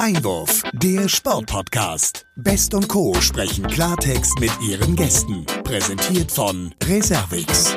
Einwurf, 0.00 0.62
der 0.72 1.10
Sportpodcast. 1.10 2.24
Best 2.34 2.72
und 2.72 2.88
Co. 2.88 3.12
sprechen 3.20 3.66
Klartext 3.66 4.40
mit 4.40 4.50
ihren 4.66 4.96
Gästen. 4.96 5.44
Präsentiert 5.62 6.32
von 6.32 6.74
Reservix. 6.88 7.76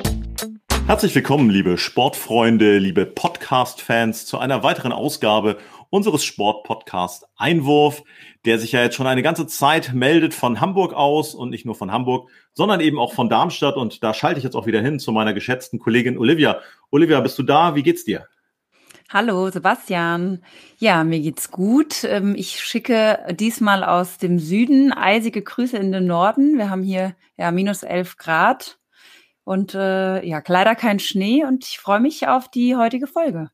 Herzlich 0.87 1.13
willkommen, 1.15 1.49
liebe 1.49 1.77
Sportfreunde, 1.77 2.77
liebe 2.77 3.05
Podcast-Fans, 3.05 4.25
zu 4.25 4.37
einer 4.37 4.63
weiteren 4.63 4.93
Ausgabe 4.93 5.57
unseres 5.89 6.23
Sportpodcast 6.23 7.25
Einwurf, 7.35 8.03
der 8.45 8.57
sich 8.57 8.71
ja 8.71 8.81
jetzt 8.81 8.95
schon 8.95 9.07
eine 9.07 9.21
ganze 9.21 9.45
Zeit 9.45 9.93
meldet 9.93 10.33
von 10.33 10.61
Hamburg 10.61 10.93
aus 10.93 11.35
und 11.35 11.49
nicht 11.49 11.65
nur 11.65 11.75
von 11.75 11.91
Hamburg, 11.91 12.29
sondern 12.53 12.79
eben 12.79 12.99
auch 12.99 13.11
von 13.11 13.27
Darmstadt. 13.27 13.75
Und 13.75 14.01
da 14.01 14.13
schalte 14.13 14.37
ich 14.37 14.45
jetzt 14.45 14.55
auch 14.55 14.65
wieder 14.65 14.81
hin 14.81 14.97
zu 14.97 15.11
meiner 15.11 15.33
geschätzten 15.33 15.77
Kollegin 15.77 16.17
Olivia. 16.17 16.61
Olivia, 16.89 17.19
bist 17.19 17.37
du 17.37 17.43
da? 17.43 17.75
Wie 17.75 17.83
geht's 17.83 18.05
dir? 18.05 18.29
Hallo 19.13 19.51
Sebastian. 19.51 20.39
Ja, 20.79 21.03
mir 21.03 21.19
geht's 21.19 21.51
gut. 21.51 22.03
Ähm, 22.03 22.33
ich 22.35 22.59
schicke 22.61 23.19
diesmal 23.39 23.83
aus 23.83 24.17
dem 24.17 24.39
Süden 24.39 24.91
eisige 24.91 25.43
Grüße 25.43 25.77
in 25.77 25.91
den 25.91 26.07
Norden. 26.07 26.57
Wir 26.57 26.71
haben 26.71 26.81
hier 26.81 27.15
ja 27.37 27.51
minus 27.51 27.83
elf 27.83 28.17
Grad 28.17 28.79
und 29.43 29.75
äh, 29.75 30.25
ja 30.25 30.41
leider 30.47 30.73
kein 30.73 30.97
Schnee 30.97 31.45
und 31.45 31.63
ich 31.63 31.77
freue 31.77 31.99
mich 31.99 32.27
auf 32.27 32.49
die 32.49 32.75
heutige 32.75 33.05
Folge. 33.05 33.51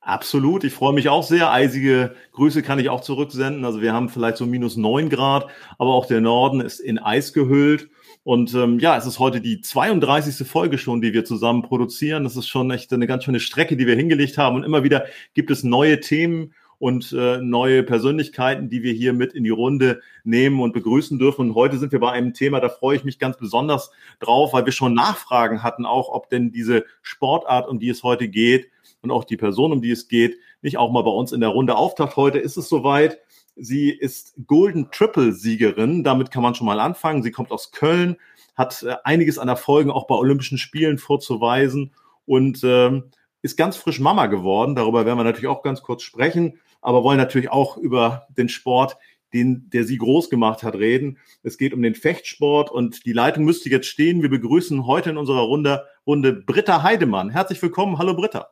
Absolut, 0.00 0.64
ich 0.64 0.72
freue 0.72 0.94
mich 0.94 1.10
auch 1.10 1.22
sehr. 1.22 1.50
Eisige 1.52 2.16
Grüße 2.32 2.62
kann 2.62 2.78
ich 2.78 2.88
auch 2.88 3.02
zurücksenden. 3.02 3.66
Also 3.66 3.82
wir 3.82 3.92
haben 3.92 4.08
vielleicht 4.08 4.38
so 4.38 4.46
minus 4.46 4.78
neun 4.78 5.10
Grad, 5.10 5.48
aber 5.78 5.92
auch 5.92 6.06
der 6.06 6.22
Norden 6.22 6.62
ist 6.62 6.80
in 6.80 6.98
Eis 6.98 7.34
gehüllt. 7.34 7.90
Und 8.24 8.54
ähm, 8.54 8.78
ja, 8.78 8.96
es 8.96 9.04
ist 9.04 9.18
heute 9.18 9.42
die 9.42 9.60
32. 9.60 10.48
Folge 10.48 10.78
schon, 10.78 11.02
die 11.02 11.12
wir 11.12 11.26
zusammen 11.26 11.62
produzieren. 11.62 12.24
Das 12.24 12.36
ist 12.36 12.48
schon 12.48 12.70
echt 12.70 12.90
eine 12.92 13.06
ganz 13.06 13.24
schöne 13.24 13.38
Strecke, 13.38 13.76
die 13.76 13.86
wir 13.86 13.96
hingelegt 13.96 14.38
haben. 14.38 14.56
Und 14.56 14.64
immer 14.64 14.82
wieder 14.82 15.04
gibt 15.34 15.50
es 15.50 15.62
neue 15.62 16.00
Themen 16.00 16.54
und 16.78 17.12
äh, 17.12 17.38
neue 17.38 17.82
Persönlichkeiten, 17.82 18.70
die 18.70 18.82
wir 18.82 18.94
hier 18.94 19.12
mit 19.12 19.34
in 19.34 19.44
die 19.44 19.50
Runde 19.50 20.00
nehmen 20.24 20.60
und 20.60 20.72
begrüßen 20.72 21.18
dürfen. 21.18 21.50
Und 21.50 21.54
heute 21.54 21.78
sind 21.78 21.92
wir 21.92 22.00
bei 22.00 22.12
einem 22.12 22.32
Thema, 22.32 22.60
da 22.60 22.70
freue 22.70 22.96
ich 22.96 23.04
mich 23.04 23.18
ganz 23.18 23.36
besonders 23.36 23.90
drauf, 24.20 24.54
weil 24.54 24.64
wir 24.64 24.72
schon 24.72 24.94
Nachfragen 24.94 25.62
hatten, 25.62 25.84
auch 25.84 26.08
ob 26.08 26.30
denn 26.30 26.50
diese 26.50 26.84
Sportart, 27.02 27.68
um 27.68 27.78
die 27.78 27.90
es 27.90 28.02
heute 28.02 28.28
geht 28.28 28.68
und 29.02 29.10
auch 29.10 29.24
die 29.24 29.36
Person, 29.36 29.70
um 29.70 29.82
die 29.82 29.90
es 29.90 30.08
geht, 30.08 30.38
nicht 30.62 30.78
auch 30.78 30.90
mal 30.90 31.02
bei 31.02 31.10
uns 31.10 31.32
in 31.32 31.40
der 31.40 31.50
Runde 31.50 31.76
auftaucht. 31.76 32.16
Heute 32.16 32.38
ist 32.38 32.56
es 32.56 32.70
soweit. 32.70 33.18
Sie 33.56 33.90
ist 33.90 34.34
Golden 34.46 34.90
Triple 34.90 35.32
Siegerin. 35.32 36.02
Damit 36.02 36.30
kann 36.30 36.42
man 36.42 36.54
schon 36.54 36.66
mal 36.66 36.80
anfangen. 36.80 37.22
Sie 37.22 37.30
kommt 37.30 37.52
aus 37.52 37.70
Köln, 37.70 38.16
hat 38.56 38.82
äh, 38.82 38.96
einiges 39.04 39.38
an 39.38 39.48
Erfolgen 39.48 39.90
auch 39.90 40.06
bei 40.06 40.16
Olympischen 40.16 40.58
Spielen 40.58 40.98
vorzuweisen 40.98 41.92
und 42.26 42.62
ähm, 42.64 43.04
ist 43.42 43.56
ganz 43.56 43.76
frisch 43.76 44.00
Mama 44.00 44.26
geworden. 44.26 44.74
Darüber 44.74 45.06
werden 45.06 45.18
wir 45.18 45.24
natürlich 45.24 45.48
auch 45.48 45.62
ganz 45.62 45.82
kurz 45.82 46.02
sprechen, 46.02 46.58
aber 46.80 47.04
wollen 47.04 47.18
natürlich 47.18 47.50
auch 47.50 47.76
über 47.76 48.26
den 48.36 48.48
Sport, 48.48 48.96
den, 49.32 49.68
der 49.70 49.84
sie 49.84 49.98
groß 49.98 50.30
gemacht 50.30 50.62
hat, 50.62 50.74
reden. 50.74 51.18
Es 51.42 51.58
geht 51.58 51.74
um 51.74 51.82
den 51.82 51.94
Fechtsport 51.94 52.70
und 52.70 53.04
die 53.04 53.12
Leitung 53.12 53.44
müsste 53.44 53.68
jetzt 53.68 53.86
stehen. 53.86 54.22
Wir 54.22 54.30
begrüßen 54.30 54.86
heute 54.86 55.10
in 55.10 55.16
unserer 55.16 55.42
Runde, 55.42 55.84
Runde 56.06 56.32
Britta 56.32 56.82
Heidemann. 56.82 57.30
Herzlich 57.30 57.60
willkommen. 57.60 57.98
Hallo 57.98 58.14
Britta. 58.14 58.50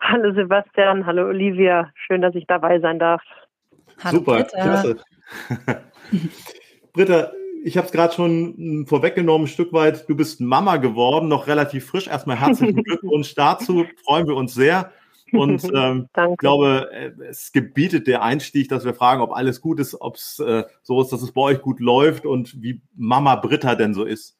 Hallo 0.00 0.34
Sebastian, 0.34 1.06
hallo 1.06 1.28
Olivia. 1.28 1.90
Schön, 1.94 2.20
dass 2.20 2.34
ich 2.34 2.46
dabei 2.46 2.78
sein 2.78 2.98
darf. 2.98 3.22
Hallo, 4.02 4.18
Super, 4.18 4.36
Britta. 4.36 4.62
klasse. 4.62 4.96
Britta, 6.92 7.32
ich 7.64 7.76
habe 7.78 7.86
es 7.86 7.92
gerade 7.92 8.12
schon 8.12 8.54
hm, 8.56 8.86
vorweggenommen, 8.86 9.46
ein 9.46 9.48
Stück 9.48 9.72
weit. 9.72 10.08
Du 10.08 10.14
bist 10.14 10.40
Mama 10.40 10.76
geworden, 10.76 11.28
noch 11.28 11.46
relativ 11.46 11.86
frisch. 11.86 12.08
Erstmal 12.08 12.38
herzlichen 12.38 12.82
Glückwunsch 12.84 13.34
dazu. 13.34 13.86
Freuen 14.04 14.26
wir 14.26 14.36
uns 14.36 14.54
sehr. 14.54 14.92
Und 15.32 15.64
ähm, 15.74 16.08
ich 16.30 16.36
glaube, 16.36 16.90
äh, 16.92 17.10
es 17.28 17.52
gebietet 17.52 18.06
der 18.06 18.22
Einstieg, 18.22 18.68
dass 18.68 18.84
wir 18.84 18.94
fragen, 18.94 19.22
ob 19.22 19.32
alles 19.32 19.60
gut 19.60 19.80
ist, 19.80 20.00
ob 20.00 20.16
es 20.16 20.38
äh, 20.40 20.64
so 20.82 21.00
ist, 21.00 21.12
dass 21.12 21.22
es 21.22 21.32
bei 21.32 21.40
euch 21.40 21.62
gut 21.62 21.80
läuft 21.80 22.26
und 22.26 22.62
wie 22.62 22.82
Mama 22.96 23.36
Britta 23.36 23.74
denn 23.74 23.94
so 23.94 24.04
ist. 24.04 24.38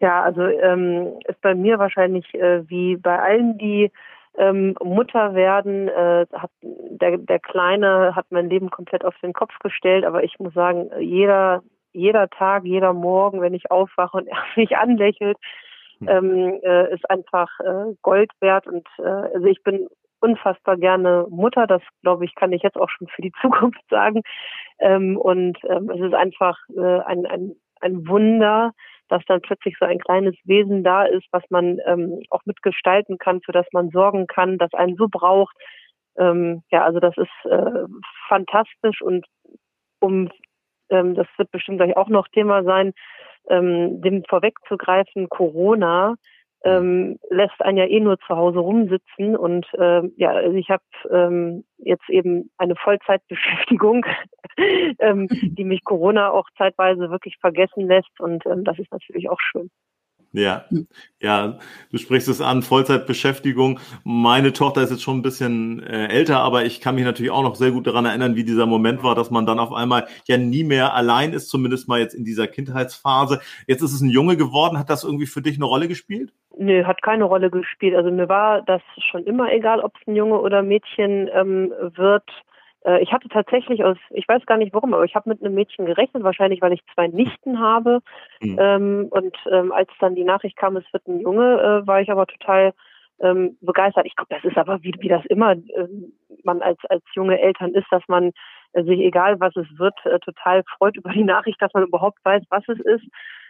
ja, 0.00 0.22
also 0.22 0.42
ähm, 0.42 1.14
ist 1.26 1.40
bei 1.40 1.54
mir 1.54 1.78
wahrscheinlich 1.78 2.32
äh, 2.34 2.68
wie 2.68 2.96
bei 2.96 3.18
allen, 3.18 3.58
die 3.58 3.90
ähm, 4.38 4.74
Mutter 4.82 5.34
werden. 5.34 5.88
Äh, 5.88 6.26
hat, 6.32 6.50
der, 6.62 7.18
der 7.18 7.38
Kleine 7.38 8.14
hat 8.14 8.26
mein 8.30 8.48
Leben 8.48 8.70
komplett 8.70 9.04
auf 9.04 9.14
den 9.22 9.32
Kopf 9.32 9.58
gestellt, 9.60 10.04
aber 10.04 10.24
ich 10.24 10.38
muss 10.38 10.54
sagen, 10.54 10.90
jeder, 10.98 11.62
jeder 11.92 12.28
Tag, 12.28 12.64
jeder 12.64 12.92
Morgen, 12.92 13.40
wenn 13.40 13.54
ich 13.54 13.70
aufwache 13.70 14.18
und 14.18 14.26
er 14.28 14.42
mich 14.56 14.76
anlächelt, 14.76 15.38
hm. 15.98 16.08
ähm, 16.08 16.60
äh, 16.62 16.92
ist 16.94 17.08
einfach 17.10 17.48
äh, 17.60 17.94
Gold 18.02 18.30
wert. 18.40 18.66
Und 18.66 18.86
äh, 18.98 19.02
also 19.02 19.46
ich 19.46 19.62
bin 19.62 19.88
unfassbar 20.20 20.76
gerne 20.76 21.26
Mutter, 21.28 21.66
das 21.66 21.82
glaube 22.02 22.24
ich, 22.24 22.34
kann 22.34 22.52
ich 22.52 22.62
jetzt 22.62 22.76
auch 22.76 22.90
schon 22.90 23.08
für 23.08 23.22
die 23.22 23.32
Zukunft 23.40 23.82
sagen. 23.90 24.22
Ähm, 24.78 25.16
und 25.16 25.58
ähm, 25.64 25.90
es 25.90 26.00
ist 26.00 26.14
einfach 26.14 26.58
äh, 26.76 27.00
ein, 27.00 27.26
ein, 27.26 27.56
ein 27.80 28.08
Wunder, 28.08 28.72
dass 29.08 29.24
dann 29.26 29.40
plötzlich 29.40 29.76
so 29.78 29.86
ein 29.86 29.98
kleines 29.98 30.34
Wesen 30.44 30.84
da 30.84 31.04
ist, 31.04 31.26
was 31.30 31.42
man 31.50 31.78
ähm, 31.86 32.20
auch 32.30 32.42
mitgestalten 32.44 33.18
kann, 33.18 33.40
für 33.42 33.52
das 33.52 33.66
man 33.72 33.90
sorgen 33.90 34.26
kann, 34.26 34.58
das 34.58 34.72
einen 34.74 34.96
so 34.96 35.08
braucht. 35.08 35.56
Ähm, 36.18 36.62
ja, 36.70 36.84
also 36.84 37.00
das 37.00 37.16
ist 37.16 37.50
äh, 37.50 37.84
fantastisch 38.28 39.02
und 39.02 39.26
um 40.00 40.30
ähm, 40.90 41.14
das 41.14 41.26
wird 41.36 41.50
bestimmt 41.50 41.78
gleich 41.78 41.96
auch 41.96 42.08
noch 42.08 42.28
Thema 42.28 42.62
sein, 42.62 42.92
ähm, 43.48 44.00
dem 44.02 44.24
vorwegzugreifen, 44.28 45.28
Corona 45.28 46.14
ähm, 46.64 47.18
lässt 47.30 47.60
einen 47.60 47.78
ja 47.78 47.84
eh 47.84 48.00
nur 48.00 48.18
zu 48.18 48.36
Hause 48.36 48.58
rumsitzen 48.58 49.36
und 49.36 49.66
ähm, 49.78 50.12
ja, 50.16 50.30
also 50.30 50.56
ich 50.56 50.68
habe 50.70 50.82
ähm, 51.10 51.64
jetzt 51.78 52.08
eben 52.08 52.50
eine 52.58 52.74
Vollzeitbeschäftigung, 52.76 54.04
ähm, 54.98 55.28
die 55.30 55.64
mich 55.64 55.84
Corona 55.84 56.30
auch 56.30 56.48
zeitweise 56.56 57.10
wirklich 57.10 57.36
vergessen 57.40 57.86
lässt 57.86 58.20
und 58.20 58.44
ähm, 58.46 58.64
das 58.64 58.78
ist 58.78 58.90
natürlich 58.90 59.28
auch 59.28 59.40
schön. 59.40 59.70
Ja, 60.36 60.66
ja, 61.18 61.58
du 61.90 61.96
sprichst 61.96 62.28
es 62.28 62.42
an, 62.42 62.60
Vollzeitbeschäftigung. 62.62 63.80
Meine 64.04 64.52
Tochter 64.52 64.82
ist 64.82 64.90
jetzt 64.90 65.02
schon 65.02 65.16
ein 65.16 65.22
bisschen 65.22 65.82
äh, 65.82 66.08
älter, 66.08 66.40
aber 66.40 66.66
ich 66.66 66.82
kann 66.82 66.94
mich 66.94 67.04
natürlich 67.04 67.32
auch 67.32 67.42
noch 67.42 67.54
sehr 67.54 67.70
gut 67.70 67.86
daran 67.86 68.04
erinnern, 68.04 68.36
wie 68.36 68.44
dieser 68.44 68.66
Moment 68.66 69.02
war, 69.02 69.14
dass 69.14 69.30
man 69.30 69.46
dann 69.46 69.58
auf 69.58 69.72
einmal 69.72 70.06
ja 70.26 70.36
nie 70.36 70.62
mehr 70.62 70.92
allein 70.92 71.32
ist, 71.32 71.48
zumindest 71.48 71.88
mal 71.88 72.00
jetzt 72.00 72.12
in 72.12 72.26
dieser 72.26 72.48
Kindheitsphase. 72.48 73.40
Jetzt 73.66 73.80
ist 73.80 73.94
es 73.94 74.02
ein 74.02 74.10
Junge 74.10 74.36
geworden. 74.36 74.78
Hat 74.78 74.90
das 74.90 75.04
irgendwie 75.04 75.24
für 75.24 75.40
dich 75.40 75.56
eine 75.56 75.64
Rolle 75.64 75.88
gespielt? 75.88 76.34
Nö, 76.58 76.84
hat 76.84 77.00
keine 77.00 77.24
Rolle 77.24 77.50
gespielt. 77.50 77.94
Also 77.94 78.10
mir 78.10 78.28
war 78.28 78.60
das 78.60 78.82
schon 79.10 79.24
immer 79.24 79.50
egal, 79.50 79.80
ob 79.80 79.94
es 79.98 80.06
ein 80.06 80.16
Junge 80.16 80.38
oder 80.38 80.62
Mädchen 80.62 81.30
ähm, 81.32 81.72
wird. 81.96 82.30
Äh, 82.86 83.02
ich 83.02 83.12
hatte 83.12 83.28
tatsächlich 83.28 83.84
aus, 83.84 83.98
ich 84.10 84.26
weiß 84.28 84.46
gar 84.46 84.56
nicht 84.56 84.72
warum, 84.72 84.94
aber 84.94 85.04
ich 85.04 85.14
habe 85.14 85.28
mit 85.28 85.42
einem 85.42 85.54
Mädchen 85.54 85.86
gerechnet, 85.86 86.22
wahrscheinlich 86.22 86.62
weil 86.62 86.72
ich 86.72 86.80
zwei 86.94 87.08
Nichten 87.08 87.58
habe. 87.58 88.00
Mhm. 88.40 88.56
Ähm, 88.58 89.06
und 89.10 89.36
ähm, 89.50 89.72
als 89.72 89.90
dann 90.00 90.14
die 90.14 90.24
Nachricht 90.24 90.56
kam, 90.56 90.76
es 90.76 90.84
wird 90.92 91.06
ein 91.06 91.20
Junge, 91.20 91.60
äh, 91.60 91.86
war 91.86 92.00
ich 92.00 92.10
aber 92.10 92.26
total 92.26 92.72
ähm, 93.20 93.56
begeistert. 93.60 94.06
Ich 94.06 94.14
glaube, 94.14 94.34
das 94.34 94.44
ist 94.44 94.56
aber 94.56 94.82
wie, 94.82 94.94
wie 95.00 95.08
das 95.08 95.24
immer 95.26 95.52
äh, 95.52 95.88
man 96.44 96.62
als 96.62 96.78
als 96.88 97.02
junge 97.14 97.40
Eltern 97.40 97.74
ist, 97.74 97.86
dass 97.90 98.02
man 98.08 98.32
äh, 98.72 98.84
sich 98.84 99.00
egal 99.00 99.40
was 99.40 99.56
es 99.56 99.66
wird, 99.78 99.94
äh, 100.04 100.18
total 100.20 100.62
freut 100.76 100.96
über 100.96 101.10
die 101.10 101.24
Nachricht, 101.24 101.60
dass 101.60 101.72
man 101.74 101.84
überhaupt 101.84 102.18
weiß, 102.24 102.42
was 102.50 102.62
es 102.68 102.78
ist. 102.80 103.04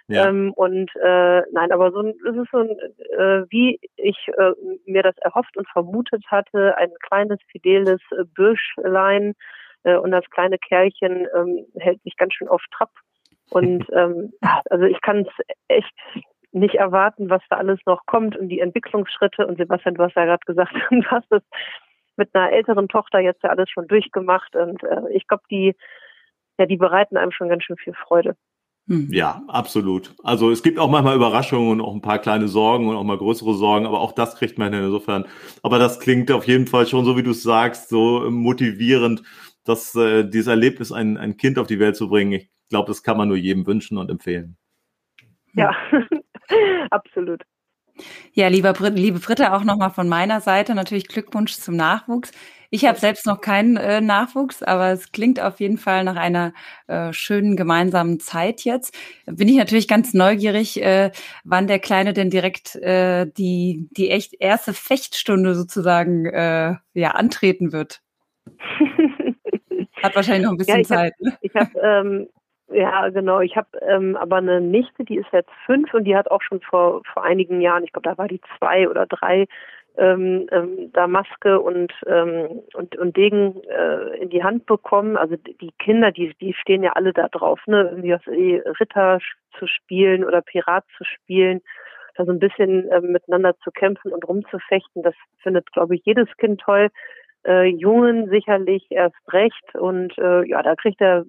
Ja. 0.08 0.28
Ähm, 0.28 0.52
und 0.54 0.90
äh, 1.02 1.42
nein, 1.52 1.72
aber 1.72 1.90
so 1.90 2.00
es 2.02 2.36
ist 2.36 2.50
so 2.52 2.58
ein, 2.58 2.70
äh, 2.70 3.44
wie 3.50 3.80
ich 3.96 4.16
äh, 4.36 4.52
mir 4.86 5.02
das 5.02 5.16
erhofft 5.18 5.56
und 5.56 5.68
vermutet 5.68 6.24
hatte, 6.28 6.76
ein 6.78 6.90
kleines 7.00 7.40
fideles 7.50 8.00
äh, 8.12 8.24
Bürschlein 8.24 9.34
äh, 9.82 9.96
und 9.96 10.12
das 10.12 10.24
kleine 10.30 10.58
Kerlchen 10.58 11.26
ähm, 11.34 11.66
hält 11.78 12.00
sich 12.02 12.16
ganz 12.16 12.34
schön 12.34 12.48
auf 12.48 12.62
Trab. 12.70 12.90
Und 13.50 13.84
ähm, 13.92 14.32
also 14.70 14.84
ich 14.84 15.00
kann 15.00 15.26
es 15.26 15.46
echt 15.68 15.94
nicht 16.52 16.76
erwarten, 16.76 17.28
was 17.28 17.42
da 17.50 17.56
alles 17.56 17.80
noch 17.84 18.06
kommt 18.06 18.36
und 18.36 18.48
die 18.48 18.60
Entwicklungsschritte. 18.60 19.46
Und 19.46 19.58
Sebastian, 19.58 19.94
du 19.94 20.04
hast 20.04 20.14
ja 20.14 20.24
gerade 20.24 20.44
gesagt, 20.46 20.72
du 20.90 21.04
hast 21.06 21.30
es 21.32 21.42
mit 22.16 22.34
einer 22.34 22.52
älteren 22.52 22.88
Tochter 22.88 23.18
jetzt 23.18 23.42
ja 23.42 23.50
alles 23.50 23.68
schon 23.70 23.88
durchgemacht. 23.88 24.54
Und 24.56 24.82
äh, 24.82 25.10
ich 25.10 25.26
glaube, 25.26 25.42
die, 25.50 25.74
ja, 26.58 26.66
die 26.66 26.76
bereiten 26.76 27.16
einem 27.16 27.32
schon 27.32 27.48
ganz 27.48 27.64
schön 27.64 27.76
viel 27.76 27.94
Freude. 27.94 28.36
Hm. 28.88 29.08
Ja, 29.12 29.42
absolut. 29.48 30.14
Also 30.22 30.50
es 30.50 30.62
gibt 30.62 30.78
auch 30.78 30.88
manchmal 30.88 31.16
Überraschungen 31.16 31.72
und 31.72 31.80
auch 31.80 31.94
ein 31.94 32.02
paar 32.02 32.20
kleine 32.20 32.46
Sorgen 32.46 32.88
und 32.88 32.96
auch 32.96 33.02
mal 33.02 33.18
größere 33.18 33.54
Sorgen, 33.54 33.84
aber 33.84 34.00
auch 34.00 34.12
das 34.12 34.36
kriegt 34.36 34.58
man 34.58 34.72
insofern. 34.72 35.26
Aber 35.62 35.78
das 35.78 35.98
klingt 35.98 36.30
auf 36.30 36.46
jeden 36.46 36.68
Fall 36.68 36.86
schon, 36.86 37.04
so 37.04 37.16
wie 37.16 37.24
du 37.24 37.32
es 37.32 37.42
sagst, 37.42 37.88
so 37.88 38.30
motivierend, 38.30 39.22
dass 39.64 39.94
äh, 39.96 40.24
dieses 40.24 40.46
Erlebnis, 40.46 40.92
ein, 40.92 41.16
ein 41.16 41.36
Kind 41.36 41.58
auf 41.58 41.66
die 41.66 41.80
Welt 41.80 41.96
zu 41.96 42.08
bringen, 42.08 42.32
ich 42.32 42.48
glaube, 42.68 42.88
das 42.88 43.02
kann 43.02 43.16
man 43.16 43.28
nur 43.28 43.36
jedem 43.36 43.66
wünschen 43.66 43.98
und 43.98 44.08
empfehlen. 44.08 44.56
Ja, 45.54 45.74
absolut. 46.90 47.42
Ja, 48.32 48.48
lieber 48.48 48.72
Brit 48.72 48.94
liebe 48.94 49.18
Britta, 49.18 49.56
auch 49.56 49.64
nochmal 49.64 49.90
von 49.90 50.08
meiner 50.08 50.40
Seite 50.40 50.74
natürlich 50.74 51.08
Glückwunsch 51.08 51.54
zum 51.54 51.76
Nachwuchs. 51.76 52.30
Ich 52.70 52.84
habe 52.84 52.98
selbst 52.98 53.26
noch 53.26 53.40
keinen 53.40 53.76
äh, 53.76 54.00
Nachwuchs, 54.00 54.62
aber 54.62 54.90
es 54.90 55.12
klingt 55.12 55.40
auf 55.40 55.60
jeden 55.60 55.78
Fall 55.78 56.04
nach 56.04 56.16
einer 56.16 56.52
äh, 56.86 57.12
schönen 57.12 57.56
gemeinsamen 57.56 58.20
Zeit 58.20 58.62
jetzt. 58.62 58.96
Bin 59.26 59.48
ich 59.48 59.56
natürlich 59.56 59.88
ganz 59.88 60.14
neugierig, 60.14 60.82
äh, 60.82 61.10
wann 61.44 61.66
der 61.66 61.78
Kleine 61.78 62.12
denn 62.12 62.30
direkt 62.30 62.76
äh, 62.76 63.26
die 63.26 63.88
die 63.92 64.10
echt 64.10 64.34
erste 64.38 64.72
Fechtstunde 64.72 65.54
sozusagen 65.54 66.26
äh, 66.26 66.74
ja 66.94 67.10
antreten 67.12 67.72
wird. 67.72 68.00
Hat 70.02 70.14
wahrscheinlich 70.14 70.44
noch 70.44 70.52
ein 70.52 70.58
bisschen 70.58 70.74
ja, 70.74 70.80
ich 70.80 70.88
Zeit. 70.88 71.12
Hab, 71.14 71.20
ne? 71.20 71.38
Ich 71.40 71.54
habe 71.54 71.70
ähm, 71.82 72.28
ja, 72.68 73.08
genau. 73.10 73.40
Ich 73.40 73.56
habe 73.56 73.68
ähm, 73.88 74.16
aber 74.16 74.36
eine 74.36 74.60
Nichte, 74.60 75.04
die 75.04 75.16
ist 75.16 75.28
jetzt 75.32 75.50
fünf 75.66 75.94
und 75.94 76.04
die 76.04 76.16
hat 76.16 76.30
auch 76.30 76.42
schon 76.42 76.60
vor, 76.60 77.02
vor 77.12 77.24
einigen 77.24 77.60
Jahren, 77.60 77.84
ich 77.84 77.92
glaube, 77.92 78.08
da 78.08 78.18
war 78.18 78.26
die 78.26 78.40
zwei 78.58 78.88
oder 78.88 79.06
drei, 79.06 79.46
ähm, 79.96 80.46
ähm, 80.50 80.90
da 80.92 81.06
Maske 81.06 81.60
und, 81.60 81.92
ähm, 82.06 82.62
und, 82.74 82.96
und 82.96 83.16
Degen 83.16 83.62
äh, 83.64 84.18
in 84.18 84.30
die 84.30 84.42
Hand 84.42 84.66
bekommen. 84.66 85.16
Also 85.16 85.36
die 85.36 85.72
Kinder, 85.78 86.12
die, 86.12 86.34
die 86.40 86.54
stehen 86.54 86.82
ja 86.82 86.92
alle 86.92 87.12
da 87.12 87.28
drauf, 87.28 87.60
ne? 87.66 87.90
Irgendwie 87.90 88.56
Ritter 88.80 89.18
zu 89.58 89.66
spielen 89.66 90.24
oder 90.24 90.42
Pirat 90.42 90.84
zu 90.96 91.04
spielen, 91.04 91.60
da 92.16 92.24
so 92.24 92.32
ein 92.32 92.38
bisschen 92.38 92.88
äh, 92.90 93.00
miteinander 93.00 93.56
zu 93.58 93.70
kämpfen 93.70 94.12
und 94.12 94.26
rumzufechten. 94.26 95.02
Das 95.02 95.14
findet, 95.38 95.72
glaube 95.72 95.94
ich, 95.94 96.02
jedes 96.04 96.28
Kind 96.36 96.60
toll. 96.60 96.88
Äh, 97.46 97.66
Jungen 97.66 98.28
sicherlich 98.28 98.86
erst 98.90 99.16
recht. 99.32 99.74
Und 99.74 100.16
äh, 100.18 100.44
ja, 100.48 100.62
da 100.62 100.74
kriegt 100.76 101.00
er 101.00 101.24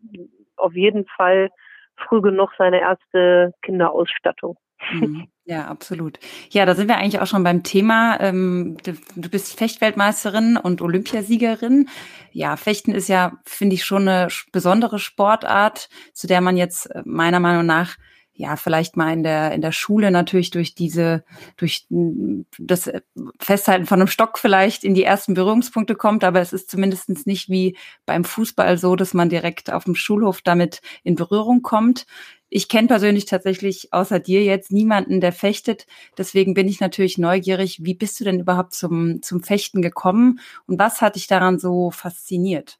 auf 0.55 0.73
jeden 0.73 1.05
Fall 1.05 1.49
früh 1.95 2.21
genug 2.21 2.51
seine 2.57 2.81
erste 2.81 3.53
Kinderausstattung. 3.61 4.57
Mhm. 4.91 5.27
Ja, 5.49 5.67
absolut. 5.67 6.19
Ja, 6.49 6.65
da 6.65 6.75
sind 6.75 6.89
wir 6.89 6.97
eigentlich 6.97 7.21
auch 7.21 7.25
schon 7.25 7.45
beim 7.45 7.63
Thema. 7.63 8.19
Ähm, 8.19 8.75
du, 8.83 9.29
bist 9.29 9.57
Fechtweltmeisterin 9.57 10.57
und 10.57 10.81
Olympiasiegerin. 10.81 11.87
Ja, 12.33 12.57
Fechten 12.57 12.91
ist 12.91 13.07
ja, 13.07 13.31
finde 13.45 13.75
ich, 13.75 13.85
schon 13.85 14.09
eine 14.09 14.27
besondere 14.51 14.99
Sportart, 14.99 15.87
zu 16.11 16.27
der 16.27 16.41
man 16.41 16.57
jetzt 16.57 16.87
äh, 16.87 17.01
meiner 17.05 17.39
Meinung 17.39 17.65
nach 17.65 17.95
ja, 18.37 18.55
vielleicht 18.55 18.95
mal 18.95 19.11
in 19.11 19.23
der, 19.23 19.51
in 19.53 19.61
der 19.61 19.71
Schule 19.71 20.11
natürlich 20.11 20.51
durch 20.51 20.75
diese, 20.75 21.23
durch 21.57 21.87
das 21.89 22.91
Festhalten 23.39 23.87
von 23.87 23.99
einem 23.99 24.07
Stock 24.07 24.37
vielleicht 24.37 24.83
in 24.83 24.93
die 24.93 25.03
ersten 25.03 25.33
Berührungspunkte 25.33 25.95
kommt, 25.95 26.23
aber 26.23 26.39
es 26.39 26.53
ist 26.53 26.69
zumindest 26.69 27.09
nicht 27.25 27.49
wie 27.49 27.75
beim 28.05 28.23
Fußball 28.23 28.77
so, 28.77 28.95
dass 28.95 29.15
man 29.15 29.29
direkt 29.29 29.73
auf 29.73 29.85
dem 29.85 29.95
Schulhof 29.95 30.41
damit 30.43 30.81
in 31.03 31.15
Berührung 31.15 31.63
kommt. 31.63 32.05
Ich 32.49 32.69
kenne 32.69 32.87
persönlich 32.87 33.25
tatsächlich 33.25 33.89
außer 33.91 34.19
dir 34.19 34.43
jetzt 34.43 34.71
niemanden, 34.71 35.19
der 35.19 35.33
fechtet. 35.33 35.85
Deswegen 36.17 36.53
bin 36.53 36.67
ich 36.67 36.79
natürlich 36.79 37.17
neugierig. 37.17 37.79
Wie 37.83 37.95
bist 37.95 38.19
du 38.19 38.23
denn 38.23 38.39
überhaupt 38.39 38.73
zum, 38.73 39.21
zum 39.21 39.41
Fechten 39.41 39.81
gekommen 39.81 40.39
und 40.65 40.79
was 40.79 41.01
hat 41.01 41.15
dich 41.15 41.27
daran 41.27 41.59
so 41.59 41.91
fasziniert? 41.91 42.79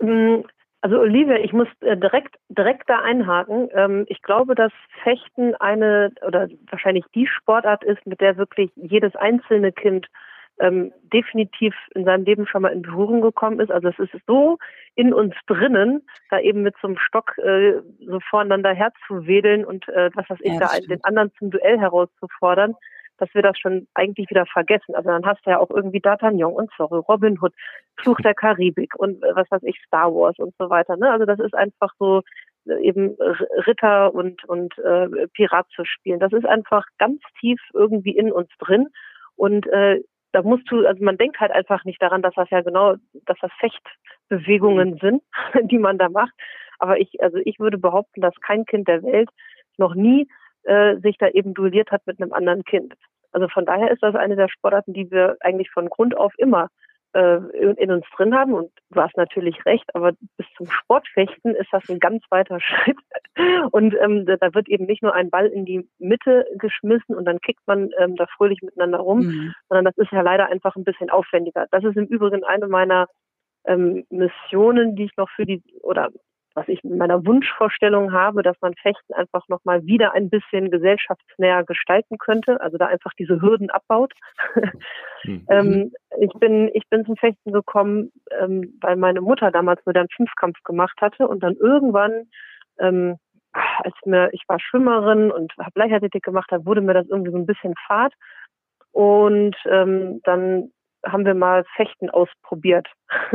Mm, 0.00 0.42
also 0.80 0.98
Olivia, 1.00 1.38
ich 1.38 1.52
muss 1.52 1.68
äh, 1.80 1.96
direkt 1.96 2.36
direkt 2.48 2.88
da 2.88 3.00
einhaken. 3.00 3.68
Ähm, 3.72 4.04
ich 4.08 4.22
glaube, 4.22 4.54
dass 4.54 4.72
Fechten 5.02 5.54
eine 5.56 6.12
oder 6.26 6.48
wahrscheinlich 6.70 7.04
die 7.14 7.26
Sportart 7.26 7.82
ist, 7.82 8.06
mit 8.06 8.20
der 8.20 8.36
wirklich 8.36 8.70
jedes 8.76 9.16
einzelne 9.16 9.72
Kind 9.72 10.06
ähm, 10.60 10.92
definitiv 11.12 11.74
in 11.94 12.04
seinem 12.04 12.24
Leben 12.24 12.46
schon 12.46 12.62
mal 12.62 12.72
in 12.72 12.82
Berührung 12.82 13.20
gekommen 13.20 13.60
ist. 13.60 13.70
Also 13.70 13.88
es 13.88 13.98
ist 13.98 14.12
so 14.26 14.58
in 14.94 15.14
uns 15.14 15.34
drinnen, 15.46 16.02
da 16.30 16.40
eben 16.40 16.62
mit 16.62 16.74
so 16.80 16.88
einem 16.88 16.98
Stock 16.98 17.36
äh, 17.38 17.74
so 18.06 18.20
voreinander 18.28 18.74
herzuwedeln 18.74 19.64
und 19.64 19.88
äh, 19.88 20.10
was 20.14 20.28
weiß 20.28 20.38
ich, 20.42 20.52
ja, 20.52 20.58
da 20.58 20.68
den 20.80 21.04
anderen 21.04 21.32
zum 21.38 21.50
Duell 21.50 21.78
herauszufordern, 21.78 22.74
dass 23.18 23.32
wir 23.34 23.42
das 23.42 23.58
schon 23.58 23.86
eigentlich 23.94 24.30
wieder 24.30 24.46
vergessen. 24.46 24.94
Also 24.94 25.10
dann 25.10 25.24
hast 25.24 25.44
du 25.44 25.50
ja 25.50 25.58
auch 25.58 25.70
irgendwie 25.70 26.00
D'Artagnan 26.00 26.52
und 26.52 26.70
sorry, 26.76 27.00
Robin 27.08 27.38
Hood, 27.40 27.52
Fluch 27.96 28.18
der 28.18 28.34
Karibik 28.34 28.94
und 28.96 29.22
äh, 29.22 29.34
was 29.34 29.50
weiß 29.50 29.62
ich, 29.64 29.80
Star 29.86 30.12
Wars 30.14 30.38
und 30.38 30.54
so 30.58 30.70
weiter. 30.70 30.96
Ne? 30.96 31.10
Also 31.10 31.24
das 31.24 31.38
ist 31.38 31.54
einfach 31.54 31.92
so 31.98 32.22
äh, 32.66 32.80
eben 32.82 33.16
Ritter 33.66 34.14
und 34.14 34.44
und 34.44 34.76
äh, 34.78 35.28
Pirat 35.28 35.66
zu 35.74 35.84
spielen. 35.84 36.20
Das 36.20 36.32
ist 36.32 36.46
einfach 36.46 36.84
ganz 36.98 37.20
tief 37.40 37.60
irgendwie 37.74 38.16
in 38.16 38.32
uns 38.32 38.50
drin 38.58 38.88
und 39.36 39.66
äh, 39.68 40.02
da 40.32 40.42
musst 40.42 40.70
du, 40.70 40.86
also 40.86 41.02
man 41.02 41.16
denkt 41.16 41.40
halt 41.40 41.52
einfach 41.52 41.84
nicht 41.84 42.00
daran, 42.02 42.22
dass 42.22 42.34
das 42.34 42.50
ja 42.50 42.60
genau, 42.60 42.96
dass 43.26 43.38
das 43.40 43.50
Fechtbewegungen 43.58 44.90
mhm. 44.90 44.98
sind, 44.98 45.22
die 45.70 45.78
man 45.78 45.98
da 45.98 46.08
macht. 46.08 46.34
Aber 46.78 46.98
ich, 46.98 47.22
also 47.22 47.38
ich 47.44 47.58
würde 47.58 47.78
behaupten, 47.78 48.20
dass 48.20 48.34
kein 48.40 48.64
Kind 48.64 48.88
der 48.88 49.02
Welt 49.02 49.30
noch 49.78 49.94
nie 49.94 50.28
äh, 50.64 50.96
sich 50.98 51.16
da 51.18 51.28
eben 51.28 51.54
duelliert 51.54 51.90
hat 51.90 52.06
mit 52.06 52.20
einem 52.20 52.32
anderen 52.32 52.64
Kind. 52.64 52.94
Also 53.32 53.48
von 53.48 53.66
daher 53.66 53.90
ist 53.90 54.02
das 54.02 54.14
eine 54.14 54.36
der 54.36 54.48
Sportarten, 54.48 54.92
die 54.92 55.10
wir 55.10 55.36
eigentlich 55.40 55.70
von 55.70 55.88
Grund 55.88 56.16
auf 56.16 56.32
immer 56.38 56.68
in, 57.14 57.74
in 57.76 57.90
uns 57.90 58.04
drin 58.16 58.34
haben. 58.34 58.52
Und 58.54 58.70
du 58.90 59.00
hast 59.00 59.16
natürlich 59.16 59.64
recht, 59.64 59.84
aber 59.94 60.12
bis 60.36 60.46
zum 60.56 60.70
Sportfechten 60.70 61.54
ist 61.54 61.68
das 61.72 61.88
ein 61.88 61.98
ganz 61.98 62.22
weiter 62.30 62.58
Schritt. 62.60 62.98
Und 63.70 63.94
ähm, 64.00 64.26
da 64.26 64.54
wird 64.54 64.68
eben 64.68 64.86
nicht 64.86 65.02
nur 65.02 65.14
ein 65.14 65.30
Ball 65.30 65.46
in 65.46 65.64
die 65.64 65.88
Mitte 65.98 66.46
geschmissen 66.56 67.14
und 67.14 67.24
dann 67.24 67.40
kickt 67.40 67.66
man 67.66 67.90
ähm, 67.98 68.16
da 68.16 68.26
fröhlich 68.36 68.60
miteinander 68.62 68.98
rum, 68.98 69.20
mhm. 69.20 69.54
sondern 69.68 69.84
das 69.84 69.96
ist 69.96 70.12
ja 70.12 70.22
leider 70.22 70.48
einfach 70.48 70.76
ein 70.76 70.84
bisschen 70.84 71.10
aufwendiger. 71.10 71.66
Das 71.70 71.84
ist 71.84 71.96
im 71.96 72.06
Übrigen 72.06 72.44
eine 72.44 72.68
meiner 72.68 73.06
ähm, 73.64 74.04
Missionen, 74.10 74.96
die 74.96 75.04
ich 75.04 75.16
noch 75.16 75.30
für 75.30 75.46
die 75.46 75.62
oder 75.82 76.10
was 76.54 76.68
ich 76.68 76.82
in 76.84 76.98
meiner 76.98 77.24
Wunschvorstellung 77.24 78.12
habe, 78.12 78.42
dass 78.42 78.56
man 78.60 78.74
Fechten 78.74 79.14
einfach 79.14 79.46
nochmal 79.48 79.84
wieder 79.86 80.12
ein 80.12 80.30
bisschen 80.30 80.70
gesellschaftsnäher 80.70 81.64
gestalten 81.64 82.18
könnte, 82.18 82.60
also 82.60 82.78
da 82.78 82.86
einfach 82.86 83.12
diese 83.18 83.40
Hürden 83.40 83.70
abbaut. 83.70 84.12
Mhm. 85.24 85.46
ähm, 85.50 85.92
ich 86.20 86.32
bin, 86.34 86.70
ich 86.74 86.88
bin 86.90 87.04
zum 87.04 87.16
Fechten 87.16 87.50
gekommen, 87.50 88.12
ähm, 88.40 88.78
weil 88.80 88.94
meine 88.94 89.20
Mutter 89.20 89.50
damals 89.50 89.84
nur 89.84 89.92
den 89.92 90.06
Fünfkampf 90.14 90.62
gemacht 90.62 90.96
hatte 91.00 91.26
und 91.26 91.42
dann 91.42 91.56
irgendwann, 91.56 92.28
ähm, 92.78 93.16
als 93.52 93.94
mir, 94.04 94.30
ich 94.32 94.42
war 94.46 94.60
Schwimmerin 94.60 95.32
und 95.32 95.52
habe 95.58 95.72
Leichtathletik 95.74 96.22
gemacht, 96.22 96.46
da 96.50 96.64
wurde 96.64 96.82
mir 96.82 96.94
das 96.94 97.08
irgendwie 97.08 97.32
so 97.32 97.36
ein 97.36 97.46
bisschen 97.46 97.74
fad. 97.88 98.12
Und 98.92 99.56
ähm, 99.66 100.20
dann 100.22 100.70
haben 101.04 101.24
wir 101.24 101.34
mal 101.34 101.64
Fechten 101.76 102.10
ausprobiert 102.10 102.86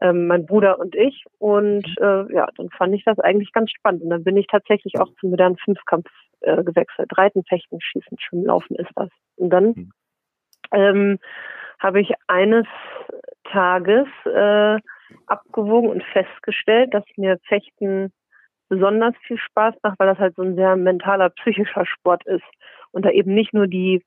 ähm, 0.00 0.26
mein 0.26 0.46
Bruder 0.46 0.78
und 0.78 0.94
ich. 0.94 1.24
Und 1.38 1.86
mhm. 1.86 2.04
äh, 2.30 2.34
ja, 2.34 2.48
dann 2.56 2.70
fand 2.70 2.94
ich 2.94 3.04
das 3.04 3.18
eigentlich 3.18 3.52
ganz 3.52 3.70
spannend. 3.70 4.02
Und 4.02 4.10
dann 4.10 4.24
bin 4.24 4.36
ich 4.36 4.46
tatsächlich 4.46 4.98
auch 5.00 5.08
zum 5.20 5.30
modernen 5.30 5.56
Fünfkampf 5.56 6.08
äh, 6.40 6.62
gewechselt. 6.62 7.10
Reiten, 7.16 7.44
Fechten, 7.44 7.80
Schießen, 7.80 8.18
Schwimmen, 8.18 8.44
Laufen 8.44 8.76
ist 8.76 8.90
das. 8.94 9.10
Und 9.36 9.50
dann 9.50 9.64
mhm. 9.64 9.92
ähm, 10.72 11.18
habe 11.78 12.00
ich 12.00 12.12
eines 12.26 12.66
Tages 13.44 14.06
äh, 14.24 14.78
abgewogen 15.26 15.90
und 15.90 16.02
festgestellt, 16.04 16.92
dass 16.92 17.04
mir 17.16 17.38
Fechten 17.46 18.12
besonders 18.68 19.14
viel 19.26 19.38
Spaß 19.38 19.74
macht, 19.82 19.98
weil 19.98 20.08
das 20.08 20.18
halt 20.18 20.36
so 20.36 20.42
ein 20.42 20.54
sehr 20.54 20.76
mentaler, 20.76 21.30
psychischer 21.30 21.86
Sport 21.86 22.26
ist 22.26 22.44
und 22.90 23.04
da 23.04 23.10
eben 23.10 23.34
nicht 23.34 23.54
nur 23.54 23.66
die 23.66 24.02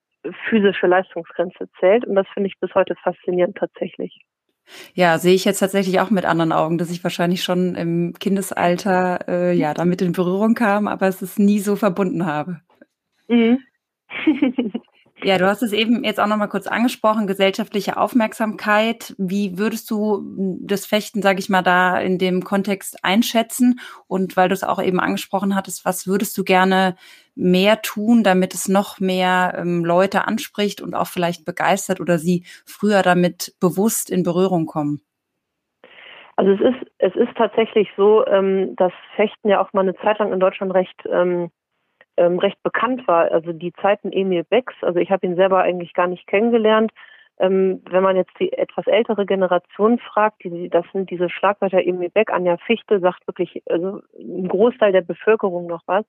physische 0.49 0.85
Leistungsgrenze 0.85 1.67
zählt. 1.79 2.05
Und 2.05 2.15
das 2.15 2.27
finde 2.33 2.47
ich 2.47 2.59
bis 2.59 2.73
heute 2.75 2.95
faszinierend 2.95 3.57
tatsächlich. 3.57 4.21
Ja, 4.93 5.17
sehe 5.17 5.33
ich 5.35 5.45
jetzt 5.45 5.59
tatsächlich 5.59 5.99
auch 5.99 6.09
mit 6.09 6.25
anderen 6.25 6.51
Augen, 6.51 6.77
dass 6.77 6.91
ich 6.91 7.03
wahrscheinlich 7.03 7.43
schon 7.43 7.75
im 7.75 8.13
Kindesalter 8.19 9.27
äh, 9.27 9.53
ja 9.53 9.73
damit 9.73 10.01
in 10.01 10.11
Berührung 10.13 10.53
kam, 10.53 10.87
aber 10.87 11.07
es 11.07 11.21
ist 11.21 11.39
nie 11.39 11.59
so 11.59 11.75
verbunden 11.75 12.25
habe. 12.25 12.61
Mhm. 13.27 13.59
ja, 15.23 15.37
du 15.37 15.47
hast 15.47 15.61
es 15.61 15.73
eben 15.73 16.03
jetzt 16.03 16.19
auch 16.19 16.27
noch 16.27 16.37
mal 16.37 16.47
kurz 16.47 16.67
angesprochen, 16.67 17.27
gesellschaftliche 17.27 17.97
Aufmerksamkeit. 17.97 19.15
Wie 19.17 19.57
würdest 19.57 19.89
du 19.91 20.23
das 20.61 20.85
Fechten, 20.85 21.21
sage 21.21 21.39
ich 21.39 21.49
mal, 21.49 21.61
da 21.61 21.99
in 21.99 22.17
dem 22.17 22.43
Kontext 22.43 23.03
einschätzen? 23.03 23.79
Und 24.07 24.37
weil 24.37 24.49
du 24.49 24.53
es 24.53 24.63
auch 24.63 24.81
eben 24.81 24.99
angesprochen 24.99 25.55
hattest, 25.55 25.85
was 25.85 26.07
würdest 26.07 26.37
du 26.37 26.43
gerne 26.43 26.95
mehr 27.35 27.81
tun, 27.81 28.23
damit 28.23 28.53
es 28.53 28.67
noch 28.67 28.99
mehr 28.99 29.55
ähm, 29.57 29.85
Leute 29.85 30.27
anspricht 30.27 30.81
und 30.81 30.95
auch 30.95 31.07
vielleicht 31.07 31.45
begeistert 31.45 31.99
oder 31.99 32.17
sie 32.17 32.43
früher 32.65 33.01
damit 33.01 33.55
bewusst 33.59 34.09
in 34.09 34.23
Berührung 34.23 34.65
kommen? 34.65 35.01
Also 36.35 36.53
es 36.53 36.61
ist, 36.61 36.91
es 36.97 37.15
ist 37.15 37.35
tatsächlich 37.37 37.89
so, 37.95 38.25
ähm, 38.25 38.75
dass 38.75 38.93
Fechten 39.15 39.49
ja 39.49 39.61
auch 39.61 39.73
mal 39.73 39.81
eine 39.81 39.95
Zeit 39.95 40.19
lang 40.19 40.33
in 40.33 40.39
Deutschland 40.39 40.73
recht, 40.73 40.99
ähm, 41.11 41.51
ähm, 42.17 42.39
recht 42.39 42.61
bekannt 42.63 43.07
war. 43.07 43.31
Also 43.31 43.53
die 43.53 43.73
Zeiten 43.73 44.11
Emil 44.11 44.43
Becks, 44.43 44.75
also 44.81 44.99
ich 44.99 45.11
habe 45.11 45.25
ihn 45.25 45.35
selber 45.35 45.61
eigentlich 45.61 45.93
gar 45.93 46.07
nicht 46.07 46.27
kennengelernt. 46.27 46.91
Ähm, 47.39 47.81
wenn 47.89 48.03
man 48.03 48.15
jetzt 48.15 48.33
die 48.39 48.53
etwas 48.53 48.85
ältere 48.87 49.25
Generation 49.25 49.97
fragt, 49.97 50.43
die, 50.43 50.69
das 50.69 50.85
sind 50.93 51.09
diese 51.09 51.29
Schlagwörter 51.29 51.79
Emil 51.79 52.09
Beck, 52.09 52.31
Anja 52.31 52.57
Fichte 52.57 52.99
sagt 52.99 53.25
wirklich 53.27 53.63
also 53.67 54.01
ein 54.19 54.47
Großteil 54.47 54.91
der 54.91 55.01
Bevölkerung 55.01 55.67
noch 55.67 55.81
was. 55.87 56.05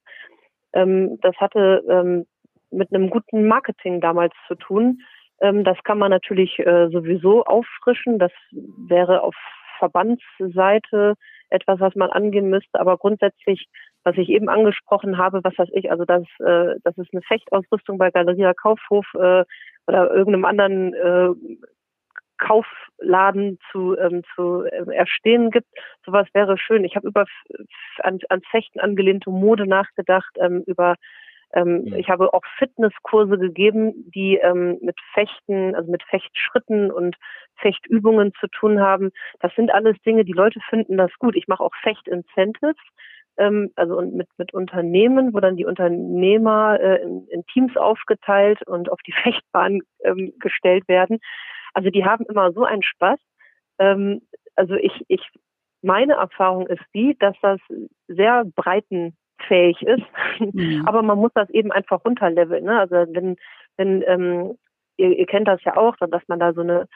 Ähm, 0.75 1.19
das 1.23 1.37
hatte 1.37 1.83
ähm, 1.89 2.27
mit 2.71 2.93
einem 2.93 3.11
guten 3.11 3.47
Marketing 3.47 4.01
damals 4.01 4.35
zu 4.47 4.57
tun. 4.57 5.01
Ähm, 5.41 5.65
das 5.65 5.79
kann 5.85 5.99
man 5.99 6.11
natürlich 6.11 6.59
äh, 6.59 6.89
sowieso 6.89 7.45
auffrischen. 7.45 8.19
Das 8.19 8.33
wäre 8.51 9.23
auf 9.23 9.35
Verbandsseite 9.79 11.15
etwas, 11.51 11.81
was 11.81 11.95
man 11.95 12.11
angehen 12.11 12.49
müsste. 12.49 12.79
Aber 12.79 12.97
grundsätzlich, 12.97 13.69
was 14.05 14.17
ich 14.17 14.29
eben 14.29 14.49
angesprochen 14.49 15.19
habe, 15.19 15.43
was 15.45 15.57
weiß 15.57 15.69
ich, 15.73 15.91
also 15.91 16.05
dass, 16.05 16.23
äh, 16.41 16.77
dass 16.83 16.97
es 16.99 17.07
eine 17.13 17.23
Fechtausrüstung 17.23 17.99
bei 17.99 18.11
Galeria 18.11 18.53
Kaufhof 18.55 19.07
äh, 19.15 19.45
oder 19.87 20.11
irgendeinem 20.11 20.45
anderen 20.45 20.95
äh, 20.95 21.59
Kaufladen 22.39 23.59
zu, 23.71 23.97
ähm, 23.97 24.23
zu 24.35 24.65
äh, 24.65 24.95
erstehen 24.95 25.51
gibt. 25.51 25.69
Sowas 26.05 26.27
wäre 26.35 26.59
schön. 26.59 26.85
Ich 26.85 26.97
habe 26.97 27.07
über 27.07 27.25
an, 27.99 28.19
an 28.29 28.43
Fechten 28.51 28.81
angelehnte 28.81 29.31
Mode 29.31 29.67
nachgedacht, 29.67 30.37
ähm, 30.39 30.65
über 30.67 30.97
Ähm. 31.55 31.95
Ich 31.97 32.09
habe 32.09 32.33
auch 32.33 32.43
Fitnesskurse 32.59 33.39
gegeben, 33.39 34.11
die 34.15 34.37
ähm, 34.37 34.79
mit 34.81 34.97
Fechten, 35.13 35.75
also 35.75 35.91
mit 35.91 36.03
Fechtschritten 36.05 36.91
und 36.91 37.17
Fechtübungen 37.57 38.33
zu 38.41 38.49
tun 38.49 38.81
haben. 38.81 39.11
Das 39.41 39.55
sind 39.55 39.73
alles 39.73 39.97
Dinge, 40.05 40.25
die 40.25 40.33
Leute 40.33 40.61
finden 40.69 40.97
das 40.97 41.13
gut. 41.19 41.37
Ich 41.37 41.49
mache 41.49 41.63
auch 41.63 41.75
Fecht-Incentives, 41.83 42.77
ähm, 43.39 43.71
also 43.77 44.01
mit, 44.01 44.29
mit 44.37 44.55
Unternehmen, 44.55 45.33
wo 45.35 45.41
dann 45.41 45.57
die 45.57 45.65
Unternehmer 45.65 46.79
äh, 46.81 47.03
in, 47.03 47.27
in 47.29 47.45
Teams 47.47 47.77
aufgeteilt 47.77 48.67
und 48.67 48.91
auf 48.91 49.01
die 49.07 49.13
Fechtbahn 49.23 49.81
ähm, 50.05 50.33
gestellt 50.39 50.89
werden. 50.89 51.19
Also 51.75 51.91
die 51.91 52.05
haben 52.05 52.25
immer 52.27 52.53
so 52.53 52.65
einen 52.65 52.83
Spaß. 52.83 53.19
Ähm, 53.79 54.23
also 54.57 54.75
ich, 54.75 54.93
ich, 55.09 55.23
meine 55.83 56.15
Erfahrung 56.15 56.67
ist 56.67 56.85
die, 56.95 57.17
dass 57.19 57.37
das 57.43 57.61
sehr 58.09 58.45
breitenfähig 58.55 59.83
ist, 59.83 60.05
mhm. 60.39 60.85
aber 60.87 61.03
man 61.03 61.19
muss 61.19 61.33
das 61.35 61.49
eben 61.51 61.73
einfach 61.73 62.05
runterleveln. 62.05 62.65
Ne? 62.65 62.79
Also 62.79 62.97
wenn, 63.15 63.37
wenn 63.77 64.03
ähm, 64.07 64.59
ihr, 64.97 65.19
ihr 65.19 65.27
kennt 65.27 65.49
das 65.49 65.63
ja 65.65 65.77
auch, 65.77 65.97
dass 65.97 66.23
man 66.29 66.39
da 66.39 66.53
so 66.53 66.61
eine 66.61 66.87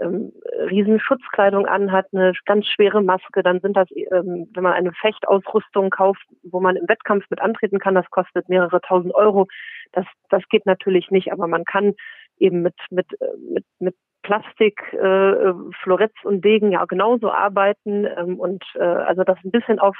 ähm, 0.00 0.32
riesen 0.70 1.00
Schutzkleidung 1.00 1.66
anhat, 1.66 2.06
eine 2.12 2.32
ganz 2.44 2.66
schwere 2.66 3.02
Maske, 3.02 3.42
dann 3.42 3.60
sind 3.60 3.76
das, 3.76 3.88
ähm, 3.90 4.48
wenn 4.54 4.62
man 4.62 4.72
eine 4.72 4.92
Fechtausrüstung 4.92 5.90
kauft, 5.90 6.24
wo 6.42 6.60
man 6.60 6.76
im 6.76 6.88
Wettkampf 6.88 7.24
mit 7.30 7.40
antreten 7.40 7.78
kann, 7.78 7.94
das 7.94 8.10
kostet 8.10 8.48
mehrere 8.48 8.80
tausend 8.80 9.14
Euro. 9.14 9.46
Das, 9.92 10.06
das 10.30 10.42
geht 10.48 10.66
natürlich 10.66 11.10
nicht, 11.10 11.32
aber 11.32 11.46
man 11.46 11.64
kann 11.64 11.94
eben 12.38 12.62
mit, 12.62 12.74
mit, 12.90 13.06
äh, 13.20 13.26
mit, 13.52 13.64
mit 13.78 13.94
Plastik, 14.22 14.80
äh, 14.92 15.52
Floretz 15.82 16.14
und 16.24 16.44
Degen 16.44 16.72
ja 16.72 16.84
genauso 16.84 17.30
arbeiten 17.30 18.06
ähm, 18.06 18.40
und 18.40 18.64
äh, 18.74 18.82
also 18.82 19.22
das 19.22 19.38
ein 19.44 19.52
bisschen 19.52 19.78
auf 19.78 19.96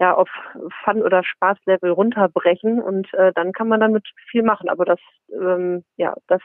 ja 0.00 0.14
auf 0.14 0.28
Fun- 0.84 1.02
oder 1.02 1.22
Spaßlevel 1.22 1.90
runterbrechen 1.90 2.80
und 2.80 3.12
äh, 3.14 3.32
dann 3.34 3.52
kann 3.52 3.68
man 3.68 3.78
damit 3.78 4.08
viel 4.30 4.42
machen. 4.42 4.68
Aber 4.68 4.84
das 4.84 4.98
ähm, 5.32 5.84
ja 5.96 6.14
das 6.26 6.42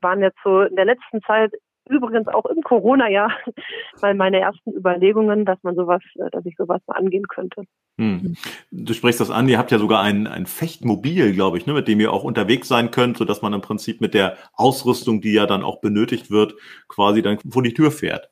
waren 0.00 0.20
jetzt 0.20 0.38
so 0.42 0.62
in 0.62 0.74
der 0.74 0.84
letzten 0.84 1.22
Zeit 1.22 1.52
übrigens 1.88 2.28
auch 2.28 2.46
im 2.46 2.62
Corona-Jahr 2.62 3.30
mal 4.02 4.14
meine 4.14 4.40
ersten 4.40 4.72
Überlegungen, 4.72 5.44
dass 5.44 5.62
man 5.62 5.74
sowas, 5.74 6.02
äh, 6.16 6.30
dass 6.30 6.44
ich 6.46 6.56
sowas 6.56 6.80
mal 6.86 6.96
angehen 6.96 7.26
könnte. 7.28 7.64
Hm. 7.98 8.36
Du 8.70 8.92
sprichst 8.92 9.20
das 9.20 9.30
an, 9.30 9.48
ihr 9.48 9.58
habt 9.58 9.70
ja 9.70 9.78
sogar 9.78 10.02
ein, 10.02 10.26
ein 10.26 10.46
Fechtmobil, 10.46 11.32
glaube 11.32 11.58
ich, 11.58 11.66
ne, 11.66 11.72
mit 11.72 11.88
dem 11.88 12.00
ihr 12.00 12.12
auch 12.12 12.24
unterwegs 12.24 12.68
sein 12.68 12.90
könnt, 12.90 13.16
sodass 13.16 13.42
man 13.42 13.52
im 13.52 13.62
Prinzip 13.62 14.00
mit 14.00 14.14
der 14.14 14.36
Ausrüstung, 14.54 15.20
die 15.20 15.32
ja 15.32 15.46
dann 15.46 15.62
auch 15.62 15.80
benötigt 15.80 16.30
wird, 16.30 16.54
quasi 16.88 17.22
dann 17.22 17.38
vor 17.48 17.62
die 17.62 17.74
Tür 17.74 17.90
fährt. 17.90 18.30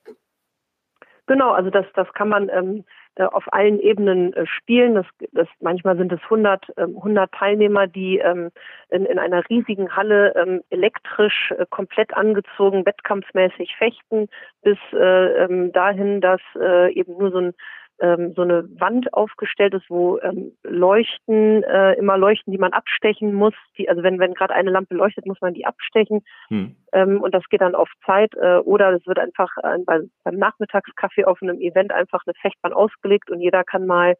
Genau, 1.26 1.52
also 1.52 1.70
das, 1.70 1.86
das 1.94 2.12
kann 2.12 2.28
man 2.28 2.50
ähm, 2.50 2.84
äh, 3.16 3.24
auf 3.24 3.52
allen 3.52 3.78
Ebenen 3.80 4.32
äh, 4.32 4.46
spielen. 4.46 4.94
Das, 4.94 5.06
das, 5.32 5.48
manchmal 5.60 5.96
sind 5.96 6.12
es 6.12 6.20
100, 6.24 6.68
äh, 6.76 6.82
100 6.82 7.30
Teilnehmer, 7.32 7.86
die 7.86 8.18
ähm, 8.18 8.50
in, 8.90 9.06
in 9.06 9.18
einer 9.18 9.48
riesigen 9.48 9.94
Halle 9.94 10.34
ähm, 10.36 10.62
elektrisch 10.70 11.52
äh, 11.56 11.64
komplett 11.70 12.14
angezogen, 12.14 12.84
wettkampfmäßig 12.86 13.76
fechten, 13.76 14.28
bis 14.62 14.78
äh, 14.92 15.44
ähm, 15.44 15.72
dahin, 15.72 16.20
dass 16.20 16.40
äh, 16.60 16.92
eben 16.92 17.16
nur 17.16 17.30
so 17.30 17.38
ein 17.38 17.54
ähm, 18.00 18.32
so 18.34 18.42
eine 18.42 18.68
Wand 18.80 19.12
aufgestellt 19.12 19.74
ist, 19.74 19.88
wo 19.88 20.18
ähm, 20.18 20.52
Leuchten, 20.62 21.62
äh, 21.62 21.92
immer 21.94 22.18
Leuchten, 22.18 22.52
die 22.52 22.58
man 22.58 22.72
abstechen 22.72 23.32
muss. 23.32 23.54
Die, 23.78 23.88
also 23.88 24.02
wenn, 24.02 24.18
wenn 24.18 24.34
gerade 24.34 24.54
eine 24.54 24.70
Lampe 24.70 24.94
leuchtet, 24.94 25.26
muss 25.26 25.40
man 25.40 25.54
die 25.54 25.66
abstechen. 25.66 26.22
Hm. 26.48 26.76
Ähm, 26.92 27.22
und 27.22 27.34
das 27.34 27.48
geht 27.48 27.60
dann 27.60 27.74
auf 27.74 27.90
Zeit. 28.04 28.34
Äh, 28.34 28.58
oder 28.58 28.92
es 28.92 29.06
wird 29.06 29.18
einfach 29.18 29.50
äh, 29.62 29.78
beim, 29.84 30.10
beim 30.24 30.36
Nachmittagskaffee 30.36 31.24
auf 31.24 31.40
einem 31.42 31.60
Event 31.60 31.92
einfach 31.92 32.22
eine 32.26 32.34
Fechtbahn 32.40 32.72
ausgelegt 32.72 33.30
und 33.30 33.40
jeder 33.40 33.64
kann 33.64 33.86
mal 33.86 34.14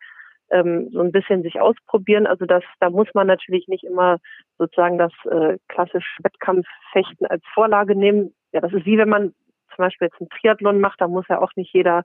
ähm, 0.50 0.90
so 0.92 1.00
ein 1.00 1.12
bisschen 1.12 1.42
sich 1.42 1.60
ausprobieren. 1.60 2.26
Also 2.26 2.46
das, 2.46 2.62
da 2.80 2.90
muss 2.90 3.08
man 3.14 3.26
natürlich 3.26 3.66
nicht 3.68 3.84
immer 3.84 4.18
sozusagen 4.58 4.98
das 4.98 5.12
äh, 5.30 5.58
klassische 5.68 6.22
Wettkampffechten 6.22 7.26
als 7.26 7.42
Vorlage 7.52 7.96
nehmen. 7.96 8.34
Ja, 8.52 8.60
das 8.60 8.72
ist 8.72 8.86
wie 8.86 8.98
wenn 8.98 9.08
man 9.08 9.34
zum 9.74 9.84
Beispiel 9.84 10.06
jetzt 10.06 10.20
einen 10.20 10.30
Triathlon 10.30 10.80
macht, 10.80 11.00
da 11.00 11.08
muss 11.08 11.26
ja 11.28 11.40
auch 11.40 11.50
nicht 11.56 11.72
jeder 11.74 12.04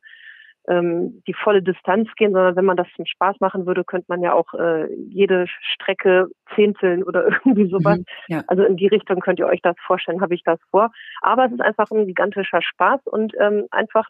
ähm, 0.69 1.23
die 1.27 1.33
volle 1.33 1.63
Distanz 1.63 2.09
gehen, 2.15 2.31
sondern 2.31 2.55
wenn 2.55 2.65
man 2.65 2.77
das 2.77 2.87
zum 2.95 3.05
Spaß 3.05 3.39
machen 3.39 3.65
würde, 3.65 3.83
könnte 3.83 4.05
man 4.07 4.21
ja 4.21 4.33
auch 4.33 4.53
äh, 4.53 4.87
jede 4.93 5.47
Strecke 5.47 6.27
zehnteln 6.55 7.03
oder 7.03 7.25
irgendwie 7.45 7.69
sowas. 7.69 7.97
Mhm, 7.97 8.05
ja. 8.27 8.43
Also 8.47 8.63
in 8.63 8.77
die 8.77 8.87
Richtung 8.87 9.19
könnt 9.19 9.39
ihr 9.39 9.47
euch 9.47 9.61
das 9.61 9.75
vorstellen, 9.85 10.21
habe 10.21 10.35
ich 10.35 10.43
das 10.43 10.59
vor. 10.69 10.91
Aber 11.21 11.45
es 11.45 11.51
ist 11.51 11.61
einfach 11.61 11.89
ein 11.91 12.05
gigantischer 12.05 12.61
Spaß 12.61 13.01
und 13.05 13.33
ähm, 13.39 13.65
einfach 13.71 14.07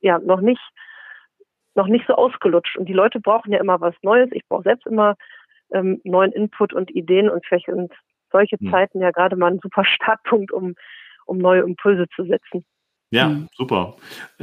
ja 0.00 0.18
noch 0.18 0.40
nicht 0.40 0.62
noch 1.74 1.88
nicht 1.88 2.06
so 2.06 2.14
ausgelutscht. 2.14 2.76
Und 2.76 2.88
die 2.88 2.92
Leute 2.92 3.18
brauchen 3.18 3.50
ja 3.50 3.58
immer 3.58 3.80
was 3.80 3.94
Neues. 4.02 4.28
Ich 4.32 4.46
brauche 4.46 4.62
selbst 4.62 4.86
immer 4.86 5.16
ähm, 5.72 6.00
neuen 6.04 6.30
Input 6.30 6.72
und 6.72 6.94
Ideen 6.94 7.28
und 7.28 7.44
vielleicht 7.46 7.66
sind 7.66 7.92
solche 8.30 8.56
mhm. 8.60 8.70
Zeiten 8.70 9.00
ja 9.00 9.10
gerade 9.10 9.36
mal 9.36 9.50
ein 9.50 9.60
super 9.60 9.84
Startpunkt, 9.86 10.52
um 10.52 10.74
um 11.26 11.38
neue 11.38 11.62
Impulse 11.62 12.06
zu 12.14 12.24
setzen. 12.24 12.64
Ja, 13.14 13.28
mhm. 13.28 13.48
super. 13.56 13.94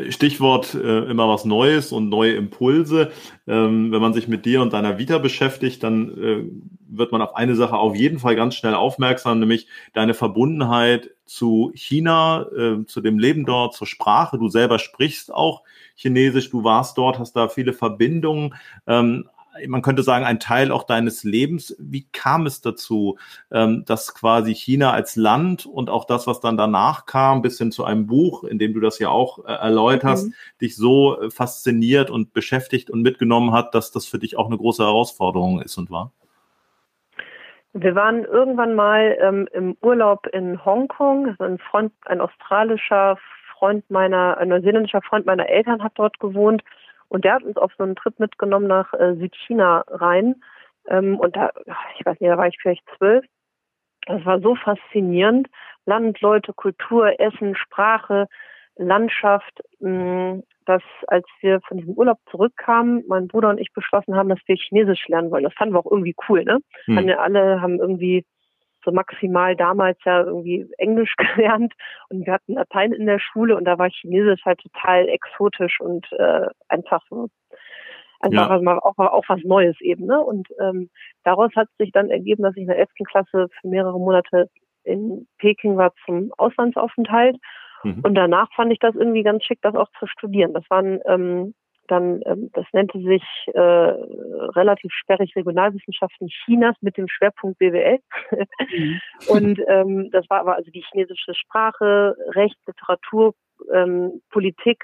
Stichwort 0.10 0.74
äh, 0.76 1.00
immer 1.10 1.28
was 1.28 1.44
Neues 1.44 1.92
und 1.92 2.08
neue 2.08 2.36
Impulse. 2.36 3.12
Ähm, 3.46 3.92
wenn 3.92 4.02
man 4.02 4.14
sich 4.14 4.30
mit 4.30 4.46
dir 4.46 4.62
und 4.62 4.72
deiner 4.72 4.98
Vita 4.98 5.18
beschäftigt, 5.18 5.84
dann 5.84 6.10
äh, 6.18 6.44
wird 6.88 7.12
man 7.12 7.22
auf 7.22 7.36
eine 7.36 7.56
Sache 7.56 7.76
auf 7.76 7.98
jeden 7.98 8.20
Fall 8.20 8.38
ganz 8.38 8.56
schnell 8.56 8.74
aufmerksam, 8.74 9.40
nämlich 9.40 9.68
deine 9.92 10.14
Verbundenheit 10.14 11.12
zu 11.26 11.74
China, 11.76 12.46
äh, 12.56 12.86
zu 12.86 13.02
dem 13.02 13.20
Leben 13.20 13.46
dort, 13.46 13.74
zur 13.74 13.88
Sprache. 13.88 14.38
Du 14.38 14.48
selber 14.48 14.80
sprichst 14.80 15.34
auch 15.34 15.64
Chinesisch, 15.96 16.50
du 16.50 16.64
warst 16.64 16.98
dort, 16.98 17.20
hast 17.20 17.34
da 17.34 17.50
viele 17.50 17.74
Verbindungen. 17.74 18.56
Ähm, 18.88 19.28
man 19.68 19.82
könnte 19.82 20.04
sagen, 20.04 20.26
ein 20.26 20.40
Teil 20.40 20.72
auch 20.72 20.84
deines 20.84 21.24
Lebens. 21.24 21.76
Wie 21.80 22.08
kam 22.12 22.46
es 22.46 22.62
dazu, 22.62 23.18
ähm, 23.52 23.84
dass 23.86 24.14
quasi 24.14 24.56
China 24.56 24.92
als 24.92 25.16
Land 25.16 25.66
und 25.66 25.90
auch 25.90 26.06
das, 26.06 26.28
was 26.28 26.40
dann 26.40 26.58
danach 26.58 27.06
kam, 27.06 27.42
bis 27.42 27.58
hin 27.58 27.72
zu 27.72 27.84
einem 27.84 28.08
Buch, 28.08 28.44
in 28.44 28.60
dem 28.60 28.74
du 28.74 28.80
das 28.80 29.00
ja 29.00 29.10
auch 29.10 29.46
äh, 29.46 29.52
erläuterst, 29.52 30.28
mhm. 30.28 30.34
dich 30.62 30.76
so 30.76 31.22
äh, 31.22 31.32
fasziniert 31.32 32.10
und 32.10 32.34
beschäftigt 32.34 32.90
und 32.90 33.02
mitgenommen 33.02 33.52
hat, 33.52 33.76
dass 33.76 33.92
das 33.92 34.06
für 34.06 34.20
dich 34.20 34.38
auch 34.38 34.48
eine 34.48 34.58
große 34.58 34.84
Herausforderung 34.84 35.62
ist 35.62 35.78
und 35.78 35.92
war? 35.92 36.12
Wir 37.74 37.96
waren 37.96 38.26
irgendwann 38.26 38.76
mal 38.76 39.18
ähm, 39.22 39.48
im 39.54 39.78
Urlaub 39.82 40.28
in 40.28 40.64
Hongkong. 40.64 41.36
ein 41.40 41.58
Freund, 41.58 41.94
ein 42.06 42.20
australischer 42.20 43.18
Freund 43.58 43.90
meiner, 43.90 44.38
ein 44.38 44.50
neuseeländischer 44.50 45.02
Freund 45.02 45.26
meiner 45.26 45.48
Eltern 45.48 45.84
hat 45.84 45.94
dort 45.96 46.20
gewohnt. 46.20 46.64
Und 47.12 47.26
der 47.26 47.34
hat 47.34 47.44
uns 47.44 47.58
auf 47.58 47.74
so 47.78 47.84
einen 47.84 47.98
Trip 47.98 48.18
mitgenommen 48.20 48.68
nach 48.68 48.94
äh, 48.94 49.16
Südchina 49.16 49.84
rein. 49.90 50.36
Ähm, 50.88 51.20
und 51.20 51.36
da, 51.36 51.52
ich 52.00 52.06
weiß 52.06 52.18
nicht, 52.22 52.32
da 52.32 52.38
war 52.38 52.48
ich 52.48 52.58
vielleicht 52.62 52.86
zwölf. 52.98 53.26
Das 54.08 54.24
war 54.26 54.40
so 54.40 54.56
faszinierend. 54.56 55.50
Land, 55.86 56.22
Leute, 56.22 56.54
Kultur, 56.54 57.20
Essen, 57.20 57.54
Sprache, 57.56 58.28
Landschaft, 58.78 59.60
mh, 59.82 60.36
mm, 60.36 60.44
dass 60.66 60.84
als 61.08 61.26
wir 61.42 61.60
von 61.68 61.80
diesem 61.80 61.96
Urlaub 61.96 62.18
zurückkamen, 62.30 63.04
mein 63.10 63.28
Bruder 63.28 63.50
und 63.50 63.60
ich 63.60 63.74
beschlossen 63.74 64.16
haben, 64.16 64.30
dass 64.30 64.40
wir 64.46 64.56
Chinesisch 64.56 65.10
lernen 65.10 65.32
wollen. 65.32 65.44
Das 65.44 65.54
fanden 65.54 65.74
wir 65.74 65.80
auch 65.80 65.92
irgendwie 65.92 66.16
cool, 66.30 66.46
ne? 66.46 66.60
Hm. 66.86 67.10
Alle 67.18 67.62
haben 67.62 67.80
irgendwie 67.80 68.26
so 68.84 68.92
maximal 68.92 69.56
damals 69.56 69.98
ja 70.06 70.22
irgendwie 70.22 70.68
Englisch 70.78 71.16
gelernt 71.36 71.74
und 72.10 72.26
wir 72.26 72.34
hatten 72.34 72.54
Latein 72.54 72.94
in 72.94 73.06
der 73.06 73.20
Schule 73.20 73.56
und 73.56 73.66
da 73.66 73.78
war 73.78 73.90
Chinesisch 73.90 74.44
halt 74.46 74.60
total 74.60 75.08
exotisch 75.10 75.80
und 75.80 76.12
äh, 76.14 76.48
einfach 76.68 77.02
so 77.10 77.30
einfach 78.22 78.50
ja. 78.50 78.62
mal 78.62 78.80
auch, 78.80 78.98
auch 78.98 79.24
was 79.28 79.44
Neues 79.44 79.80
eben. 79.82 80.06
Ne? 80.06 80.22
Und 80.22 80.48
ähm, 80.60 80.90
daraus 81.24 81.52
hat 81.56 81.68
sich 81.78 81.92
dann 81.92 82.10
ergeben, 82.10 82.44
dass 82.44 82.56
ich 82.56 82.62
in 82.62 82.68
der 82.68 82.78
11. 82.78 82.90
Klasse 83.06 83.48
für 83.50 83.68
mehrere 83.68 84.00
Monate 84.00 84.50
in 84.84 85.28
Peking 85.40 85.78
war 85.78 85.94
zum 86.06 86.32
Auslandsaufenthalt. 86.38 87.38
Mhm. 87.84 88.02
Und 88.04 88.16
danach 88.16 88.52
fand 88.54 88.72
ich 88.72 88.80
das 88.80 88.96
irgendwie 88.96 89.24
ganz 89.24 89.44
schick, 89.44 89.60
das 89.62 89.76
auch 89.76 89.90
zu 90.00 90.08
studieren. 90.08 90.54
Das 90.54 90.64
waren 90.70 91.00
ähm, 91.06 91.54
dann, 91.92 92.22
ähm, 92.26 92.50
das 92.54 92.66
nannte 92.72 93.00
sich 93.00 93.24
äh, 93.54 93.60
relativ 93.60 94.92
sperrig 94.94 95.36
Regionalwissenschaften 95.36 96.28
Chinas 96.28 96.76
mit 96.82 96.98
dem 96.98 97.08
Schwerpunkt 97.08 97.60
BWL. 97.60 98.00
Mhm. 98.72 99.02
Und 99.28 99.60
ähm, 99.68 100.10
das 100.12 100.30
war 100.30 100.40
aber 100.40 100.56
also 100.56 100.72
die 100.72 100.84
chinesische 100.90 101.36
Sprache, 101.36 102.16
Recht, 102.30 102.56
Literatur, 102.66 103.34
ähm, 103.74 104.22
Politik 104.30 104.84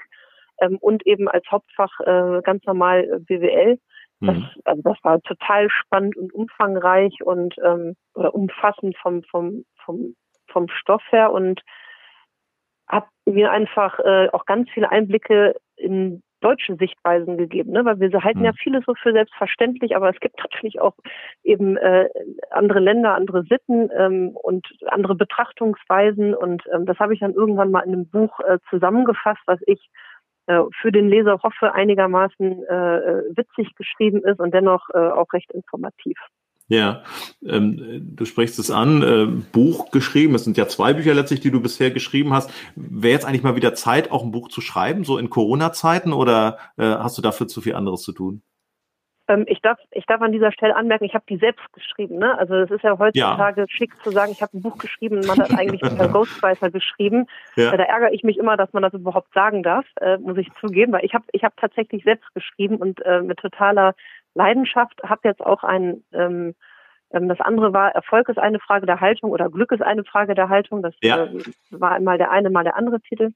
ähm, 0.60 0.78
und 0.80 1.06
eben 1.06 1.28
als 1.28 1.44
Hauptfach 1.50 1.98
äh, 2.00 2.42
ganz 2.42 2.64
normal 2.66 3.20
BWL. 3.26 3.78
Das, 4.20 4.36
mhm. 4.36 4.48
also 4.64 4.82
das 4.82 4.98
war 5.02 5.20
total 5.22 5.68
spannend 5.70 6.16
und 6.16 6.32
umfangreich 6.34 7.14
und 7.24 7.54
ähm, 7.64 7.94
oder 8.14 8.34
umfassend 8.34 8.96
vom, 8.98 9.22
vom, 9.24 9.64
vom, 9.84 10.14
vom 10.48 10.68
Stoff 10.68 11.02
her 11.10 11.32
und 11.32 11.62
hat 12.88 13.06
mir 13.26 13.50
einfach 13.50 13.98
äh, 14.00 14.28
auch 14.32 14.44
ganz 14.44 14.68
viele 14.70 14.90
Einblicke 14.90 15.54
in 15.76 16.22
deutsche 16.40 16.76
Sichtweisen 16.76 17.36
gegeben, 17.36 17.72
ne? 17.72 17.84
weil 17.84 17.98
wir 18.00 18.22
halten 18.22 18.44
ja 18.44 18.50
hm. 18.50 18.56
vieles 18.56 18.84
so 18.86 18.94
für 18.94 19.12
selbstverständlich, 19.12 19.96
aber 19.96 20.10
es 20.10 20.20
gibt 20.20 20.38
natürlich 20.38 20.80
auch 20.80 20.94
eben 21.42 21.76
äh, 21.76 22.08
andere 22.50 22.80
Länder, 22.80 23.14
andere 23.14 23.42
Sitten 23.44 23.90
ähm, 23.96 24.36
und 24.42 24.66
andere 24.86 25.14
Betrachtungsweisen 25.14 26.34
und 26.34 26.62
ähm, 26.72 26.86
das 26.86 26.98
habe 26.98 27.14
ich 27.14 27.20
dann 27.20 27.34
irgendwann 27.34 27.70
mal 27.70 27.80
in 27.80 27.92
einem 27.92 28.08
Buch 28.08 28.40
äh, 28.40 28.58
zusammengefasst, 28.70 29.42
was 29.46 29.60
ich 29.66 29.90
äh, 30.46 30.62
für 30.80 30.92
den 30.92 31.08
Leser 31.08 31.38
hoffe 31.42 31.74
einigermaßen 31.74 32.64
äh, 32.64 33.36
witzig 33.36 33.74
geschrieben 33.74 34.22
ist 34.24 34.40
und 34.40 34.54
dennoch 34.54 34.88
äh, 34.94 34.98
auch 34.98 35.32
recht 35.32 35.50
informativ. 35.52 36.18
Ja, 36.68 37.02
ähm, 37.46 38.14
du 38.14 38.26
sprichst 38.26 38.58
es 38.58 38.70
an, 38.70 39.02
äh, 39.02 39.26
Buch 39.52 39.90
geschrieben, 39.90 40.34
es 40.34 40.44
sind 40.44 40.58
ja 40.58 40.68
zwei 40.68 40.92
Bücher 40.92 41.14
letztlich, 41.14 41.40
die 41.40 41.50
du 41.50 41.62
bisher 41.62 41.90
geschrieben 41.90 42.34
hast. 42.34 42.50
Wäre 42.76 43.14
jetzt 43.14 43.24
eigentlich 43.24 43.42
mal 43.42 43.56
wieder 43.56 43.74
Zeit, 43.74 44.10
auch 44.10 44.22
ein 44.22 44.32
Buch 44.32 44.48
zu 44.48 44.60
schreiben, 44.60 45.04
so 45.04 45.16
in 45.16 45.30
Corona-Zeiten, 45.30 46.12
oder 46.12 46.58
äh, 46.76 46.84
hast 46.84 47.16
du 47.16 47.22
dafür 47.22 47.48
zu 47.48 47.62
viel 47.62 47.74
anderes 47.74 48.02
zu 48.02 48.12
tun? 48.12 48.42
Ähm, 49.28 49.44
ich, 49.46 49.60
darf, 49.60 49.78
ich 49.92 50.06
darf 50.06 50.22
an 50.22 50.32
dieser 50.32 50.52
Stelle 50.52 50.74
anmerken, 50.74 51.04
ich 51.04 51.14
habe 51.14 51.24
die 51.28 51.36
selbst 51.36 51.70
geschrieben. 51.72 52.18
Ne? 52.18 52.36
Also 52.38 52.54
es 52.54 52.70
ist 52.70 52.82
ja 52.82 52.98
heutzutage 52.98 53.60
ja. 53.60 53.66
schick 53.68 53.94
zu 54.02 54.10
sagen, 54.10 54.32
ich 54.32 54.42
habe 54.42 54.56
ein 54.56 54.62
Buch 54.62 54.78
geschrieben, 54.78 55.20
man 55.26 55.38
hat 55.38 55.56
eigentlich 55.56 55.82
äh, 55.82 56.08
Ghostwriter 56.12 56.70
geschrieben. 56.70 57.26
Ja. 57.54 57.72
Äh, 57.72 57.76
da 57.76 57.84
ärgere 57.84 58.12
ich 58.12 58.24
mich 58.24 58.38
immer, 58.38 58.56
dass 58.56 58.72
man 58.72 58.82
das 58.82 58.94
überhaupt 58.94 59.32
sagen 59.34 59.62
darf, 59.62 59.84
äh, 60.00 60.16
muss 60.16 60.38
ich 60.38 60.48
zugeben, 60.60 60.92
weil 60.92 61.04
ich 61.04 61.14
habe 61.14 61.24
ich 61.32 61.44
hab 61.44 61.56
tatsächlich 61.58 62.04
selbst 62.04 62.32
geschrieben 62.34 62.76
und 62.76 63.04
äh, 63.04 63.20
mit 63.20 63.38
totaler 63.38 63.94
Leidenschaft, 64.34 65.00
habe 65.04 65.20
jetzt 65.24 65.44
auch 65.44 65.64
ein, 65.64 66.04
ähm, 66.12 66.54
ähm, 67.10 67.28
das 67.28 67.40
andere 67.40 67.72
war, 67.72 67.94
Erfolg 67.94 68.28
ist 68.28 68.38
eine 68.38 68.60
Frage 68.60 68.86
der 68.86 69.00
Haltung 69.00 69.30
oder 69.30 69.48
Glück 69.50 69.72
ist 69.72 69.82
eine 69.82 70.04
Frage 70.04 70.34
der 70.34 70.48
Haltung. 70.48 70.82
Das 70.82 70.94
ja. 71.02 71.24
äh, 71.24 71.42
war 71.70 71.92
einmal 71.92 72.18
der 72.18 72.30
eine, 72.30 72.50
mal 72.50 72.64
der 72.64 72.76
andere 72.76 73.00
Titel. 73.00 73.30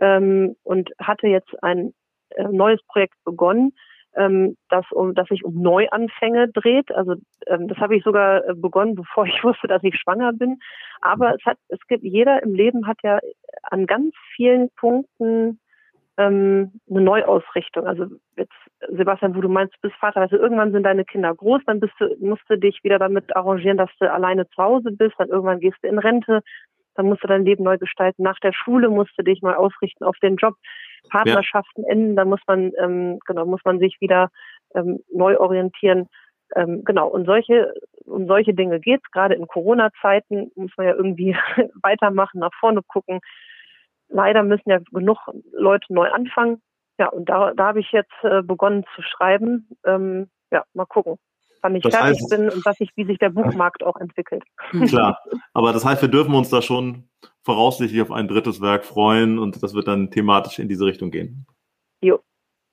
Ähm, 0.00 0.56
und 0.64 0.90
hatte 0.98 1.28
jetzt 1.28 1.62
ein 1.62 1.94
äh, 2.30 2.44
neues 2.44 2.82
Projekt 2.86 3.14
begonnen, 3.24 3.72
ähm, 4.16 4.56
das, 4.68 4.84
um, 4.90 5.14
das 5.14 5.28
sich 5.28 5.44
um 5.44 5.60
Neuanfänge 5.60 6.48
dreht. 6.48 6.92
Also 6.92 7.14
ähm, 7.46 7.68
das 7.68 7.78
habe 7.78 7.96
ich 7.96 8.04
sogar 8.04 8.48
äh, 8.48 8.54
begonnen, 8.54 8.94
bevor 8.96 9.26
ich 9.26 9.42
wusste, 9.44 9.68
dass 9.68 9.82
ich 9.82 9.96
schwanger 9.96 10.32
bin. 10.32 10.58
Aber 11.00 11.34
es 11.34 11.44
hat, 11.44 11.58
es 11.68 11.80
gibt 11.86 12.04
jeder 12.04 12.42
im 12.42 12.54
Leben 12.54 12.86
hat 12.86 12.98
ja 13.02 13.20
an 13.62 13.86
ganz 13.86 14.14
vielen 14.34 14.70
Punkten 14.76 15.60
ähm, 16.16 16.72
eine 16.88 17.00
Neuausrichtung. 17.00 17.86
Also 17.86 18.06
jetzt, 18.36 18.52
Sebastian, 18.88 19.34
wo 19.34 19.40
du 19.40 19.48
meinst, 19.48 19.74
du 19.74 19.88
bist 19.88 19.96
Vater, 19.96 20.20
also 20.20 20.36
irgendwann 20.36 20.72
sind 20.72 20.84
deine 20.84 21.04
Kinder 21.04 21.34
groß, 21.34 21.62
dann 21.66 21.80
bist 21.80 21.94
du, 21.98 22.14
musst 22.20 22.42
du 22.48 22.56
dich 22.56 22.80
wieder 22.82 22.98
damit 22.98 23.34
arrangieren, 23.36 23.78
dass 23.78 23.90
du 23.98 24.10
alleine 24.10 24.48
zu 24.50 24.62
Hause 24.62 24.90
bist, 24.92 25.14
dann 25.18 25.28
irgendwann 25.28 25.60
gehst 25.60 25.78
du 25.82 25.88
in 25.88 25.98
Rente, 25.98 26.42
dann 26.94 27.06
musst 27.06 27.24
du 27.24 27.28
dein 27.28 27.44
Leben 27.44 27.64
neu 27.64 27.78
gestalten. 27.78 28.22
Nach 28.22 28.38
der 28.38 28.52
Schule 28.52 28.88
musst 28.88 29.12
du 29.16 29.22
dich 29.22 29.42
neu 29.42 29.54
ausrichten 29.54 30.04
auf 30.04 30.16
den 30.18 30.36
Job. 30.36 30.54
Partnerschaften 31.10 31.82
ja. 31.82 31.90
enden, 31.90 32.16
dann 32.16 32.28
muss 32.28 32.40
man, 32.46 32.72
ähm, 32.78 33.18
genau, 33.26 33.44
muss 33.44 33.60
man 33.64 33.78
sich 33.78 34.00
wieder 34.00 34.30
ähm, 34.74 35.00
neu 35.12 35.38
orientieren. 35.38 36.08
Ähm, 36.56 36.82
genau, 36.84 37.08
und 37.08 37.26
solche, 37.26 37.74
um 38.06 38.26
solche 38.26 38.54
Dinge 38.54 38.80
geht's. 38.80 39.10
Gerade 39.10 39.34
in 39.34 39.46
Corona-Zeiten 39.46 40.52
muss 40.54 40.70
man 40.76 40.86
ja 40.86 40.94
irgendwie 40.94 41.36
weitermachen, 41.82 42.40
nach 42.40 42.54
vorne 42.58 42.80
gucken 42.82 43.20
leider 44.14 44.42
müssen 44.42 44.70
ja 44.70 44.78
genug 44.92 45.18
Leute 45.52 45.92
neu 45.92 46.10
anfangen. 46.10 46.62
Ja, 46.98 47.08
und 47.08 47.28
da, 47.28 47.52
da 47.54 47.66
habe 47.66 47.80
ich 47.80 47.90
jetzt 47.92 48.12
äh, 48.22 48.42
begonnen 48.42 48.84
zu 48.94 49.02
schreiben. 49.02 49.68
Ähm, 49.84 50.30
ja, 50.52 50.64
mal 50.72 50.86
gucken, 50.86 51.16
wann 51.60 51.74
ich 51.74 51.82
das 51.82 51.94
fertig 51.94 52.20
heißt, 52.20 52.30
bin 52.30 52.48
und 52.48 52.64
was 52.64 52.80
ich, 52.80 52.90
wie 52.94 53.04
sich 53.04 53.18
der 53.18 53.30
Buchmarkt 53.30 53.82
auch 53.82 53.96
entwickelt. 53.96 54.44
Klar, 54.86 55.18
aber 55.52 55.72
das 55.72 55.84
heißt, 55.84 56.00
wir 56.00 56.08
dürfen 56.08 56.34
uns 56.34 56.50
da 56.50 56.62
schon 56.62 57.08
voraussichtlich 57.42 58.00
auf 58.00 58.12
ein 58.12 58.28
drittes 58.28 58.60
Werk 58.60 58.84
freuen 58.84 59.38
und 59.38 59.62
das 59.62 59.74
wird 59.74 59.88
dann 59.88 60.10
thematisch 60.10 60.60
in 60.60 60.68
diese 60.68 60.86
Richtung 60.86 61.10
gehen. 61.10 61.46
Jo. 62.00 62.20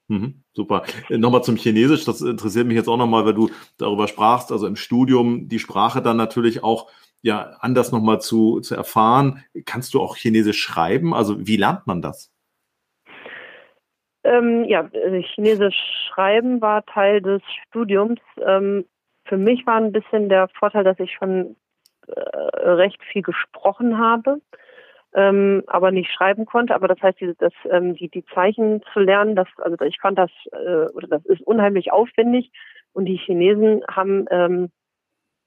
Mhm, 0.07 0.43
super. 0.53 0.83
Äh, 1.09 1.17
nochmal 1.17 1.43
zum 1.43 1.55
Chinesisch, 1.55 2.05
das 2.05 2.21
interessiert 2.21 2.67
mich 2.67 2.75
jetzt 2.75 2.87
auch 2.87 2.97
nochmal, 2.97 3.25
weil 3.25 3.33
du 3.33 3.49
darüber 3.77 4.07
sprachst, 4.07 4.51
also 4.51 4.67
im 4.67 4.75
Studium 4.75 5.47
die 5.47 5.59
Sprache 5.59 6.03
dann 6.03 6.17
natürlich 6.17 6.63
auch 6.63 6.91
ja 7.21 7.55
anders 7.59 7.91
nochmal 7.91 8.21
zu, 8.21 8.59
zu 8.61 8.75
erfahren. 8.75 9.43
Kannst 9.65 9.93
du 9.93 10.01
auch 10.01 10.15
Chinesisch 10.15 10.61
schreiben? 10.61 11.13
Also 11.13 11.47
wie 11.47 11.57
lernt 11.57 11.87
man 11.87 12.01
das? 12.01 12.31
Ähm, 14.23 14.65
ja, 14.65 14.89
also 14.93 15.27
Chinesisch 15.33 15.75
schreiben 16.09 16.61
war 16.61 16.85
Teil 16.85 17.21
des 17.21 17.41
Studiums. 17.67 18.19
Ähm, 18.45 18.85
für 19.25 19.37
mich 19.37 19.65
war 19.65 19.77
ein 19.77 19.91
bisschen 19.91 20.29
der 20.29 20.47
Vorteil, 20.49 20.83
dass 20.83 20.99
ich 20.99 21.13
schon 21.13 21.55
äh, 22.07 22.69
recht 22.69 23.01
viel 23.11 23.21
gesprochen 23.21 23.97
habe, 23.97 24.41
ähm, 25.13 25.63
aber 25.67 25.91
nicht 25.91 26.11
schreiben 26.11 26.45
konnte. 26.45 26.75
Aber 26.75 26.87
das 26.87 27.01
heißt, 27.01 27.19
die, 27.19 27.33
das, 27.37 27.53
ähm, 27.69 27.95
die, 27.95 28.09
die 28.09 28.25
Zeichen 28.25 28.81
zu 28.93 28.99
lernen, 28.99 29.35
das, 29.35 29.47
also 29.57 29.77
ich 29.85 29.99
fand 29.99 30.17
das, 30.17 30.31
äh, 30.51 30.87
oder 30.93 31.07
das 31.07 31.25
ist 31.25 31.41
unheimlich 31.41 31.91
aufwendig. 31.91 32.51
Und 32.93 33.05
die 33.05 33.17
Chinesen 33.17 33.81
haben 33.89 34.25
ähm, 34.29 34.69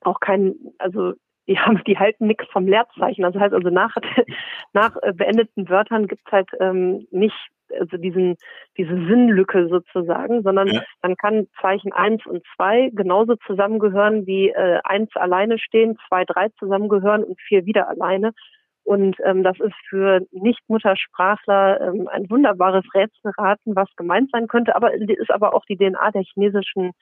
auch 0.01 0.20
kein, 0.20 0.55
also 0.79 1.14
die 1.46 1.59
haben, 1.59 1.83
die 1.87 1.98
halten 1.98 2.26
nichts 2.26 2.46
vom 2.52 2.66
Leerzeichen. 2.66 3.22
Das 3.22 3.35
heißt 3.35 3.54
also 3.54 3.70
nach, 3.70 3.94
nach 4.72 4.96
äh, 5.02 5.12
beendeten 5.12 5.68
Wörtern 5.68 6.07
gibt's 6.07 6.30
halt 6.30 6.50
ähm, 6.61 7.07
nicht 7.11 7.37
also 7.80 7.96
diesen, 7.96 8.37
diese 8.76 8.94
Sinnlücke 8.94 9.68
sozusagen, 9.68 10.42
sondern 10.42 10.68
ja. 10.68 10.83
dann 11.02 11.16
kann 11.16 11.48
Zeichen 11.61 11.92
eins 11.92 12.24
und 12.26 12.44
zwei 12.54 12.90
genauso 12.92 13.37
zusammengehören 13.46 14.26
wie 14.26 14.50
äh, 14.50 14.80
eins 14.85 15.11
alleine 15.16 15.59
stehen, 15.59 15.96
zwei, 16.09 16.24
drei 16.24 16.48
zusammengehören 16.59 17.24
und 17.24 17.40
vier 17.40 17.64
wieder 17.64 17.88
alleine. 17.88 18.33
Und 18.85 19.16
ähm, 19.24 19.42
das 19.42 19.59
ist 19.61 19.74
für 19.88 20.20
Nicht-Muttersprachler 20.30 21.80
ähm, 21.80 22.07
ein 22.07 22.28
wunderbares 22.28 22.85
Rätselraten, 22.94 23.74
was 23.74 23.88
gemeint 23.96 24.30
sein 24.30 24.46
könnte, 24.46 24.76
aber 24.76 24.92
ist 24.92 25.30
aber 25.30 25.54
auch 25.54 25.64
die 25.64 25.76
DNA 25.76 26.11
der 26.11 26.22
chinesischen 26.22 26.92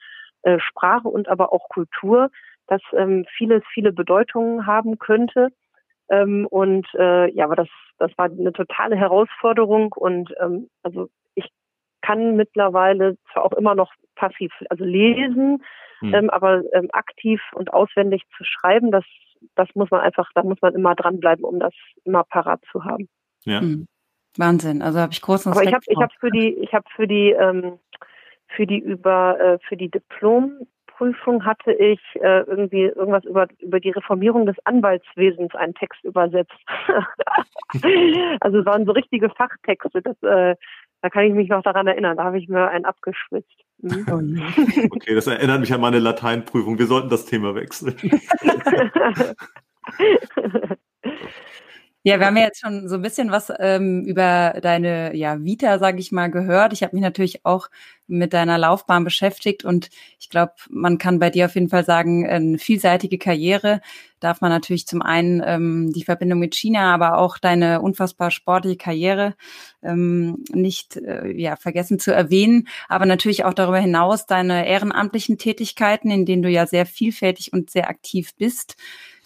äh, 0.43 0.59
Sprache 0.59 1.09
und 1.09 1.27
aber 1.27 1.51
auch 1.51 1.67
Kultur 1.67 2.29
das 2.67 2.81
ähm, 2.93 3.25
vieles, 3.37 3.63
viele 3.73 3.91
Bedeutungen 3.91 4.65
haben 4.65 4.99
könnte. 4.99 5.49
Ähm, 6.09 6.47
und 6.47 6.87
äh, 6.95 7.31
ja, 7.33 7.45
aber 7.45 7.55
das, 7.55 7.69
das 7.97 8.11
war 8.17 8.25
eine 8.25 8.53
totale 8.53 8.95
Herausforderung 8.95 9.93
und 9.93 10.33
ähm, 10.39 10.69
also 10.83 11.09
ich 11.35 11.47
kann 12.01 12.35
mittlerweile 12.35 13.17
zwar 13.31 13.45
auch 13.45 13.53
immer 13.53 13.75
noch 13.75 13.91
passiv, 14.15 14.51
also 14.69 14.83
lesen, 14.83 15.63
hm. 15.99 16.13
ähm, 16.13 16.29
aber 16.29 16.61
ähm, 16.73 16.89
aktiv 16.91 17.41
und 17.53 17.73
auswendig 17.73 18.23
zu 18.37 18.43
schreiben, 18.43 18.91
das, 18.91 19.05
das 19.55 19.69
muss 19.75 19.89
man 19.91 20.01
einfach, 20.01 20.29
da 20.35 20.43
muss 20.43 20.61
man 20.61 20.75
immer 20.75 20.95
dranbleiben, 20.95 21.45
um 21.45 21.59
das 21.59 21.73
immer 22.03 22.23
parat 22.23 22.61
zu 22.71 22.83
haben. 22.83 23.07
Ja. 23.45 23.61
Hm. 23.61 23.87
Wahnsinn, 24.37 24.81
also 24.81 24.99
habe 24.99 25.13
ich 25.13 25.21
großen 25.21 25.51
Respekt 25.53 25.73
Aber 25.73 25.77
ich 25.77 25.97
habe 25.97 26.09
ich 26.09 26.15
hab 26.15 26.19
für 26.19 26.31
die 26.31 26.53
ich 26.55 26.73
habe 26.73 26.85
für 26.95 27.07
die 27.07 27.31
ähm, 27.31 27.79
für 28.47 28.65
die 28.65 28.79
über 28.79 29.39
äh, 29.39 29.59
für 29.67 29.77
die 29.77 29.89
Diplom 29.89 30.67
Prüfung 31.03 31.43
hatte 31.45 31.73
ich 31.73 31.99
äh, 32.15 32.43
irgendwie 32.47 32.83
irgendwas 32.83 33.25
über, 33.25 33.47
über 33.59 33.81
die 33.81 33.89
Reformierung 33.89 34.45
des 34.45 34.55
Anwaltswesens 34.63 35.53
einen 35.53 35.73
Text 35.73 36.01
übersetzt. 36.05 36.53
also 38.39 38.59
es 38.59 38.65
waren 38.65 38.85
so 38.85 38.93
richtige 38.93 39.29
Fachtexte. 39.29 40.01
Das, 40.01 40.15
äh, 40.23 40.55
da 41.01 41.09
kann 41.09 41.25
ich 41.25 41.33
mich 41.33 41.49
noch 41.49 41.61
daran 41.61 41.87
erinnern. 41.87 42.15
Da 42.15 42.23
habe 42.23 42.39
ich 42.39 42.47
mir 42.47 42.69
einen 42.69 42.85
abgeschwitzt. 42.85 43.51
Mhm. 43.79 44.41
okay, 44.91 45.13
das 45.13 45.27
erinnert 45.27 45.59
mich 45.59 45.73
an 45.73 45.81
meine 45.81 45.99
Lateinprüfung. 45.99 46.79
Wir 46.79 46.85
sollten 46.85 47.09
das 47.09 47.25
Thema 47.25 47.53
wechseln. 47.53 47.97
Ja, 52.05 52.19
wir 52.19 52.25
haben 52.27 52.35
ja 52.35 52.43
jetzt 52.43 52.59
schon 52.59 52.89
so 52.89 52.95
ein 52.95 53.01
bisschen 53.01 53.31
was 53.31 53.49
ähm, 53.59 54.03
über 54.05 54.55
deine 54.61 55.15
ja, 55.15 55.41
Vita, 55.41 55.79
sage 55.79 55.99
ich 55.99 56.11
mal, 56.11 56.29
gehört. 56.29 56.73
Ich 56.73 56.83
habe 56.83 56.93
mich 56.95 57.01
natürlich 57.03 57.45
auch 57.45 57.69
mit 58.07 58.33
deiner 58.33 58.57
Laufbahn 58.57 59.05
beschäftigt 59.05 59.63
und 59.63 59.89
ich 60.19 60.29
glaube, 60.29 60.51
man 60.69 60.97
kann 60.97 61.19
bei 61.19 61.29
dir 61.29 61.45
auf 61.45 61.55
jeden 61.55 61.69
Fall 61.69 61.85
sagen, 61.85 62.27
eine 62.27 62.57
vielseitige 62.57 63.17
Karriere. 63.17 63.79
Darf 64.19 64.41
man 64.41 64.51
natürlich 64.51 64.85
zum 64.85 65.01
einen 65.01 65.41
ähm, 65.45 65.93
die 65.93 66.03
Verbindung 66.03 66.39
mit 66.39 66.55
China, 66.55 66.93
aber 66.93 67.17
auch 67.17 67.37
deine 67.37 67.81
unfassbar 67.81 68.31
sportliche 68.31 68.77
Karriere 68.77 69.35
ähm, 69.81 70.43
nicht 70.51 70.97
äh, 70.97 71.31
ja, 71.31 71.55
vergessen 71.55 71.99
zu 71.99 72.13
erwähnen. 72.13 72.67
Aber 72.89 73.05
natürlich 73.05 73.45
auch 73.45 73.53
darüber 73.53 73.79
hinaus 73.79 74.25
deine 74.25 74.67
ehrenamtlichen 74.67 75.37
Tätigkeiten, 75.37 76.11
in 76.11 76.25
denen 76.25 76.41
du 76.43 76.49
ja 76.49 76.67
sehr 76.67 76.85
vielfältig 76.85 77.53
und 77.53 77.69
sehr 77.71 77.89
aktiv 77.89 78.31
bist. 78.37 78.75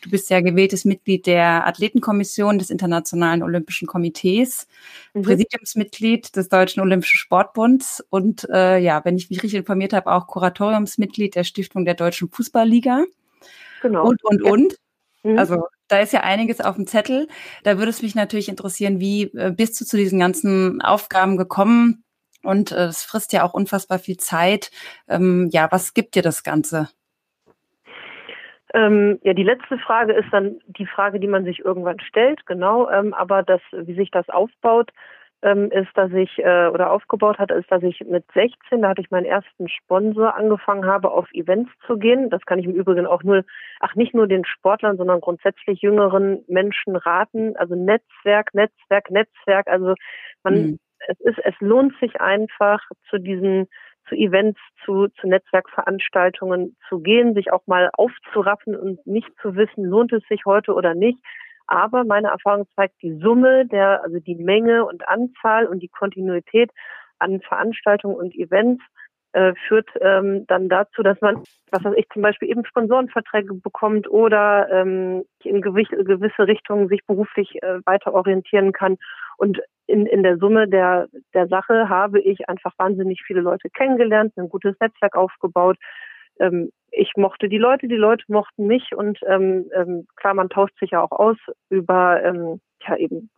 Du 0.01 0.12
bist 0.12 0.29
ja 0.29 0.41
gewähltes 0.41 0.86
Mitglied 0.86 1.25
der 1.25 1.65
Athletenkommission 1.65 2.60
des 2.60 2.69
Internationalen 2.69 3.41
Olympischen 3.41 3.88
Komitees, 3.88 4.67
mhm. 5.13 5.23
Präsidiumsmitglied 5.23 6.36
des 6.36 6.49
Deutschen 6.49 6.81
Olympischen 6.81 7.17
Sportbunds 7.17 8.05
und 8.10 8.47
äh, 8.49 8.77
ja, 8.77 9.03
wenn 9.05 9.17
ich 9.17 9.29
mich 9.29 9.41
richtig 9.43 9.60
informiert 9.60 9.93
habe, 9.93 10.12
auch 10.12 10.27
Kuratoriumsmitglied 10.27 11.36
der 11.36 11.43
Stiftung 11.43 11.86
der 11.86 11.95
Deutschen 11.95 12.29
Fußballliga. 12.29 13.05
Genau. 13.81 14.07
Und, 14.07 14.23
und, 14.23 14.43
ja. 14.43 14.51
und. 14.51 14.75
Mhm. 15.23 15.38
Also 15.39 15.63
da 15.88 15.99
ist 15.99 16.13
ja 16.13 16.21
einiges 16.21 16.62
auf 16.62 16.75
dem 16.75 16.88
Zettel. 16.88 17.27
Da 17.63 17.77
würde 17.77 17.89
es 17.89 18.01
mich 18.01 18.15
natürlich 18.15 18.49
interessieren, 18.49 18.99
wie 18.99 19.23
äh, 19.33 19.51
bist 19.55 19.79
du 19.79 19.86
zu 19.86 19.97
diesen 19.97 20.19
ganzen 20.19 20.81
Aufgaben 20.81 21.38
gekommen? 21.38 22.03
Und 22.43 22.71
äh, 22.71 22.86
es 22.86 23.03
frisst 23.03 23.33
ja 23.33 23.43
auch 23.43 23.53
unfassbar 23.53 23.99
viel 23.99 24.17
Zeit. 24.17 24.71
Ähm, 25.07 25.49
ja, 25.51 25.67
was 25.71 25.93
gibt 25.93 26.15
dir 26.15 26.21
das 26.21 26.43
Ganze? 26.43 26.89
Ähm, 28.73 29.19
ja, 29.23 29.34
die 29.34 29.43
letzte 29.43 29.77
Frage 29.77 30.13
ist 30.13 30.27
dann 30.32 30.60
die 30.67 30.86
Frage, 30.86 31.19
die 31.19 31.27
man 31.27 31.45
sich 31.45 31.63
irgendwann 31.63 31.99
stellt, 31.99 32.45
genau. 32.45 32.89
Ähm, 32.89 33.13
aber 33.13 33.43
das, 33.43 33.62
wie 33.71 33.95
sich 33.95 34.12
das 34.12 34.27
aufbaut, 34.30 34.91
ähm, 35.43 35.71
ist, 35.71 35.89
dass 35.93 36.12
ich 36.13 36.39
äh, 36.39 36.67
oder 36.67 36.91
aufgebaut 36.91 37.38
hat, 37.38 37.51
ist, 37.51 37.71
dass 37.71 37.84
ich 37.84 38.01
mit 38.01 38.25
16, 38.34 38.82
da 38.82 38.89
hatte 38.89 39.01
ich 39.01 39.12
meinen 39.12 39.25
ersten 39.25 39.69
Sponsor, 39.69 40.36
angefangen 40.36 40.86
habe, 40.86 41.12
auf 41.12 41.32
Events 41.32 41.71
zu 41.86 41.97
gehen. 41.97 42.30
Das 42.30 42.41
kann 42.45 42.58
ich 42.60 42.65
im 42.65 42.73
Übrigen 42.73 43.06
auch 43.06 43.23
nur, 43.23 43.43
ach 43.80 43.93
nicht 43.95 44.15
nur 44.15 44.27
den 44.27 44.45
Sportlern, 44.45 44.97
sondern 44.97 45.21
grundsätzlich 45.21 45.82
jüngeren 45.82 46.43
Menschen 46.47 46.95
raten. 46.95 47.56
Also 47.56 47.75
Netzwerk, 47.75 48.53
Netzwerk, 48.53 49.12
Netzwerk. 49.12 49.67
Also 49.67 49.93
man, 50.43 50.53
mhm. 50.53 50.80
es 51.08 51.19
ist, 51.19 51.39
es 51.43 51.56
lohnt 51.60 51.93
sich 51.99 52.19
einfach 52.19 52.82
zu 53.10 53.19
diesen 53.19 53.67
zu 54.08 54.15
Events, 54.15 54.60
zu, 54.86 55.08
zu 55.20 55.28
Netzwerkveranstaltungen 55.28 56.76
zu 56.88 57.00
gehen, 57.00 57.34
sich 57.34 57.52
auch 57.52 57.65
mal 57.67 57.89
aufzuraffen 57.93 58.76
und 58.76 59.06
nicht 59.06 59.30
zu 59.41 59.56
wissen, 59.56 59.84
lohnt 59.84 60.13
es 60.13 60.24
sich 60.28 60.46
heute 60.46 60.74
oder 60.74 60.93
nicht. 60.93 61.20
Aber 61.67 62.06
meine 62.06 62.30
Erfahrung 62.30 62.65
zeigt, 62.76 63.02
die 63.02 63.20
Summe 63.20 63.65
der, 63.65 64.04
also 64.04 64.20
die 64.20 64.36
Menge 64.36 64.86
und 64.86 65.08
Anzahl 65.08 65.65
und 65.65 65.82
die 65.82 65.89
Kontinuität 65.89 66.72
an 67.20 67.41
Veranstaltungen 67.41 68.15
und 68.15 68.34
Events 68.36 68.84
äh, 69.38 69.54
führt 69.67 69.88
ähm, 70.02 70.45
dann 70.47 70.67
dazu, 70.67 71.04
dass 71.04 71.21
man, 71.21 71.43
was 71.69 71.84
weiß 71.84 71.93
ich, 71.95 72.10
zum 72.10 72.23
Beispiel 72.23 72.50
eben 72.50 72.65
Sponsorenverträge 72.65 73.54
bekommt 73.54 74.10
oder 74.10 74.67
ähm, 74.71 75.26
in 75.43 75.62
gewisse 75.62 76.47
Richtungen 76.47 76.88
sich 76.88 77.06
beruflich 77.06 77.62
äh, 77.62 77.80
weiter 77.86 78.15
orientieren 78.15 78.71
kann. 78.71 78.97
Und 79.38 79.60
in, 79.86 80.08
in 80.08 80.23
der 80.23 80.38
Summe 80.39 80.67
der, 80.67 81.08
der 81.36 81.47
Sache 81.47 81.88
habe 81.88 82.19
ich 82.19 82.50
einfach 82.50 82.73
wahnsinnig 82.78 83.21
viele 83.28 83.41
Leute 83.41 83.69
kennengelernt, 83.69 84.34
ein 84.38 84.50
gutes 84.50 84.76
Netzwerk 84.80 85.15
aufgebaut. 85.15 85.78
Ähm, 86.39 86.71
ich 86.91 87.12
mochte 87.15 87.47
die 87.47 87.60
Leute, 87.60 87.88
die 87.88 87.95
Leute 87.95 88.23
mochten 88.30 88.65
mich 88.65 88.95
und 88.95 89.19
ähm, 89.28 89.69
ähm, 89.76 90.08
klar, 90.15 90.34
man 90.34 90.50
tauscht 90.50 90.80
sich 90.80 90.91
ja 90.91 91.02
auch 91.04 91.12
aus 91.12 91.38
über 91.69 92.23
ähm, 92.23 92.60
ja 92.88 92.96
eben 92.98 93.30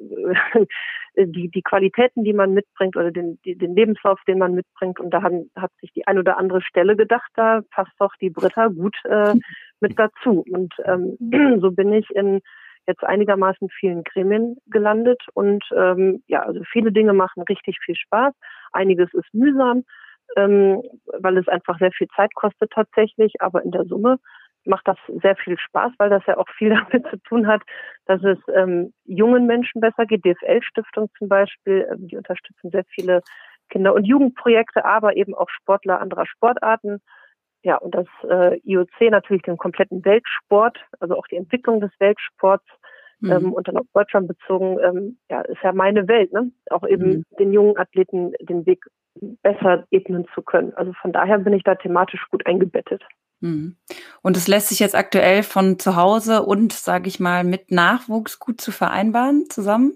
die, 1.15 1.49
die 1.49 1.61
Qualitäten, 1.61 2.23
die 2.23 2.33
man 2.33 2.53
mitbringt 2.53 2.95
oder 2.95 3.11
den, 3.11 3.39
den 3.45 3.75
Lebenslauf, 3.75 4.19
den 4.27 4.39
man 4.39 4.53
mitbringt. 4.53 4.99
Und 4.99 5.11
da 5.11 5.21
hat, 5.21 5.33
hat 5.55 5.71
sich 5.81 5.91
die 5.93 6.07
ein 6.07 6.17
oder 6.17 6.37
andere 6.37 6.61
Stelle 6.61 6.95
gedacht, 6.95 7.31
da 7.35 7.61
passt 7.71 7.93
doch 7.99 8.15
die 8.21 8.29
Britta 8.29 8.67
gut 8.67 8.95
äh, 9.05 9.35
mit 9.79 9.97
dazu. 9.97 10.45
Und 10.49 10.73
ähm, 10.85 11.17
so 11.61 11.71
bin 11.71 11.93
ich 11.93 12.09
in 12.11 12.41
jetzt 12.87 13.03
einigermaßen 13.03 13.69
vielen 13.69 14.03
Gremien 14.03 14.57
gelandet. 14.67 15.21
Und 15.33 15.63
ähm, 15.75 16.23
ja, 16.27 16.41
also 16.41 16.61
viele 16.71 16.91
Dinge 16.91 17.13
machen 17.13 17.43
richtig 17.43 17.77
viel 17.83 17.95
Spaß. 17.95 18.33
Einiges 18.71 19.13
ist 19.13 19.31
mühsam, 19.33 19.83
ähm, 20.35 20.81
weil 21.19 21.37
es 21.37 21.47
einfach 21.47 21.77
sehr 21.79 21.91
viel 21.91 22.07
Zeit 22.15 22.33
kostet 22.33 22.71
tatsächlich. 22.71 23.33
Aber 23.39 23.63
in 23.63 23.71
der 23.71 23.85
Summe 23.85 24.17
macht 24.69 24.87
das 24.87 24.97
sehr 25.21 25.35
viel 25.35 25.57
Spaß, 25.57 25.91
weil 25.97 26.09
das 26.09 26.25
ja 26.27 26.37
auch 26.37 26.47
viel 26.57 26.69
damit 26.91 27.07
zu 27.09 27.17
tun 27.17 27.47
hat, 27.47 27.61
dass 28.05 28.23
es 28.23 28.37
ähm, 28.53 28.93
jungen 29.05 29.45
Menschen 29.47 29.81
besser 29.81 30.05
geht. 30.05 30.23
DFL-Stiftung 30.23 31.09
zum 31.17 31.27
Beispiel, 31.27 31.87
ähm, 31.91 32.07
die 32.07 32.17
unterstützen 32.17 32.69
sehr 32.71 32.85
viele 32.85 33.21
Kinder- 33.69 33.93
und 33.93 34.05
Jugendprojekte, 34.05 34.85
aber 34.85 35.15
eben 35.17 35.35
auch 35.35 35.49
Sportler 35.49 35.99
anderer 35.99 36.25
Sportarten. 36.25 37.01
Ja, 37.61 37.77
und 37.77 37.93
das 37.93 38.07
äh, 38.23 38.59
IOC 38.63 39.11
natürlich 39.11 39.43
den 39.43 39.57
kompletten 39.57 40.05
Weltsport, 40.05 40.77
also 40.99 41.17
auch 41.17 41.27
die 41.27 41.35
Entwicklung 41.35 41.81
des 41.81 41.91
Weltsports 41.99 42.65
mhm. 43.19 43.31
ähm, 43.31 43.53
und 43.53 43.67
dann 43.67 43.77
auf 43.77 43.85
Deutschland 43.93 44.27
bezogen, 44.27 44.79
ähm, 44.81 45.17
ja, 45.29 45.41
ist 45.41 45.61
ja 45.61 45.73
meine 45.73 46.07
Welt, 46.07 46.31
ne? 46.31 46.51
Auch 46.69 46.87
eben 46.87 47.09
mhm. 47.09 47.25
den 47.37 47.51
jungen 47.51 47.77
Athleten 47.77 48.31
den 48.39 48.65
Weg 48.65 48.85
besser 49.43 49.85
ebnen 49.91 50.25
zu 50.33 50.41
können. 50.41 50.73
Also 50.75 50.93
von 51.01 51.11
daher 51.11 51.39
bin 51.39 51.53
ich 51.53 51.63
da 51.63 51.75
thematisch 51.75 52.25
gut 52.29 52.45
eingebettet. 52.45 53.03
Mhm. 53.41 53.75
Und 54.21 54.37
es 54.37 54.47
lässt 54.47 54.69
sich 54.69 54.79
jetzt 54.79 54.95
aktuell 54.95 55.43
von 55.43 55.79
zu 55.79 55.95
Hause 55.95 56.43
und, 56.43 56.73
sage 56.73 57.07
ich 57.07 57.19
mal, 57.19 57.43
mit 57.43 57.71
Nachwuchs 57.71 58.39
gut 58.39 58.59
zu 58.61 58.71
vereinbaren 58.71 59.45
zusammen? 59.49 59.93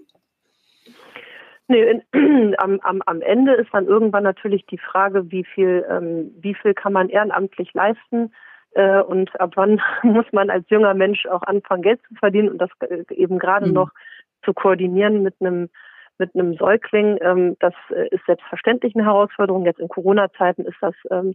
Nee, 1.68 2.02
in, 2.12 2.54
am, 2.58 2.80
am, 2.80 3.02
am 3.04 3.22
Ende 3.22 3.54
ist 3.54 3.70
dann 3.72 3.86
irgendwann 3.86 4.22
natürlich 4.22 4.66
die 4.66 4.78
Frage, 4.78 5.30
wie 5.30 5.44
viel, 5.44 5.84
ähm, 5.90 6.30
wie 6.38 6.54
viel 6.54 6.74
kann 6.74 6.92
man 6.92 7.08
ehrenamtlich 7.08 7.72
leisten 7.74 8.32
äh, 8.74 9.00
und 9.00 9.38
ab 9.40 9.52
wann 9.54 9.80
muss 10.02 10.26
man 10.32 10.50
als 10.50 10.68
junger 10.68 10.94
Mensch 10.94 11.26
auch 11.26 11.42
anfangen, 11.42 11.82
Geld 11.82 12.00
zu 12.08 12.14
verdienen 12.16 12.50
und 12.50 12.58
das 12.58 12.70
äh, 12.80 13.04
eben 13.14 13.38
gerade 13.38 13.66
mhm. 13.66 13.72
noch 13.72 13.90
zu 14.44 14.52
koordinieren 14.52 15.22
mit 15.22 15.34
einem 15.40 15.70
mit 16.16 16.32
einem 16.34 16.54
Säugling. 16.54 17.18
Ähm, 17.22 17.56
das 17.58 17.74
äh, 17.90 18.08
ist 18.08 18.24
selbstverständlich 18.26 18.94
eine 18.94 19.04
Herausforderung. 19.04 19.64
Jetzt 19.64 19.80
in 19.80 19.88
Corona-Zeiten 19.88 20.64
ist 20.64 20.76
das 20.80 20.94
ähm, 21.10 21.34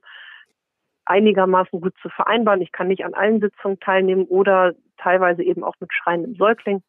einigermaßen 1.09 1.81
gut 1.81 1.93
zu 2.01 2.09
vereinbaren. 2.09 2.61
Ich 2.61 2.71
kann 2.71 2.87
nicht 2.87 3.03
an 3.03 3.13
allen 3.13 3.41
Sitzungen 3.41 3.79
teilnehmen 3.79 4.25
oder 4.25 4.73
teilweise 4.97 5.43
eben 5.43 5.63
auch 5.63 5.75
mit 5.79 5.91
schreiendem 5.91 6.35
Säugling. 6.35 6.83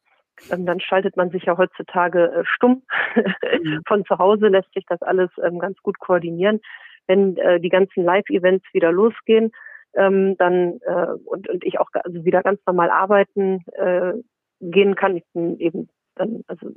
Ähm, 0.51 0.65
dann 0.65 0.79
schaltet 0.79 1.17
man 1.17 1.31
sich 1.31 1.43
ja 1.43 1.57
heutzutage 1.57 2.31
äh, 2.31 2.43
stumm. 2.45 2.83
Mhm. 3.15 3.81
Von 3.87 4.05
zu 4.05 4.17
Hause 4.17 4.47
lässt 4.47 4.73
sich 4.73 4.85
das 4.87 5.01
alles 5.01 5.29
ähm, 5.43 5.59
ganz 5.59 5.81
gut 5.81 5.99
koordinieren. 5.99 6.61
Wenn 7.07 7.35
äh, 7.37 7.59
die 7.59 7.69
ganzen 7.69 8.03
Live-Events 8.03 8.65
wieder 8.73 8.91
losgehen, 8.91 9.51
ähm, 9.95 10.37
dann 10.37 10.79
äh, 10.85 11.13
und, 11.25 11.49
und 11.49 11.65
ich 11.65 11.79
auch 11.79 11.89
also 11.93 12.23
wieder 12.23 12.43
ganz 12.43 12.61
normal 12.65 12.89
arbeiten 12.89 13.65
gehen 14.63 14.93
kann. 14.93 15.17
Ich 15.17 15.23
bin 15.33 15.57
eben 15.59 15.89
dann 16.13 16.43
also 16.45 16.69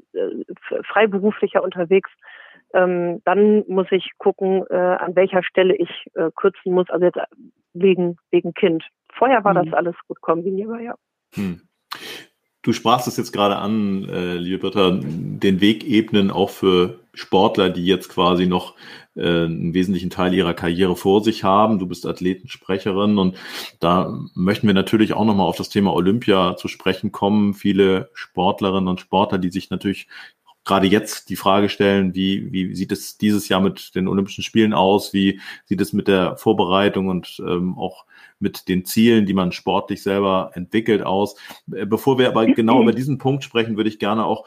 freiberuflicher 0.85 1.63
unterwegs, 1.63 2.11
ähm, 2.75 3.23
dann 3.25 3.65
muss 3.69 3.87
ich 3.91 4.11
gucken, 4.19 4.65
äh, 4.69 4.75
an 4.75 5.17
welcher 5.17 5.43
Stelle 5.43 5.75
ich 5.77 5.91
äh, 6.15 6.31
kürzen 6.35 6.75
muss, 6.75 6.91
also 6.91 7.07
jetzt 7.07 7.19
wegen, 7.73 8.17
wegen 8.31 8.53
Kind. 8.53 8.85
Vorher 9.13 9.45
war 9.45 9.55
hm. 9.55 9.65
das 9.65 9.75
alles 9.75 9.95
gut 10.07 10.21
kombinierbar, 10.21 10.81
ja. 10.81 10.95
Hm. 11.35 11.63
Du 12.63 12.73
sprachst 12.73 13.07
es 13.07 13.19
jetzt 13.19 13.33
gerade 13.33 13.57
an, 13.57 14.09
äh, 14.09 14.37
liebe 14.37 14.59
Britta, 14.59 14.99
den 15.03 15.61
Weg 15.61 15.85
ebnen 15.85 16.31
auch 16.31 16.49
für 16.49 17.01
Sportler, 17.13 17.69
die 17.69 17.85
jetzt 17.85 18.09
quasi 18.09 18.47
noch 18.47 18.75
äh, 19.17 19.45
einen 19.45 19.75
wesentlichen 19.75 20.09
Teil 20.09 20.33
ihrer 20.33 20.55
Karriere 20.55 20.97
vor 20.97 21.23
sich 21.23 21.45
haben. 21.45 21.79
Du 21.79 21.87
bist 21.87 22.07
Athletensprecherin 22.07 23.19
und 23.19 23.37
da 23.81 24.19
möchten 24.35 24.67
wir 24.67 24.73
natürlich 24.73 25.13
auch 25.13 25.27
nochmal 25.27 25.47
auf 25.47 25.57
das 25.57 25.69
Thema 25.69 25.93
Olympia 25.93 26.57
zu 26.57 26.69
sprechen 26.69 27.13
kommen. 27.13 27.53
Viele 27.53 28.09
Sportlerinnen 28.15 28.89
und 28.89 29.01
Sportler, 29.01 29.39
die 29.39 29.51
sich 29.51 29.69
natürlich 29.69 30.09
gerade 30.64 30.87
jetzt 30.87 31.29
die 31.29 31.37
Frage 31.37 31.68
stellen, 31.68 32.14
wie, 32.14 32.53
wie 32.53 32.74
sieht 32.74 32.92
es 32.92 33.18
dieses 33.18 33.48
Jahr 33.48 33.61
mit 33.61 33.94
den 33.94 34.09
Olympischen 34.09 34.42
Spielen 34.42 34.72
aus? 34.72 35.12
Wie 35.12 35.40
sieht 35.66 35.81
es 35.81 35.92
mit 35.92 36.09
der 36.09 36.37
Vorbereitung 36.37 37.09
und 37.09 37.42
ähm, 37.46 37.77
auch 37.79 38.07
mit 38.38 38.68
den 38.68 38.85
Zielen, 38.85 39.27
die 39.27 39.35
man 39.35 39.53
sportlich 39.53 40.03
selber 40.03 40.50
entwickelt 40.55 41.03
aus? 41.03 41.37
Äh, 41.72 41.87
bevor 41.87 42.18
wir 42.18 42.29
aber 42.29 42.46
genau 42.46 42.83
über 42.83 42.92
diesen 42.92 43.18
Punkt 43.18 43.44
sprechen, 43.44 43.77
würde 43.77 43.90
ich 43.90 43.98
gerne 43.98 44.24
auch 44.24 44.46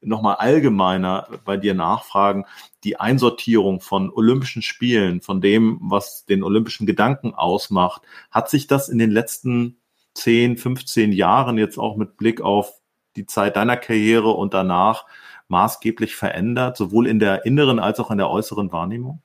nochmal 0.00 0.36
allgemeiner 0.36 1.28
bei 1.44 1.56
dir 1.56 1.74
nachfragen, 1.74 2.44
die 2.84 3.00
Einsortierung 3.00 3.80
von 3.80 4.10
Olympischen 4.10 4.62
Spielen, 4.62 5.20
von 5.20 5.40
dem, 5.40 5.78
was 5.80 6.24
den 6.26 6.42
olympischen 6.42 6.86
Gedanken 6.86 7.34
ausmacht, 7.34 8.02
hat 8.30 8.48
sich 8.48 8.66
das 8.66 8.88
in 8.88 8.98
den 8.98 9.10
letzten 9.10 9.78
10, 10.14 10.58
15 10.58 11.12
Jahren 11.12 11.58
jetzt 11.58 11.78
auch 11.78 11.96
mit 11.96 12.16
Blick 12.16 12.40
auf 12.40 12.80
die 13.16 13.26
Zeit 13.26 13.56
deiner 13.56 13.76
Karriere 13.76 14.30
und 14.30 14.54
danach 14.54 15.06
maßgeblich 15.48 16.16
verändert, 16.16 16.76
sowohl 16.76 17.06
in 17.06 17.18
der 17.18 17.44
inneren 17.44 17.78
als 17.78 18.00
auch 18.00 18.10
in 18.10 18.18
der 18.18 18.30
äußeren 18.30 18.72
Wahrnehmung? 18.72 19.22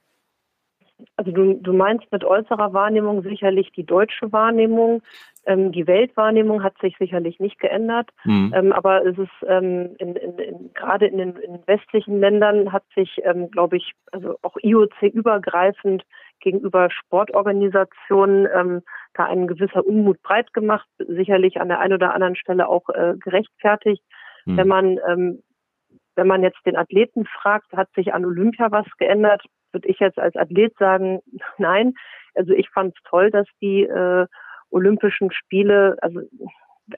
Also 1.15 1.31
du, 1.31 1.55
du 1.55 1.73
meinst 1.73 2.11
mit 2.11 2.23
äußerer 2.23 2.73
Wahrnehmung 2.73 3.23
sicherlich 3.23 3.71
die 3.71 3.85
deutsche 3.85 4.31
Wahrnehmung. 4.31 5.01
Ähm, 5.45 5.71
die 5.71 5.87
Weltwahrnehmung 5.87 6.63
hat 6.63 6.77
sich 6.79 6.95
sicherlich 6.97 7.39
nicht 7.39 7.59
geändert, 7.59 8.09
mhm. 8.23 8.53
ähm, 8.55 8.71
aber 8.71 9.03
es 9.05 9.17
ist 9.17 9.31
ähm, 9.47 9.95
in, 9.97 10.15
in, 10.15 10.37
in, 10.37 10.73
gerade 10.75 11.07
in 11.07 11.17
den 11.17 11.35
in 11.37 11.59
westlichen 11.65 12.19
Ländern 12.19 12.71
hat 12.71 12.83
sich, 12.95 13.19
ähm, 13.23 13.49
glaube 13.49 13.77
ich, 13.77 13.93
also 14.11 14.35
auch 14.43 14.55
IOC-übergreifend 14.61 16.03
gegenüber 16.41 16.89
Sportorganisationen 16.91 18.47
ähm, 18.53 18.81
da 19.13 19.25
ein 19.25 19.47
gewisser 19.47 19.85
Unmut 19.85 20.21
breit 20.21 20.53
gemacht, 20.53 20.87
sicherlich 20.97 21.59
an 21.59 21.69
der 21.69 21.79
einen 21.79 21.93
oder 21.93 22.13
anderen 22.13 22.35
Stelle 22.35 22.67
auch 22.67 22.89
äh, 22.89 23.15
gerechtfertigt. 23.19 24.03
Mhm. 24.45 24.57
Wenn 24.57 24.67
man 24.67 24.99
ähm, 25.07 25.43
wenn 26.15 26.27
man 26.27 26.43
jetzt 26.43 26.59
den 26.65 26.75
Athleten 26.75 27.25
fragt, 27.25 27.71
hat 27.73 27.89
sich 27.95 28.13
an 28.13 28.25
Olympia 28.25 28.71
was 28.71 28.85
geändert, 28.97 29.43
würde 29.71 29.87
ich 29.87 29.99
jetzt 29.99 30.19
als 30.19 30.35
Athlet 30.35 30.75
sagen, 30.77 31.21
nein. 31.57 31.93
Also 32.35 32.53
ich 32.53 32.69
fand 32.69 32.95
es 32.95 33.03
toll, 33.09 33.29
dass 33.29 33.47
die 33.61 33.83
äh, 33.83 34.25
Olympischen 34.69 35.31
Spiele, 35.31 35.97
also 36.01 36.21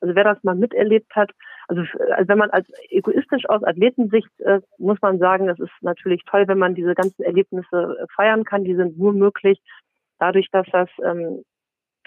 also 0.02 0.16
wer 0.16 0.24
das 0.24 0.44
mal 0.44 0.56
miterlebt 0.56 1.16
hat, 1.16 1.32
also, 1.68 1.82
also 2.12 2.28
wenn 2.28 2.38
man 2.38 2.50
als 2.50 2.68
egoistisch 2.90 3.48
aus 3.48 3.64
Athletensicht 3.64 4.30
äh, 4.40 4.62
muss 4.78 4.98
man 5.02 5.20
sagen, 5.20 5.50
es 5.50 5.60
ist 5.60 5.72
natürlich 5.82 6.24
toll, 6.26 6.48
wenn 6.48 6.58
man 6.58 6.76
diese 6.76 6.96
ganzen 6.96 7.24
Erlebnisse 7.24 7.98
äh, 8.00 8.06
feiern 8.16 8.44
kann. 8.44 8.64
Die 8.64 8.76
sind 8.76 8.98
nur 8.98 9.14
möglich 9.14 9.62
dadurch, 10.20 10.50
dass 10.52 10.66
das, 10.72 10.90
ähm, 11.04 11.44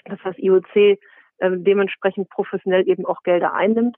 dass 0.05 0.19
das 0.23 0.37
IOC 0.37 0.75
äh, 0.75 0.97
dementsprechend 1.39 2.29
professionell 2.29 2.87
eben 2.87 3.05
auch 3.05 3.23
Gelder 3.23 3.53
einnimmt. 3.53 3.97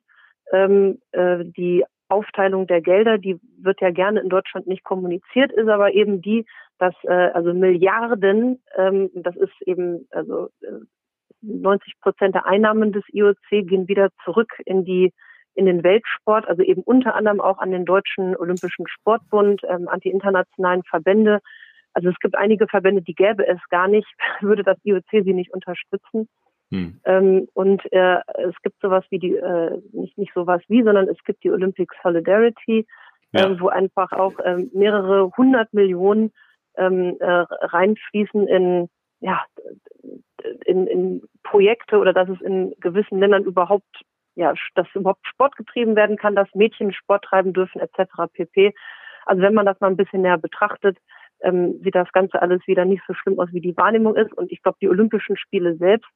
Ähm, 0.51 0.99
äh, 1.11 1.45
die 1.45 1.83
Aufteilung 2.09 2.67
der 2.67 2.81
Gelder, 2.81 3.17
die 3.17 3.39
wird 3.57 3.81
ja 3.81 3.91
gerne 3.91 4.19
in 4.19 4.29
Deutschland 4.29 4.67
nicht 4.67 4.83
kommuniziert, 4.83 5.51
ist 5.51 5.67
aber 5.67 5.93
eben 5.93 6.21
die, 6.21 6.45
dass 6.79 6.93
äh, 7.03 7.29
also 7.33 7.53
Milliarden, 7.53 8.61
ähm, 8.75 9.09
das 9.13 9.35
ist 9.35 9.53
eben 9.65 10.07
also 10.11 10.49
äh, 10.61 10.79
90 11.41 11.99
Prozent 12.01 12.35
der 12.35 12.45
Einnahmen 12.45 12.91
des 12.91 13.03
IOC 13.13 13.37
gehen 13.49 13.87
wieder 13.87 14.09
zurück 14.23 14.51
in 14.65 14.83
die 14.83 15.13
in 15.55 15.65
den 15.65 15.83
Weltsport, 15.83 16.47
also 16.47 16.61
eben 16.61 16.83
unter 16.83 17.15
anderem 17.15 17.41
auch 17.41 17.57
an 17.57 17.71
den 17.71 17.83
deutschen 17.83 18.35
Olympischen 18.37 18.87
Sportbund, 18.87 19.61
ähm, 19.67 19.87
an 19.89 19.99
die 19.99 20.09
internationalen 20.09 20.83
Verbände. 20.83 21.39
Also 21.93 22.09
es 22.09 22.19
gibt 22.19 22.35
einige 22.35 22.67
Verbände, 22.67 23.01
die 23.01 23.15
gäbe 23.15 23.45
es 23.45 23.59
gar 23.69 23.87
nicht, 23.87 24.07
würde 24.41 24.63
das 24.63 24.77
IOC 24.83 25.09
sie 25.11 25.33
nicht 25.33 25.51
unterstützen. 25.53 26.29
Hm. 26.71 26.99
Ähm, 27.05 27.47
und 27.53 27.81
äh, 27.91 28.19
es 28.47 28.55
gibt 28.61 28.79
sowas 28.81 29.03
wie 29.09 29.19
die, 29.19 29.35
äh, 29.35 29.81
nicht, 29.91 30.17
nicht 30.17 30.33
sowas 30.33 30.61
wie, 30.67 30.83
sondern 30.83 31.07
es 31.07 31.17
gibt 31.23 31.43
die 31.43 31.51
Olympic 31.51 31.91
Solidarity, 32.03 32.85
ja. 33.31 33.47
äh, 33.47 33.59
wo 33.59 33.69
einfach 33.69 34.11
auch 34.11 34.37
äh, 34.39 34.65
mehrere 34.73 35.31
hundert 35.35 35.73
Millionen 35.73 36.31
ähm, 36.77 37.17
äh, 37.19 37.25
reinfließen 37.25 38.47
in 38.47 38.89
ja 39.19 39.43
in, 40.65 40.87
in 40.87 41.21
Projekte 41.43 41.97
oder 41.97 42.13
dass 42.13 42.29
es 42.29 42.39
in 42.41 42.73
gewissen 42.79 43.19
Ländern 43.19 43.43
überhaupt 43.43 44.05
ja, 44.35 44.53
dass 44.75 44.87
überhaupt 44.93 45.27
Sport 45.27 45.57
getrieben 45.57 45.95
werden 45.97 46.15
kann, 46.15 46.35
dass 46.35 46.47
Mädchen 46.53 46.93
Sport 46.93 47.25
treiben 47.25 47.51
dürfen 47.51 47.81
etc. 47.81 48.31
pp. 48.31 48.73
Also 49.25 49.41
wenn 49.41 49.53
man 49.53 49.65
das 49.65 49.79
mal 49.81 49.87
ein 49.87 49.97
bisschen 49.97 50.21
näher 50.21 50.37
betrachtet, 50.37 50.97
ähm, 51.41 51.81
sieht 51.83 51.95
das 51.95 52.11
Ganze 52.13 52.41
alles 52.41 52.65
wieder 52.65 52.85
nicht 52.85 53.03
so 53.07 53.13
schlimm 53.13 53.39
aus, 53.39 53.49
wie 53.51 53.59
die 53.59 53.75
Wahrnehmung 53.75 54.15
ist. 54.15 54.33
Und 54.33 54.51
ich 54.51 54.61
glaube, 54.61 54.77
die 54.81 54.87
Olympischen 54.87 55.35
Spiele 55.35 55.75
selbst 55.75 56.09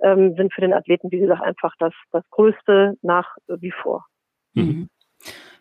ähm, 0.00 0.34
sind 0.36 0.52
für 0.52 0.60
den 0.60 0.72
Athleten, 0.72 1.10
wie 1.10 1.20
gesagt, 1.20 1.42
einfach 1.42 1.74
das, 1.78 1.92
das 2.12 2.24
Größte 2.30 2.96
nach 3.02 3.36
wie 3.48 3.72
vor. 3.72 4.06
Mhm. 4.54 4.88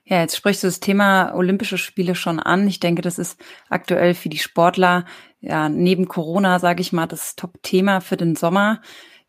Ja, 0.05 0.19
jetzt 0.19 0.35
sprichst 0.35 0.63
du 0.63 0.67
das 0.67 0.81
Thema 0.81 1.33
Olympische 1.33 1.77
Spiele 1.77 2.13
schon 2.15 2.39
an. 2.39 2.67
Ich 2.67 2.81
denke, 2.81 3.01
das 3.01 3.17
ist 3.17 3.39
aktuell 3.69 4.13
für 4.13 4.27
die 4.27 4.37
Sportler, 4.37 5.05
ja, 5.39 5.69
neben 5.69 6.09
Corona, 6.09 6.59
sage 6.59 6.81
ich 6.81 6.91
mal, 6.91 7.07
das 7.07 7.37
Top-Thema 7.37 8.01
für 8.01 8.17
den 8.17 8.35
Sommer. 8.35 8.81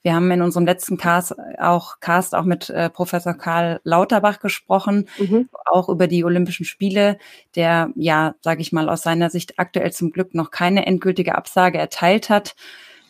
Wir 0.03 0.15
haben 0.15 0.31
in 0.31 0.43
unserem 0.43 0.67
letzten 0.67 0.99
Cast 0.99 1.35
auch, 1.59 2.01
Cast 2.01 2.35
auch 2.35 2.45
mit 2.45 2.69
äh, 2.71 2.91
Professor 2.91 3.35
Karl 3.35 3.81
Lauterbach 3.85 4.39
gesprochen, 4.39 5.09
mhm. 5.19 5.49
auch 5.65 5.89
über 5.89 6.09
die 6.09 6.25
Olympischen 6.25 6.67
Spiele, 6.67 7.19
der 7.57 7.91
ja, 7.95 8.35
sage 8.43 8.61
ich 8.61 8.71
mal, 8.71 8.91
aus 8.91 9.03
seiner 9.03 9.31
Sicht 9.31 9.59
aktuell 9.59 9.93
zum 9.93 10.11
Glück 10.11 10.35
noch 10.35 10.51
keine 10.51 10.87
endgültige 10.87 11.37
Absage 11.37 11.79
erteilt 11.79 12.29
hat. 12.29 12.55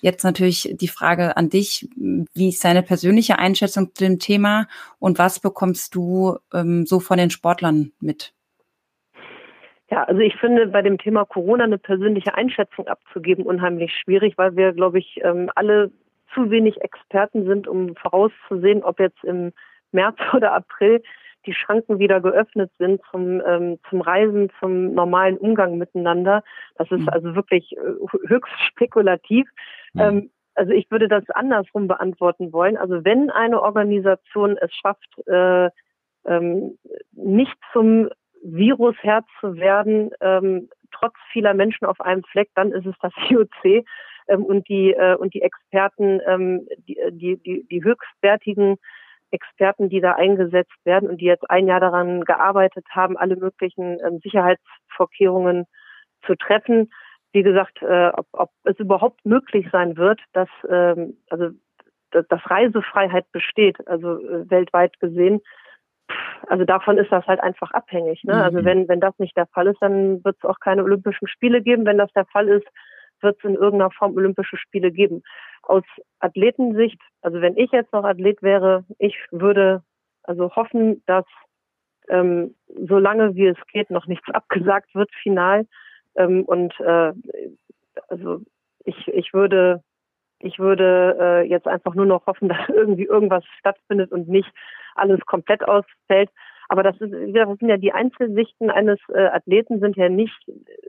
Jetzt 0.05 0.23
natürlich 0.23 0.69
die 0.79 0.88
Frage 0.88 1.35
an 1.38 1.49
dich, 1.49 1.88
wie 1.97 2.51
ist 2.51 2.62
deine 2.62 2.83
persönliche 2.83 3.38
Einschätzung 3.38 3.95
zu 3.95 4.05
dem 4.05 4.19
Thema 4.19 4.67
und 4.99 5.19
was 5.19 5.40
bekommst 5.40 5.95
du 5.95 6.37
ähm, 6.53 6.85
so 6.85 7.01
von 7.01 7.17
den 7.17 7.31
Sportlern 7.31 7.90
mit? 8.01 8.35
Ja, 9.90 10.05
also 10.05 10.21
ich 10.21 10.37
finde 10.37 10.67
bei 10.67 10.83
dem 10.83 10.99
Thema 10.99 11.25
Corona 11.25 11.64
eine 11.64 11.79
persönliche 11.79 12.35
Einschätzung 12.35 12.87
abzugeben 12.87 13.47
unheimlich 13.47 13.95
schwierig, 13.95 14.37
weil 14.37 14.55
wir, 14.57 14.75
glaube 14.75 14.99
ich, 14.99 15.21
ähm, 15.23 15.51
alle 15.55 15.90
zu 16.35 16.51
wenig 16.51 16.83
Experten 16.83 17.47
sind, 17.47 17.67
um 17.67 17.97
vorauszusehen, 17.97 18.83
ob 18.85 19.01
jetzt 19.01 19.25
im 19.25 19.55
März 19.93 20.19
oder 20.35 20.53
April 20.53 21.03
die 21.46 21.54
Schranken 21.54 21.98
wieder 21.98 22.20
geöffnet 22.20 22.70
sind 22.78 23.00
zum, 23.11 23.40
ähm, 23.46 23.78
zum 23.88 24.00
Reisen, 24.00 24.50
zum 24.61 24.94
normalen 24.94 25.37
Umgang 25.37 25.78
miteinander. 25.78 26.42
Das 26.76 26.90
ist 26.90 27.00
mhm. 27.00 27.09
also 27.11 27.35
wirklich 27.35 27.76
äh, 27.76 28.28
höchst 28.28 28.52
spekulativ. 28.68 29.48
Mhm. 29.92 30.00
Ähm, 30.00 30.30
also 30.54 30.72
ich 30.72 30.90
würde 30.90 31.09
das 31.09 31.28
andersrum 31.30 31.88
beantworten 31.88 32.52
wollen. 32.52 32.76
Also 32.76 33.04
wenn 33.04 33.30
eine 33.30 33.61
Organisation 33.61 34.57
es 34.59 34.72
schafft, 34.72 35.26
äh, 35.26 35.68
ähm, 36.26 36.78
nicht 37.12 37.57
zum 37.72 38.09
Virusherz 38.42 39.26
zu 39.40 39.57
werden, 39.57 40.11
ähm, 40.20 40.68
trotz 40.92 41.14
vieler 41.33 41.54
Menschen 41.54 41.87
auf 41.87 42.00
einem 42.00 42.22
Fleck, 42.24 42.50
dann 42.54 42.72
ist 42.72 42.87
es 42.87 42.94
das 43.00 43.12
IOC 43.30 43.85
ähm, 44.28 44.44
und 44.44 44.68
die 44.68 44.92
äh, 44.92 45.16
und 45.16 45.35
die 45.35 45.42
Experten, 45.42 46.20
ähm, 46.26 46.68
die, 46.87 46.96
die, 47.11 47.37
die, 47.38 47.66
die 47.68 47.85
höchstwertigen 47.85 48.76
Experten, 49.35 49.88
die 49.88 50.01
da 50.01 50.12
eingesetzt 50.12 50.79
werden 50.85 51.09
und 51.09 51.20
die 51.20 51.27
jetzt 51.27 51.51
ein 51.51 51.66
Jahr 51.66 51.81
daran 51.81 52.23
gearbeitet 52.23 52.87
haben, 52.90 53.16
alle 53.16 53.37
möglichen 53.37 53.99
ähm, 54.05 54.20
Sicherheitsvorkehrungen 54.23 55.66
zu 56.25 56.37
treffen. 56.37 56.90
Wie 57.33 57.42
gesagt, 57.42 57.83
äh, 57.83 58.11
ob, 58.14 58.27
ob 58.33 58.51
es 58.64 58.79
überhaupt 58.79 59.27
möglich 59.27 59.66
sein 59.73 59.97
wird, 59.97 60.20
dass 60.33 60.49
ähm, 60.68 61.18
also 61.29 61.51
dass 62.11 62.49
Reisefreiheit 62.49 63.31
besteht, 63.33 63.87
also 63.88 64.20
äh, 64.20 64.49
weltweit 64.49 64.99
gesehen. 65.01 65.40
Also 66.47 66.64
davon 66.64 66.97
ist 66.97 67.11
das 67.11 67.27
halt 67.27 67.40
einfach 67.40 67.73
abhängig. 67.73 68.23
Ne? 68.23 68.35
Also 68.35 68.61
mhm. 68.61 68.64
wenn 68.64 68.88
wenn 68.88 69.01
das 69.01 69.18
nicht 69.18 69.37
der 69.37 69.47
Fall 69.47 69.66
ist, 69.66 69.83
dann 69.83 70.25
wird 70.25 70.37
es 70.37 70.49
auch 70.49 70.61
keine 70.61 70.85
Olympischen 70.85 71.27
Spiele 71.27 71.61
geben. 71.61 71.87
Wenn 71.87 71.99
das 71.99 72.12
der 72.12 72.27
Fall 72.27 72.49
ist, 72.49 72.66
wird 73.20 73.38
es 73.38 73.44
in 73.44 73.55
irgendeiner 73.55 73.90
Form 73.90 74.16
Olympische 74.16 74.57
Spiele 74.57 74.90
geben. 74.92 75.22
Aus 75.62 75.85
Athletensicht, 76.20 77.00
also 77.22 77.40
wenn 77.40 77.57
ich 77.57 77.70
jetzt 77.72 77.92
noch 77.92 78.05
Athlet 78.05 78.42
wäre, 78.42 78.85
ich 78.98 79.16
würde 79.31 79.83
also 80.22 80.55
hoffen, 80.55 81.03
dass 81.07 81.24
ähm, 82.09 82.55
solange 82.68 83.35
wie 83.35 83.46
es 83.46 83.66
geht 83.72 83.90
noch 83.90 84.07
nichts 84.07 84.29
abgesagt 84.31 84.94
wird 84.94 85.11
final 85.22 85.66
ähm, 86.16 86.44
und 86.44 86.79
äh, 86.81 87.12
also 88.09 88.42
ich 88.85 89.09
ich 89.09 89.33
würde 89.33 89.83
ich 90.40 90.59
würde 90.59 91.16
äh, 91.18 91.48
jetzt 91.48 91.66
einfach 91.66 91.94
nur 91.94 92.07
noch 92.07 92.27
hoffen, 92.27 92.48
dass 92.50 92.68
irgendwie 92.68 93.05
irgendwas 93.05 93.44
stattfindet 93.59 94.12
und 94.12 94.29
nicht 94.29 94.53
alles 94.94 95.20
komplett 95.27 95.66
ausfällt. 95.66 96.31
Aber 96.68 96.83
das, 96.83 96.98
ist, 97.00 97.12
das 97.12 97.59
sind 97.59 97.68
ja 97.68 97.77
die 97.77 97.92
Einzelsichten 97.92 98.70
eines 98.70 98.98
äh, 99.12 99.27
Athleten 99.27 99.81
sind 99.81 99.96
ja 99.96 100.09
nicht, 100.09 100.38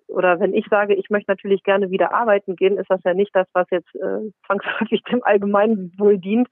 oder 0.08 0.40
wenn 0.40 0.54
ich 0.54 0.66
sage, 0.70 0.96
ich 0.96 1.10
möchte 1.10 1.32
natürlich 1.32 1.64
gerne 1.64 1.90
wieder 1.92 2.14
arbeiten 2.14 2.56
gehen, 2.56 2.78
ist 2.78 2.90
das 2.90 3.02
ja 3.04 3.14
nicht 3.14 3.36
das, 3.36 3.48
was 3.54 3.68
jetzt 3.72 3.94
äh, 3.96 4.32
zwangsläufig 4.46 5.04
dem 5.04 5.24
Allgemeinwohl 5.24 6.18
dient. 6.18 6.48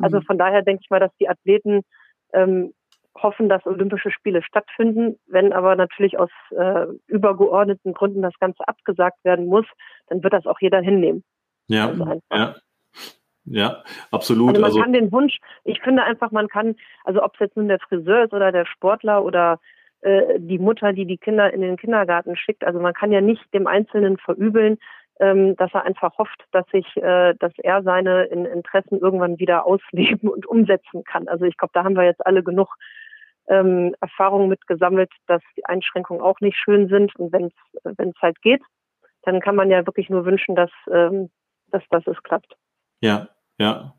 Also 0.00 0.18
mhm. 0.18 0.22
von 0.22 0.38
daher 0.38 0.62
denke 0.62 0.82
ich 0.82 0.90
mal, 0.90 1.00
dass 1.00 1.14
die 1.20 1.28
Athleten 1.28 1.82
ähm, 2.32 2.72
hoffen, 3.16 3.48
dass 3.48 3.64
Olympische 3.66 4.10
Spiele 4.10 4.42
stattfinden. 4.42 5.16
Wenn 5.26 5.52
aber 5.52 5.76
natürlich 5.76 6.18
aus 6.18 6.30
äh, 6.50 6.86
übergeordneten 7.06 7.92
Gründen 7.94 8.22
das 8.22 8.34
Ganze 8.40 8.66
abgesagt 8.66 9.24
werden 9.24 9.46
muss, 9.46 9.66
dann 10.08 10.22
wird 10.22 10.32
das 10.32 10.46
auch 10.46 10.60
jeder 10.60 10.80
hinnehmen. 10.80 11.22
Ja, 11.68 11.88
also 11.88 12.20
ja. 12.32 12.56
Ja, 13.46 13.82
absolut. 14.10 14.50
Also 14.50 14.60
man 14.60 14.70
also, 14.70 14.80
kann 14.80 14.92
den 14.92 15.12
Wunsch, 15.12 15.38
ich 15.64 15.80
finde 15.82 16.04
einfach, 16.04 16.30
man 16.30 16.48
kann, 16.48 16.76
also 17.04 17.22
ob 17.22 17.34
es 17.34 17.40
jetzt 17.40 17.56
nun 17.56 17.68
der 17.68 17.78
Friseur 17.78 18.24
ist 18.24 18.32
oder 18.32 18.52
der 18.52 18.64
Sportler 18.64 19.24
oder 19.24 19.60
äh, 20.00 20.38
die 20.38 20.58
Mutter, 20.58 20.92
die 20.92 21.04
die 21.04 21.18
Kinder 21.18 21.52
in 21.52 21.60
den 21.60 21.76
Kindergarten 21.76 22.36
schickt, 22.36 22.64
also 22.64 22.80
man 22.80 22.94
kann 22.94 23.12
ja 23.12 23.20
nicht 23.20 23.42
dem 23.52 23.66
Einzelnen 23.66 24.16
verübeln, 24.16 24.78
ähm, 25.20 25.56
dass 25.56 25.72
er 25.74 25.84
einfach 25.84 26.16
hofft, 26.18 26.44
dass 26.52 26.66
sich, 26.70 26.96
äh, 26.96 27.34
dass 27.38 27.52
er 27.58 27.82
seine 27.82 28.24
in 28.24 28.46
Interessen 28.46 28.98
irgendwann 28.98 29.38
wieder 29.38 29.66
ausleben 29.66 30.28
und 30.28 30.46
umsetzen 30.46 31.04
kann. 31.04 31.28
Also 31.28 31.44
ich 31.44 31.56
glaube, 31.56 31.72
da 31.74 31.84
haben 31.84 31.96
wir 31.96 32.04
jetzt 32.04 32.26
alle 32.26 32.42
genug 32.42 32.68
ähm, 33.46 33.94
Erfahrungen 34.00 34.48
mitgesammelt, 34.48 35.12
dass 35.26 35.42
die 35.56 35.66
Einschränkungen 35.66 36.22
auch 36.22 36.40
nicht 36.40 36.56
schön 36.56 36.88
sind 36.88 37.14
und 37.16 37.32
wenn 37.32 37.46
es 37.46 37.52
wenn 37.98 38.08
es 38.08 38.22
halt 38.22 38.40
geht, 38.40 38.62
dann 39.22 39.40
kann 39.40 39.54
man 39.54 39.70
ja 39.70 39.86
wirklich 39.86 40.08
nur 40.08 40.24
wünschen, 40.24 40.56
dass 40.56 40.70
ähm, 40.90 41.30
dass, 41.70 41.82
dass 41.90 42.06
es 42.06 42.22
klappt. 42.22 42.56
Ja, 43.04 43.28
ja. 43.58 43.94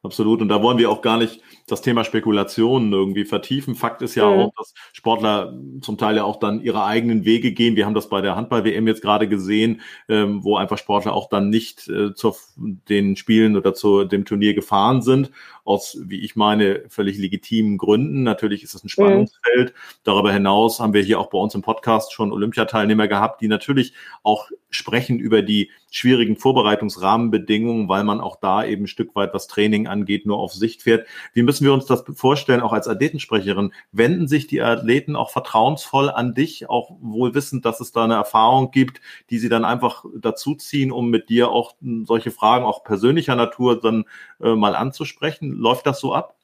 Absolut. 0.00 0.40
Und 0.40 0.48
da 0.48 0.62
wollen 0.62 0.78
wir 0.78 0.90
auch 0.90 1.02
gar 1.02 1.18
nicht 1.18 1.40
das 1.66 1.82
Thema 1.82 2.04
Spekulationen 2.04 2.92
irgendwie 2.92 3.24
vertiefen. 3.24 3.74
Fakt 3.74 4.00
ist 4.00 4.14
ja 4.14 4.30
mhm. 4.30 4.38
auch, 4.38 4.52
dass 4.56 4.72
Sportler 4.92 5.52
zum 5.82 5.98
Teil 5.98 6.16
ja 6.16 6.24
auch 6.24 6.36
dann 6.36 6.60
ihre 6.60 6.84
eigenen 6.84 7.24
Wege 7.24 7.52
gehen. 7.52 7.74
Wir 7.74 7.84
haben 7.84 7.94
das 7.94 8.08
bei 8.08 8.20
der 8.20 8.36
Handball-WM 8.36 8.86
jetzt 8.86 9.02
gerade 9.02 9.28
gesehen, 9.28 9.80
ähm, 10.08 10.44
wo 10.44 10.56
einfach 10.56 10.78
Sportler 10.78 11.14
auch 11.14 11.28
dann 11.28 11.50
nicht 11.50 11.88
äh, 11.88 12.14
zu 12.14 12.34
den 12.56 13.16
Spielen 13.16 13.56
oder 13.56 13.74
zu 13.74 14.04
dem 14.04 14.24
Turnier 14.24 14.54
gefahren 14.54 15.02
sind, 15.02 15.32
aus, 15.64 15.98
wie 16.04 16.20
ich 16.20 16.36
meine, 16.36 16.84
völlig 16.88 17.18
legitimen 17.18 17.76
Gründen. 17.76 18.22
Natürlich 18.22 18.62
ist 18.62 18.76
es 18.76 18.84
ein 18.84 18.86
mhm. 18.86 18.90
Spannungsfeld. 18.90 19.70
Mhm. 19.70 20.00
Darüber 20.04 20.32
hinaus 20.32 20.78
haben 20.78 20.94
wir 20.94 21.02
hier 21.02 21.18
auch 21.18 21.28
bei 21.28 21.38
uns 21.38 21.56
im 21.56 21.62
Podcast 21.62 22.12
schon 22.12 22.32
Olympiateilnehmer 22.32 23.08
gehabt, 23.08 23.42
die 23.42 23.48
natürlich 23.48 23.94
auch 24.22 24.48
sprechen 24.70 25.18
über 25.18 25.42
die 25.42 25.70
schwierigen 25.90 26.36
Vorbereitungsrahmenbedingungen, 26.36 27.88
weil 27.88 28.04
man 28.04 28.20
auch 28.20 28.36
da 28.36 28.64
eben 28.64 28.84
ein 28.84 28.88
Stück 28.88 29.14
weit, 29.14 29.34
was 29.34 29.48
Training 29.48 29.86
angeht, 29.86 30.26
nur 30.26 30.38
auf 30.38 30.52
Sicht 30.52 30.82
fährt. 30.82 31.06
Wie 31.32 31.42
müssen 31.42 31.64
wir 31.64 31.72
uns 31.72 31.86
das 31.86 32.04
vorstellen, 32.14 32.60
auch 32.60 32.72
als 32.72 32.88
Athletensprecherin? 32.88 33.72
Wenden 33.92 34.28
sich 34.28 34.46
die 34.46 34.60
Athleten 34.60 35.16
auch 35.16 35.30
vertrauensvoll 35.30 36.10
an 36.10 36.34
dich, 36.34 36.68
auch 36.68 36.90
wohl 37.00 37.34
wissend, 37.34 37.64
dass 37.64 37.80
es 37.80 37.92
da 37.92 38.04
eine 38.04 38.14
Erfahrung 38.14 38.70
gibt, 38.70 39.00
die 39.30 39.38
sie 39.38 39.48
dann 39.48 39.64
einfach 39.64 40.04
dazuziehen, 40.16 40.92
um 40.92 41.10
mit 41.10 41.28
dir 41.28 41.50
auch 41.50 41.74
solche 42.04 42.30
Fragen 42.30 42.64
auch 42.64 42.84
persönlicher 42.84 43.36
Natur 43.36 43.80
dann 43.80 44.04
äh, 44.42 44.54
mal 44.54 44.74
anzusprechen? 44.74 45.52
Läuft 45.52 45.86
das 45.86 46.00
so 46.00 46.14
ab? 46.14 46.34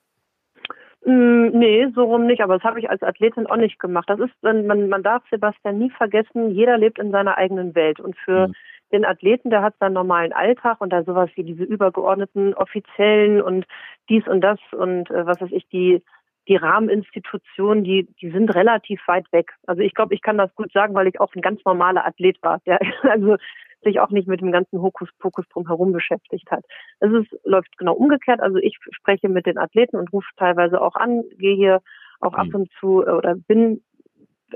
Mm, 1.07 1.49
nee, 1.53 1.87
so 1.95 2.05
rum 2.05 2.27
nicht, 2.27 2.41
aber 2.41 2.55
das 2.55 2.65
habe 2.65 2.81
ich 2.81 2.89
als 2.89 3.03
Athletin 3.03 3.47
auch 3.47 3.57
nicht 3.57 3.79
gemacht. 3.79 4.09
Das 4.09 4.19
ist, 4.21 4.33
man, 4.43 4.89
man 4.89 5.03
darf 5.03 5.23
Sebastian 5.31 5.79
nie 5.79 5.91
vergessen, 5.91 6.53
jeder 6.53 6.79
lebt 6.79 6.99
in 6.99 7.11
seiner 7.11 7.37
eigenen 7.37 7.75
Welt. 7.75 8.01
Und 8.01 8.17
für 8.17 8.49
mhm. 8.49 8.55
Den 8.95 9.05
Athleten, 9.05 9.51
der 9.51 9.63
hat 9.63 9.75
seinen 9.79 9.93
normalen 9.93 10.33
Alltag 10.33 10.81
und 10.81 10.93
da 10.93 11.03
sowas 11.03 11.31
wie 11.35 11.45
diese 11.45 11.65
übergeordneten 11.65 12.55
Offiziellen 12.55 13.43
und 13.43 13.67
dies 14.09 14.27
und 14.27 14.41
das 14.41 14.59
und 14.73 15.11
äh, 15.11 15.27
was 15.27 15.41
weiß 15.41 15.51
ich, 15.53 15.69
die 15.69 16.03
die 16.47 16.57
Rahmeninstitutionen, 16.57 17.85
die, 17.85 18.07
die 18.21 18.31
sind 18.31 18.55
relativ 18.55 19.01
weit 19.07 19.25
weg. 19.33 19.53
Also 19.67 19.81
ich 19.81 19.95
glaube, 19.95 20.15
ich 20.15 20.21
kann 20.21 20.37
das 20.37 20.55
gut 20.55 20.71
sagen, 20.73 20.95
weil 20.95 21.07
ich 21.07 21.19
auch 21.19 21.35
ein 21.35 21.41
ganz 21.41 21.65
normaler 21.65 22.07
Athlet 22.07 22.37
war. 22.43 22.61
Der 22.67 22.79
also 23.03 23.37
sich 23.83 24.01
auch 24.01 24.11
nicht 24.11 24.29
mit 24.29 24.41
dem 24.41 24.53
ganzen 24.53 24.81
Hokuspokus 24.81 25.47
drumherum 25.49 25.93
beschäftigt 25.93 26.51
hat. 26.51 26.65
Es 27.01 27.13
ist, 27.13 27.39
läuft 27.45 27.77
genau 27.79 27.95
umgekehrt. 27.95 28.41
Also 28.41 28.59
ich 28.59 28.79
spreche 28.91 29.29
mit 29.29 29.47
den 29.47 29.59
Athleten 29.59 29.97
und 29.97 30.13
rufe 30.13 30.29
teilweise 30.37 30.81
auch 30.81 30.97
an, 30.97 31.23
gehe 31.39 31.55
hier 31.55 31.81
auch 32.21 32.35
ab 32.35 32.49
mhm. 32.49 32.55
und 32.55 32.73
zu 32.81 33.03
äh, 33.03 33.11
oder 33.11 33.35
bin, 33.35 33.83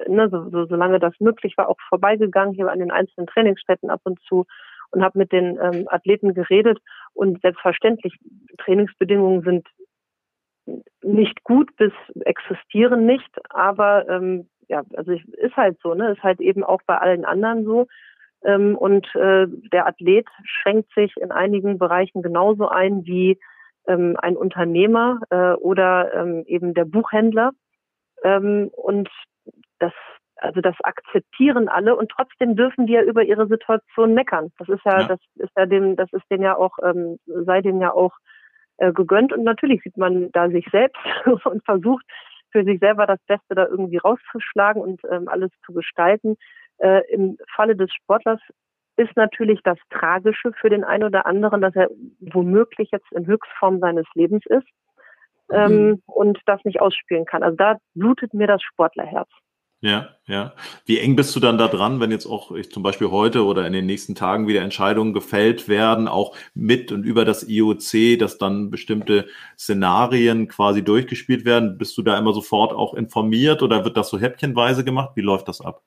ne, 0.06 0.28
so, 0.30 0.48
so, 0.50 0.66
solange 0.66 0.98
das 0.98 1.14
möglich 1.20 1.54
war, 1.56 1.68
auch 1.68 1.78
vorbeigegangen 1.88 2.54
hier 2.54 2.70
an 2.70 2.78
den 2.78 2.90
einzelnen 2.90 3.26
Trainingsstätten 3.26 3.90
ab 3.90 4.00
und 4.04 4.20
zu 4.22 4.46
und 4.90 5.02
habe 5.02 5.18
mit 5.18 5.32
den 5.32 5.58
ähm, 5.60 5.86
Athleten 5.88 6.34
geredet. 6.34 6.78
Und 7.14 7.40
selbstverständlich, 7.42 8.18
Trainingsbedingungen 8.58 9.42
sind 9.42 9.66
nicht 11.02 11.42
gut 11.44 11.74
bis 11.76 11.92
existieren 12.20 13.06
nicht, 13.06 13.30
aber 13.50 14.08
ähm, 14.08 14.48
ja, 14.68 14.82
also 14.94 15.12
ist 15.12 15.56
halt 15.56 15.78
so, 15.82 15.94
ne, 15.94 16.12
ist 16.12 16.22
halt 16.22 16.40
eben 16.40 16.62
auch 16.62 16.80
bei 16.86 16.98
allen 16.98 17.24
anderen 17.24 17.64
so. 17.64 17.86
Ähm, 18.44 18.76
und 18.76 19.06
äh, 19.14 19.46
der 19.72 19.86
Athlet 19.86 20.26
schränkt 20.44 20.92
sich 20.94 21.16
in 21.16 21.32
einigen 21.32 21.78
Bereichen 21.78 22.22
genauso 22.22 22.68
ein 22.68 23.04
wie 23.04 23.38
ähm, 23.86 24.16
ein 24.20 24.36
Unternehmer 24.36 25.20
äh, 25.30 25.54
oder 25.54 26.14
ähm, 26.14 26.44
eben 26.46 26.74
der 26.74 26.84
Buchhändler. 26.84 27.52
Ähm, 28.22 28.70
und 28.74 29.08
das, 29.78 29.92
also 30.36 30.60
das 30.60 30.74
akzeptieren 30.82 31.68
alle 31.68 31.96
und 31.96 32.10
trotzdem 32.10 32.56
dürfen 32.56 32.86
die 32.86 32.94
ja 32.94 33.02
über 33.02 33.22
ihre 33.22 33.46
Situation 33.46 34.14
meckern. 34.14 34.52
Das 34.58 34.68
ist 34.68 34.84
ja, 34.84 35.00
ja. 35.00 35.08
das 35.08 35.20
ist 35.36 35.52
ja 35.56 35.66
dem, 35.66 35.96
das 35.96 36.12
ist 36.12 36.24
denen 36.30 36.42
ja 36.42 36.56
auch, 36.56 36.76
ähm, 36.82 37.18
sei 37.26 37.60
denen 37.60 37.80
ja 37.80 37.92
auch 37.92 38.16
äh, 38.78 38.92
gegönnt. 38.92 39.32
Und 39.32 39.44
natürlich 39.44 39.82
sieht 39.82 39.96
man 39.96 40.30
da 40.32 40.48
sich 40.48 40.66
selbst 40.70 41.00
und 41.44 41.64
versucht 41.64 42.04
für 42.50 42.64
sich 42.64 42.78
selber 42.80 43.06
das 43.06 43.20
Beste 43.26 43.54
da 43.54 43.66
irgendwie 43.66 43.98
rauszuschlagen 43.98 44.80
und 44.80 45.00
ähm, 45.10 45.28
alles 45.28 45.50
zu 45.66 45.72
gestalten. 45.72 46.36
Äh, 46.78 47.02
Im 47.12 47.36
Falle 47.54 47.76
des 47.76 47.92
Sportlers 47.92 48.40
ist 48.96 49.16
natürlich 49.16 49.60
das 49.62 49.78
Tragische 49.90 50.52
für 50.60 50.70
den 50.70 50.84
einen 50.84 51.04
oder 51.04 51.26
anderen, 51.26 51.60
dass 51.60 51.74
er 51.76 51.88
womöglich 52.20 52.90
jetzt 52.90 53.10
in 53.12 53.26
Höchstform 53.26 53.78
seines 53.78 54.06
Lebens 54.14 54.44
ist 54.46 54.66
ähm, 55.50 55.72
mhm. 55.72 56.02
und 56.06 56.40
das 56.46 56.64
nicht 56.64 56.80
ausspielen 56.80 57.24
kann. 57.24 57.42
Also 57.42 57.56
da 57.56 57.78
blutet 57.94 58.34
mir 58.34 58.46
das 58.46 58.62
Sportlerherz. 58.62 59.28
Ja, 59.80 60.08
ja. 60.26 60.54
Wie 60.86 60.98
eng 60.98 61.14
bist 61.14 61.36
du 61.36 61.40
dann 61.40 61.56
da 61.56 61.68
dran, 61.68 62.00
wenn 62.00 62.10
jetzt 62.10 62.26
auch 62.26 62.50
ich 62.50 62.72
zum 62.72 62.82
Beispiel 62.82 63.10
heute 63.12 63.44
oder 63.44 63.64
in 63.64 63.72
den 63.72 63.86
nächsten 63.86 64.16
Tagen 64.16 64.48
wieder 64.48 64.62
Entscheidungen 64.62 65.12
gefällt 65.12 65.68
werden, 65.68 66.08
auch 66.08 66.36
mit 66.52 66.90
und 66.90 67.04
über 67.04 67.24
das 67.24 67.48
IOC, 67.48 68.18
dass 68.18 68.38
dann 68.38 68.70
bestimmte 68.70 69.26
Szenarien 69.56 70.48
quasi 70.48 70.82
durchgespielt 70.82 71.44
werden? 71.44 71.78
Bist 71.78 71.96
du 71.96 72.02
da 72.02 72.18
immer 72.18 72.32
sofort 72.32 72.72
auch 72.72 72.94
informiert 72.94 73.62
oder 73.62 73.84
wird 73.84 73.96
das 73.96 74.10
so 74.10 74.18
häppchenweise 74.18 74.84
gemacht? 74.84 75.12
Wie 75.14 75.20
läuft 75.20 75.46
das 75.46 75.60
ab? 75.60 75.82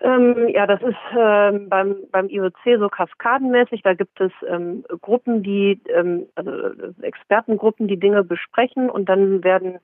Ähm, 0.00 0.48
ja, 0.48 0.66
das 0.66 0.82
ist 0.82 0.96
ähm, 1.18 1.70
beim, 1.70 1.96
beim 2.12 2.28
IOC 2.28 2.78
so 2.78 2.90
kaskadenmäßig. 2.90 3.80
Da 3.82 3.94
gibt 3.94 4.20
es 4.20 4.30
ähm, 4.46 4.84
Gruppen, 5.00 5.42
die, 5.42 5.80
ähm, 5.88 6.26
also 6.34 6.52
Expertengruppen, 7.00 7.88
die 7.88 7.98
Dinge 7.98 8.22
besprechen 8.22 8.90
und 8.90 9.08
dann 9.08 9.42
werden 9.42 9.78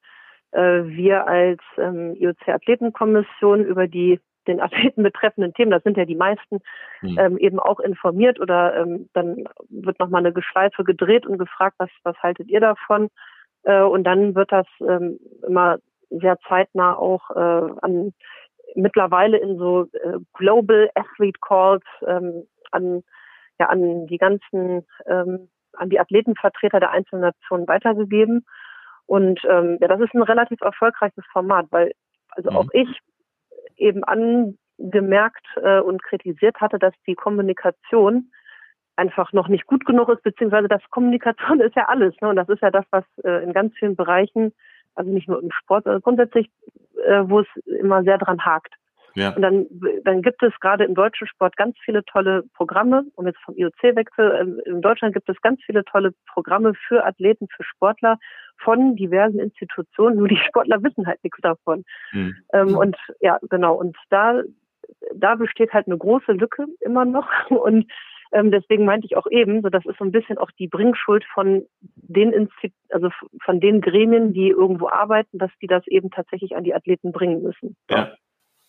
äh, 0.53 0.85
wir 0.85 1.27
als 1.27 1.61
ähm, 1.79 2.15
IOC-Athletenkommission 2.15 3.65
über 3.65 3.89
die 3.89 4.21
den 4.47 4.61
Athleten 4.61 5.03
betreffenden 5.03 5.55
Themen, 5.55 5.71
das 5.71 5.83
sind 5.85 5.97
ja 5.97 6.05
die 6.05 6.17
meisten, 6.17 6.59
mhm. 7.01 7.19
ähm, 7.19 7.39
eben 7.39 7.61
auch 7.61 7.81
informiert 7.81 8.41
oder 8.41 8.77
ähm, 8.77 9.09
dann 9.13 9.45
wird 9.69 10.01
nochmal 10.01 10.21
eine 10.21 10.33
Geschleife 10.33 10.85
gedreht 10.85 11.27
und 11.27 11.39
gefragt, 11.39 11.77
was, 11.79 11.91
was 12.03 12.17
haltet 12.19 12.49
ihr 12.49 12.61
davon? 12.61 13.09
Äh, 13.63 13.83
und 13.83 14.05
dann 14.05 14.35
wird 14.35 14.51
das 14.51 14.67
ähm, 14.81 15.19
immer 15.47 15.79
sehr 16.11 16.39
zeitnah 16.49 16.97
auch 16.97 17.31
äh, 17.31 17.73
an 17.83 18.13
mittlerweile 18.75 19.39
in 19.39 19.59
so 19.59 19.89
äh, 19.93 20.19
Global 20.35 20.91
Athlete 20.95 21.39
Calls 21.41 21.85
ähm, 22.07 22.45
an 22.71 23.03
ja 23.59 23.69
an 23.69 24.07
die 24.07 24.19
ganzen 24.19 24.87
ähm, 25.07 25.49
an 25.75 25.89
die 25.89 26.01
Athletenvertreter 26.01 26.81
der 26.81 26.91
einzelnen 26.91 27.23
Nationen 27.23 27.67
weitergegeben. 27.69 28.45
Und 29.13 29.41
ähm, 29.45 29.77
ja, 29.79 29.89
das 29.89 30.01
ist 30.01 30.15
ein 30.15 30.23
relativ 30.23 30.63
erfolgreiches 30.63 31.23
Format, 31.33 31.67
weil 31.69 31.93
also 32.31 32.51
mhm. 32.51 32.57
auch 32.57 32.69
ich 32.73 32.89
eben 33.77 34.05
angemerkt 34.05 35.45
äh, 35.57 35.81
und 35.81 36.03
kritisiert 36.03 36.63
hatte, 36.63 36.79
dass 36.79 36.95
die 37.07 37.15
Kommunikation 37.15 38.33
einfach 38.97 39.35
noch 39.35 39.49
nicht 39.49 39.67
gut 39.67 39.85
genug 39.85 40.09
ist, 40.09 40.23
beziehungsweise 40.23 40.67
das 40.67 40.81
Kommunikation 40.89 41.61
ist 41.67 41.77
ja 41.77 41.91
alles. 41.91 42.15
Ne? 42.23 42.31
Und 42.31 42.37
das 42.37 42.49
ist 42.49 42.63
ja 42.63 42.71
das, 42.71 42.87
was 42.91 43.05
äh, 43.23 43.45
in 43.45 43.53
ganz 43.53 43.75
vielen 43.79 43.97
Bereichen, 43.97 44.55
also 44.95 45.11
nicht 45.11 45.29
nur 45.29 45.43
im 45.43 45.51
Sport, 45.51 45.85
sondern 45.85 46.01
grundsätzlich, 46.01 46.51
äh, 47.07 47.25
wo 47.27 47.41
es 47.41 47.49
immer 47.67 48.05
sehr 48.05 48.17
dran 48.17 48.43
hakt. 48.43 48.73
Ja. 49.15 49.35
Und 49.35 49.43
dann, 49.43 49.67
dann 50.05 50.23
gibt 50.23 50.43
es 50.43 50.53
gerade 50.61 50.85
im 50.85 50.95
deutschen 50.95 51.27
Sport 51.27 51.57
ganz 51.57 51.77
viele 51.85 52.05
tolle 52.05 52.45
Programme, 52.55 53.05
um 53.15 53.27
jetzt 53.27 53.41
vom 53.45 53.57
IOC 53.57 53.83
wechsel, 53.95 54.61
äh, 54.67 54.71
in 54.71 54.81
Deutschland 54.81 55.15
gibt 55.15 55.29
es 55.29 55.41
ganz 55.43 55.61
viele 55.65 55.85
tolle 55.85 56.13
Programme 56.33 56.75
für 56.75 57.05
Athleten, 57.05 57.49
für 57.55 57.65
Sportler 57.65 58.19
von 58.59 58.97
diversen 58.97 59.39
Institutionen, 59.39 60.17
nur 60.19 60.29
die 60.29 60.41
Sportler 60.49 60.83
wissen 60.83 61.07
halt 61.07 61.23
nichts 61.23 61.41
davon. 61.43 61.85
Mhm. 62.13 62.37
Ähm, 62.53 62.77
und 62.77 62.97
ja, 63.21 63.39
genau, 63.51 63.75
und 63.75 63.97
da, 64.11 64.43
da 65.15 65.35
besteht 65.35 65.73
halt 65.73 65.87
eine 65.87 65.99
große 65.99 66.33
Lücke 66.33 66.67
immer 66.81 67.05
noch 67.05 67.29
und 67.51 67.91
ähm, 68.35 68.51
deswegen 68.51 68.87
meinte 68.87 69.07
ich 69.07 69.17
auch 69.17 69.27
eben, 69.31 69.61
so 69.61 69.69
das 69.69 69.85
ist 69.85 69.99
so 69.99 70.05
ein 70.05 70.13
bisschen 70.13 70.39
auch 70.39 70.51
die 70.53 70.67
Bringschuld 70.67 71.25
von 71.35 71.67
den 71.97 72.33
Institu 72.33 72.75
also 72.89 73.11
von 73.45 73.61
den 73.61 73.81
Gremien, 73.81 74.33
die 74.33 74.49
irgendwo 74.49 74.89
arbeiten, 74.89 75.39
dass 75.39 75.51
die 75.61 75.67
das 75.67 75.87
eben 75.87 76.11
tatsächlich 76.11 76.57
an 76.57 76.65
die 76.65 76.75
Athleten 76.75 77.13
bringen 77.13 77.43
müssen. 77.43 77.77
Ja. 77.91 78.13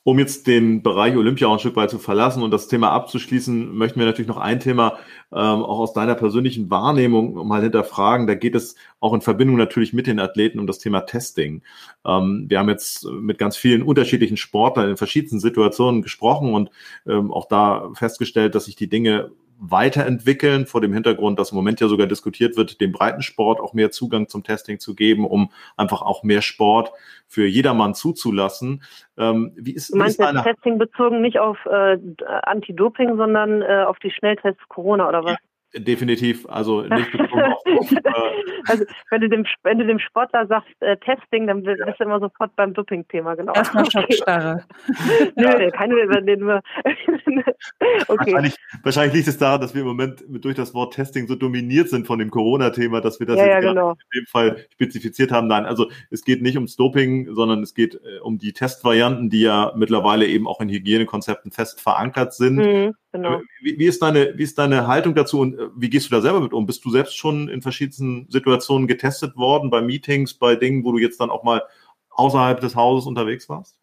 Um 0.05 0.19
jetzt 0.19 0.47
den 0.47 0.83
Bereich 0.83 1.15
Olympia 1.15 1.47
auch 1.47 1.53
ein 1.53 1.59
Stück 1.59 1.77
weit 1.77 1.89
zu 1.89 1.97
verlassen 1.97 2.43
und 2.43 2.51
das 2.51 2.67
Thema 2.67 2.91
abzuschließen, 2.91 3.73
möchten 3.73 3.99
wir 3.99 4.05
natürlich 4.05 4.27
noch 4.27 4.37
ein 4.37 4.59
Thema 4.59 4.97
ähm, 5.31 5.63
auch 5.63 5.79
aus 5.79 5.93
deiner 5.93 6.15
persönlichen 6.15 6.69
Wahrnehmung 6.69 7.47
mal 7.47 7.61
hinterfragen. 7.61 8.27
Da 8.27 8.35
geht 8.35 8.53
es 8.53 8.75
auch 8.99 9.13
in 9.13 9.21
Verbindung 9.21 9.55
natürlich 9.55 9.93
mit 9.93 10.07
den 10.07 10.19
Athleten 10.19 10.59
um 10.59 10.67
das 10.67 10.79
Thema 10.79 11.01
Testing. 11.01 11.61
Ähm, 12.05 12.47
wir 12.49 12.59
haben 12.59 12.67
jetzt 12.67 13.05
mit 13.05 13.37
ganz 13.37 13.55
vielen 13.55 13.81
unterschiedlichen 13.81 14.35
Sportlern 14.35 14.89
in 14.89 14.97
verschiedensten 14.97 15.39
Situationen 15.39 16.01
gesprochen 16.01 16.53
und 16.53 16.69
ähm, 17.07 17.31
auch 17.31 17.47
da 17.47 17.89
festgestellt, 17.93 18.55
dass 18.55 18.65
sich 18.65 18.75
die 18.75 18.89
Dinge 18.89 19.31
weiterentwickeln, 19.59 20.65
vor 20.65 20.81
dem 20.81 20.93
Hintergrund, 20.93 21.39
dass 21.39 21.51
im 21.51 21.55
Moment 21.55 21.79
ja 21.79 21.87
sogar 21.87 22.07
diskutiert 22.07 22.57
wird, 22.57 22.81
dem 22.81 22.91
Breitensport 22.91 23.59
auch 23.59 23.73
mehr 23.73 23.91
Zugang 23.91 24.27
zum 24.27 24.43
Testing 24.43 24.79
zu 24.79 24.95
geben, 24.95 25.25
um 25.25 25.51
einfach 25.77 26.01
auch 26.01 26.23
mehr 26.23 26.41
Sport 26.41 26.91
für 27.27 27.45
jedermann 27.45 27.93
zuzulassen. 27.93 28.83
Ähm, 29.17 29.53
wie 29.55 29.73
ist, 29.73 29.93
du 29.93 29.97
meinst 29.97 30.19
wie 30.19 30.23
ist 30.23 30.33
jetzt 30.33 30.43
Testing 30.43 30.77
bezogen 30.77 31.21
nicht 31.21 31.39
auf 31.39 31.57
äh, 31.65 31.97
Anti-Doping, 32.43 33.17
sondern 33.17 33.61
äh, 33.61 33.83
auf 33.87 33.99
die 33.99 34.11
Schnelltests 34.11 34.67
Corona 34.69 35.07
oder 35.07 35.23
was? 35.23 35.37
Definitiv, 35.75 36.45
also 36.49 36.81
nicht 36.81 37.11
bezogen 37.11 37.41
auf, 37.41 37.91
äh, 37.91 38.43
Also 38.67 38.85
wenn 39.09 39.21
du 39.21 39.29
dem, 39.29 39.45
wenn 39.63 39.79
du 39.79 39.87
dem 39.87 39.97
Sportler 39.97 40.45
sagst 40.45 40.69
äh, 40.81 40.97
Testing, 40.97 41.47
dann 41.47 41.63
bist 41.63 41.81
du 41.99 42.03
immer 42.03 42.19
sofort 42.19 42.55
beim 42.55 42.73
Doping-Thema, 42.73 43.33
genau. 43.35 43.53
Erstmal 43.53 43.89
Schockstarre. 43.89 44.65
Nö, 45.35 45.43
ja. 45.45 45.71
keine 45.71 45.95
nur. 46.37 46.61
okay. 48.07 48.33
wahrscheinlich, 48.33 48.55
wahrscheinlich 48.83 49.13
liegt 49.15 49.27
es 49.27 49.37
daran, 49.39 49.61
dass 49.61 49.73
wir 49.73 49.81
im 49.81 49.87
Moment 49.87 50.23
durch 50.27 50.55
das 50.55 50.75
Wort 50.75 50.93
Testing 50.93 51.27
so 51.27 51.35
dominiert 51.35 51.89
sind 51.89 52.05
von 52.05 52.19
dem 52.19 52.29
Corona-Thema, 52.29 53.01
dass 53.01 53.19
wir 53.19 53.25
das 53.25 53.37
ja, 53.37 53.45
jetzt 53.45 53.63
ja, 53.63 53.71
genau. 53.71 53.91
in 53.91 54.21
dem 54.21 54.25
Fall 54.27 54.65
spezifiziert 54.73 55.31
haben. 55.31 55.47
Nein, 55.47 55.65
also 55.65 55.89
es 56.11 56.23
geht 56.23 56.43
nicht 56.43 56.55
ums 56.55 56.75
Doping, 56.75 57.33
sondern 57.33 57.63
es 57.63 57.73
geht 57.73 57.95
äh, 57.95 58.19
um 58.21 58.37
die 58.37 58.53
Testvarianten, 58.53 59.31
die 59.31 59.41
ja 59.41 59.73
mittlerweile 59.75 60.27
eben 60.27 60.47
auch 60.47 60.61
in 60.61 60.69
Hygienekonzepten 60.69 61.51
fest 61.51 61.81
verankert 61.81 62.33
sind. 62.33 62.57
Mhm 62.57 62.93
Genau. 63.13 63.41
Wie, 63.61 63.77
wie, 63.77 63.85
ist 63.85 64.01
deine, 64.01 64.35
wie 64.37 64.43
ist 64.43 64.57
deine 64.57 64.87
Haltung 64.87 65.13
dazu 65.13 65.39
und 65.39 65.53
äh, 65.57 65.67
wie 65.75 65.89
gehst 65.89 66.07
du 66.07 66.15
da 66.15 66.19
selber 66.19 66.41
mit 66.41 66.51
um? 66.51 66.65
Bist 66.65 66.83
du 66.83 66.89
selbst 66.89 67.15
schon 67.15 67.47
in 67.47 67.61
verschiedenen 67.61 68.27
Situationen 68.29 68.87
getestet 68.87 69.37
worden, 69.37 69.69
bei 69.69 69.81
Meetings, 69.81 70.33
bei 70.33 70.55
Dingen, 70.55 70.83
wo 70.83 70.91
du 70.91 70.97
jetzt 70.97 71.19
dann 71.19 71.29
auch 71.29 71.43
mal 71.43 71.61
außerhalb 72.09 72.59
des 72.59 72.75
Hauses 72.75 73.05
unterwegs 73.05 73.47
warst? 73.49 73.79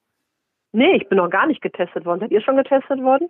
Nee, 0.73 0.97
ich 0.97 1.09
bin 1.09 1.19
noch 1.19 1.31
gar 1.31 1.47
nicht 1.47 1.63
getestet 1.63 2.05
worden. 2.05 2.21
Seid 2.21 2.33
ihr 2.33 2.41
schon 2.41 2.57
getestet 2.57 3.01
worden? 3.03 3.29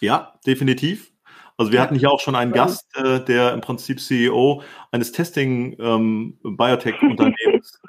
Ja, 0.00 0.34
definitiv. 0.46 1.12
Also 1.58 1.72
wir 1.72 1.80
hatten 1.80 1.94
hier 1.94 2.10
auch 2.10 2.20
schon 2.20 2.34
einen 2.34 2.52
Gast, 2.52 2.86
äh, 2.96 3.20
der 3.20 3.54
im 3.54 3.62
Prinzip 3.62 4.00
CEO 4.00 4.62
eines 4.92 5.12
Testing 5.12 5.76
ähm, 5.80 6.38
äh, 6.44 6.50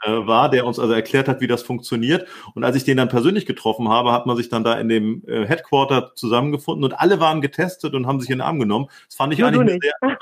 war, 0.05 0.49
der 0.49 0.65
uns 0.65 0.79
also 0.79 0.93
erklärt 0.93 1.27
hat, 1.27 1.41
wie 1.41 1.47
das 1.47 1.63
funktioniert. 1.63 2.27
Und 2.55 2.63
als 2.63 2.77
ich 2.77 2.85
den 2.85 2.97
dann 2.97 3.09
persönlich 3.09 3.45
getroffen 3.45 3.89
habe, 3.89 4.13
hat 4.13 4.25
man 4.25 4.37
sich 4.37 4.47
dann 4.49 4.63
da 4.63 4.79
in 4.79 4.87
dem 4.87 5.23
äh, 5.27 5.45
Headquarter 5.45 6.13
zusammengefunden 6.15 6.85
und 6.85 6.93
alle 6.93 7.19
waren 7.19 7.41
getestet 7.41 7.93
und 7.93 8.07
haben 8.07 8.21
sich 8.21 8.29
in 8.29 8.37
den 8.37 8.41
Arm 8.41 8.59
genommen. 8.59 8.87
Das 9.07 9.15
fand 9.15 9.33
ich 9.33 9.39
Nur 9.39 9.49
eigentlich 9.49 9.79
sehr. 9.81 9.93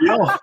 ja. 0.00 0.38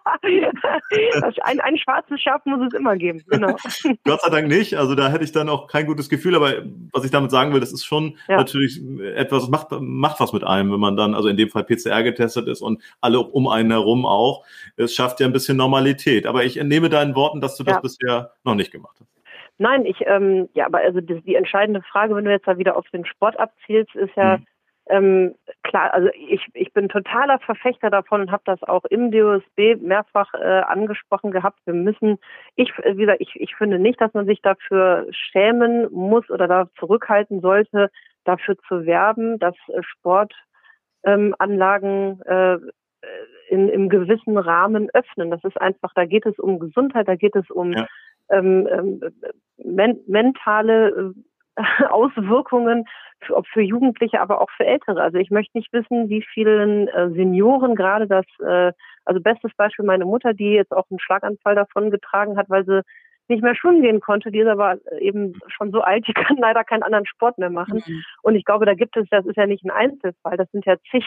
Ein, 1.44 1.60
ein 1.60 1.78
schwarzes 1.78 2.22
Schaf 2.22 2.42
muss 2.46 2.68
es 2.68 2.74
immer 2.74 2.96
geben, 2.96 3.22
genau. 3.28 3.56
Gott 4.06 4.22
sei 4.22 4.30
Dank 4.30 4.48
nicht. 4.48 4.76
Also 4.76 4.96
da 4.96 5.10
hätte 5.10 5.24
ich 5.24 5.32
dann 5.32 5.50
auch 5.50 5.68
kein 5.68 5.86
gutes 5.86 6.10
Gefühl. 6.10 6.36
Aber 6.36 6.54
was 6.92 7.06
ich 7.06 7.12
damit 7.12 7.32
sagen 7.32 7.54
will, 7.54 7.60
das 7.60 7.74
ist 7.74 7.86
schon 7.86 8.18
ja. 8.28 8.38
natürlich 8.38 8.82
etwas, 9.16 9.50
macht, 9.50 9.68
macht 9.80 10.20
was 10.20 10.34
mit 10.34 10.44
einem, 10.44 10.72
wenn 10.72 10.80
man 10.80 10.93
dann, 10.98 11.16
also 11.16 11.28
in 11.28 11.38
dem 11.38 11.50
Fall 11.50 11.64
PCR 11.64 12.04
getestet 12.04 12.48
ist 12.48 12.62
und 12.62 12.82
alle 13.02 13.20
um 13.20 13.48
einen 13.48 13.72
herum 13.72 14.06
auch. 14.06 14.46
Es 14.78 14.94
schafft 14.94 15.20
ja 15.20 15.28
ein 15.28 15.34
bisschen 15.34 15.58
Normalität. 15.58 16.26
Aber 16.26 16.44
ich 16.44 16.58
entnehme 16.58 16.90
deinen 16.90 17.16
Worten, 17.16 17.42
dass 17.42 17.58
du 17.58 17.64
das 17.64 17.76
ja. 17.76 17.82
bisher 17.82 18.32
noch 18.44 18.56
nicht 18.56 18.72
gemacht 18.72 18.98
hast. 19.00 19.10
Nein, 19.60 19.86
ich, 19.86 19.98
ähm, 20.06 20.50
ja, 20.54 20.66
aber 20.66 20.80
also 20.80 21.00
die, 21.00 21.22
die 21.22 21.36
entscheidende 21.36 21.82
Frage, 21.84 22.16
wenn 22.16 22.26
du 22.26 22.32
jetzt 22.32 22.48
da 22.48 22.58
wieder 22.58 22.76
auf 22.76 22.90
den 22.90 23.06
Sport 23.06 23.40
abzielst, 23.40 23.96
ist 23.96 24.16
ja, 24.16 24.38
hm 24.38 24.46
ähm, 24.88 25.36
klar, 25.64 25.94
also 25.94 26.10
ich, 26.14 26.46
ich 26.54 26.74
bin 26.74 26.90
totaler 26.90 27.40
Verfechter 27.40 27.90
davon 27.90 28.22
und 28.22 28.32
habe 28.32 28.44
das 28.46 28.62
auch 28.64 28.84
im 28.86 29.12
DOSB 29.12 29.78
mehrfach 29.82 30.34
äh, 30.34 30.62
angesprochen 30.68 31.32
gehabt. 31.32 31.60
Wir 31.66 31.74
müssen, 31.74 32.20
ich, 32.56 32.72
wie 32.78 33.02
gesagt, 33.02 33.22
ich, 33.22 33.36
ich 33.36 33.56
finde 33.56 33.80
nicht, 33.80 34.02
dass 34.02 34.14
man 34.14 34.26
sich 34.26 34.42
dafür 34.42 35.08
schämen 35.12 35.90
muss 35.92 36.30
oder 36.30 36.48
da 36.48 36.68
zurückhalten 36.80 37.40
sollte, 37.40 37.92
dafür 38.26 38.58
zu 38.68 38.86
werben, 38.86 39.40
dass 39.40 39.56
äh, 39.70 39.82
Ähm, 41.06 41.36
äh, 41.40 42.58
in, 43.50 43.70
im 43.70 43.90
gewissen 43.90 44.38
Rahmen 44.38 44.90
öffnen. 44.94 45.30
Das 45.30 45.44
ist 45.44 45.60
einfach, 45.60 45.92
da 45.94 46.06
geht 46.06 46.26
es 46.26 46.40
um 46.40 46.60
Gesundheit, 46.60 47.08
da 47.08 47.16
geht 47.16 47.36
es 47.36 47.50
um 47.52 47.74
ja. 47.74 47.86
ähm, 48.30 48.68
ähm, 48.72 49.02
men 49.58 50.00
mentale 50.08 51.14
Auswirkungen, 51.90 52.86
für, 53.22 53.38
ob 53.38 53.48
für 53.48 53.62
Jugendliche, 53.62 54.22
aber 54.22 54.42
auch 54.42 54.50
für 54.58 54.66
Ältere. 54.66 55.02
Also 55.02 55.18
ich 55.18 55.30
möchte 55.30 55.58
nicht 55.58 55.72
wissen, 55.72 56.10
wie 56.10 56.24
vielen 56.34 56.88
äh, 56.88 57.10
Senioren 57.12 57.76
gerade 57.76 58.08
das, 58.08 58.26
äh, 58.40 58.74
also 59.06 59.22
bestes 59.22 59.54
Beispiel 59.56 59.86
meine 59.86 60.06
Mutter, 60.06 60.34
die 60.34 60.52
jetzt 60.54 60.72
auch 60.72 60.86
einen 60.90 61.00
Schlaganfall 61.00 61.56
davon 61.56 61.92
getragen 61.92 62.38
hat, 62.38 62.50
weil 62.50 62.66
sie 62.66 62.82
nicht 63.34 63.44
mehr 63.44 63.56
schwimmen 63.56 63.82
gehen 63.82 64.00
konnte. 64.00 64.32
Die 64.32 64.40
ist 64.40 64.48
aber 64.48 64.78
eben 65.00 65.40
schon 65.48 65.72
so 65.72 65.82
alt, 65.82 66.08
die 66.08 66.14
kann 66.14 66.38
leider 66.38 66.64
keinen 66.64 66.84
anderen 66.84 67.06
Sport 67.06 67.38
mehr 67.38 67.50
machen. 67.50 67.84
Mhm. 67.86 68.04
Und 68.22 68.36
ich 68.36 68.46
glaube, 68.46 68.66
da 68.66 68.74
gibt 68.74 68.96
es, 68.96 69.08
das 69.10 69.26
ist 69.26 69.38
ja 69.38 69.48
nicht 69.48 69.64
ein 69.66 69.72
Einzelfall, 69.72 70.38
das 70.38 70.50
sind 70.52 70.66
ja 70.66 70.76
zig, 70.92 71.06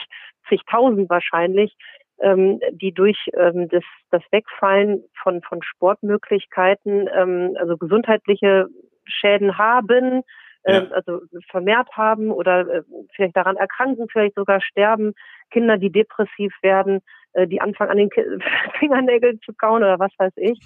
zigtausend 0.49 1.09
wahrscheinlich, 1.09 1.77
ähm, 2.21 2.61
die 2.73 2.93
durch 2.93 3.19
ähm, 3.35 3.69
das, 3.69 3.85
das 4.11 4.23
Wegfallen 4.31 5.05
von, 5.23 5.43
von 5.43 5.63
Sportmöglichkeiten, 5.63 7.09
ähm, 7.15 7.57
also 7.59 7.77
gesundheitliche 7.77 8.67
Schäden 9.07 9.59
haben, 9.59 10.23
ja. 10.67 10.79
Ähm, 10.79 10.89
also 10.93 11.21
vermehrt 11.51 11.89
haben 11.93 12.33
oder 12.33 12.69
äh, 12.69 12.83
vielleicht 13.15 13.37
daran 13.37 13.57
erkranken, 13.57 14.09
vielleicht 14.11 14.35
sogar 14.35 14.61
sterben, 14.61 15.15
Kinder, 15.53 15.79
die 15.79 15.91
depressiv 15.91 16.53
werden, 16.61 17.03
äh, 17.35 17.47
die 17.47 17.61
anfangen 17.61 17.91
an 17.91 17.99
den 17.99 18.11
Fingernägeln 18.79 19.41
zu 19.45 19.53
kauen 19.55 19.85
oder 19.85 20.01
was 20.01 20.13
weiß 20.19 20.33
ich. 20.37 20.59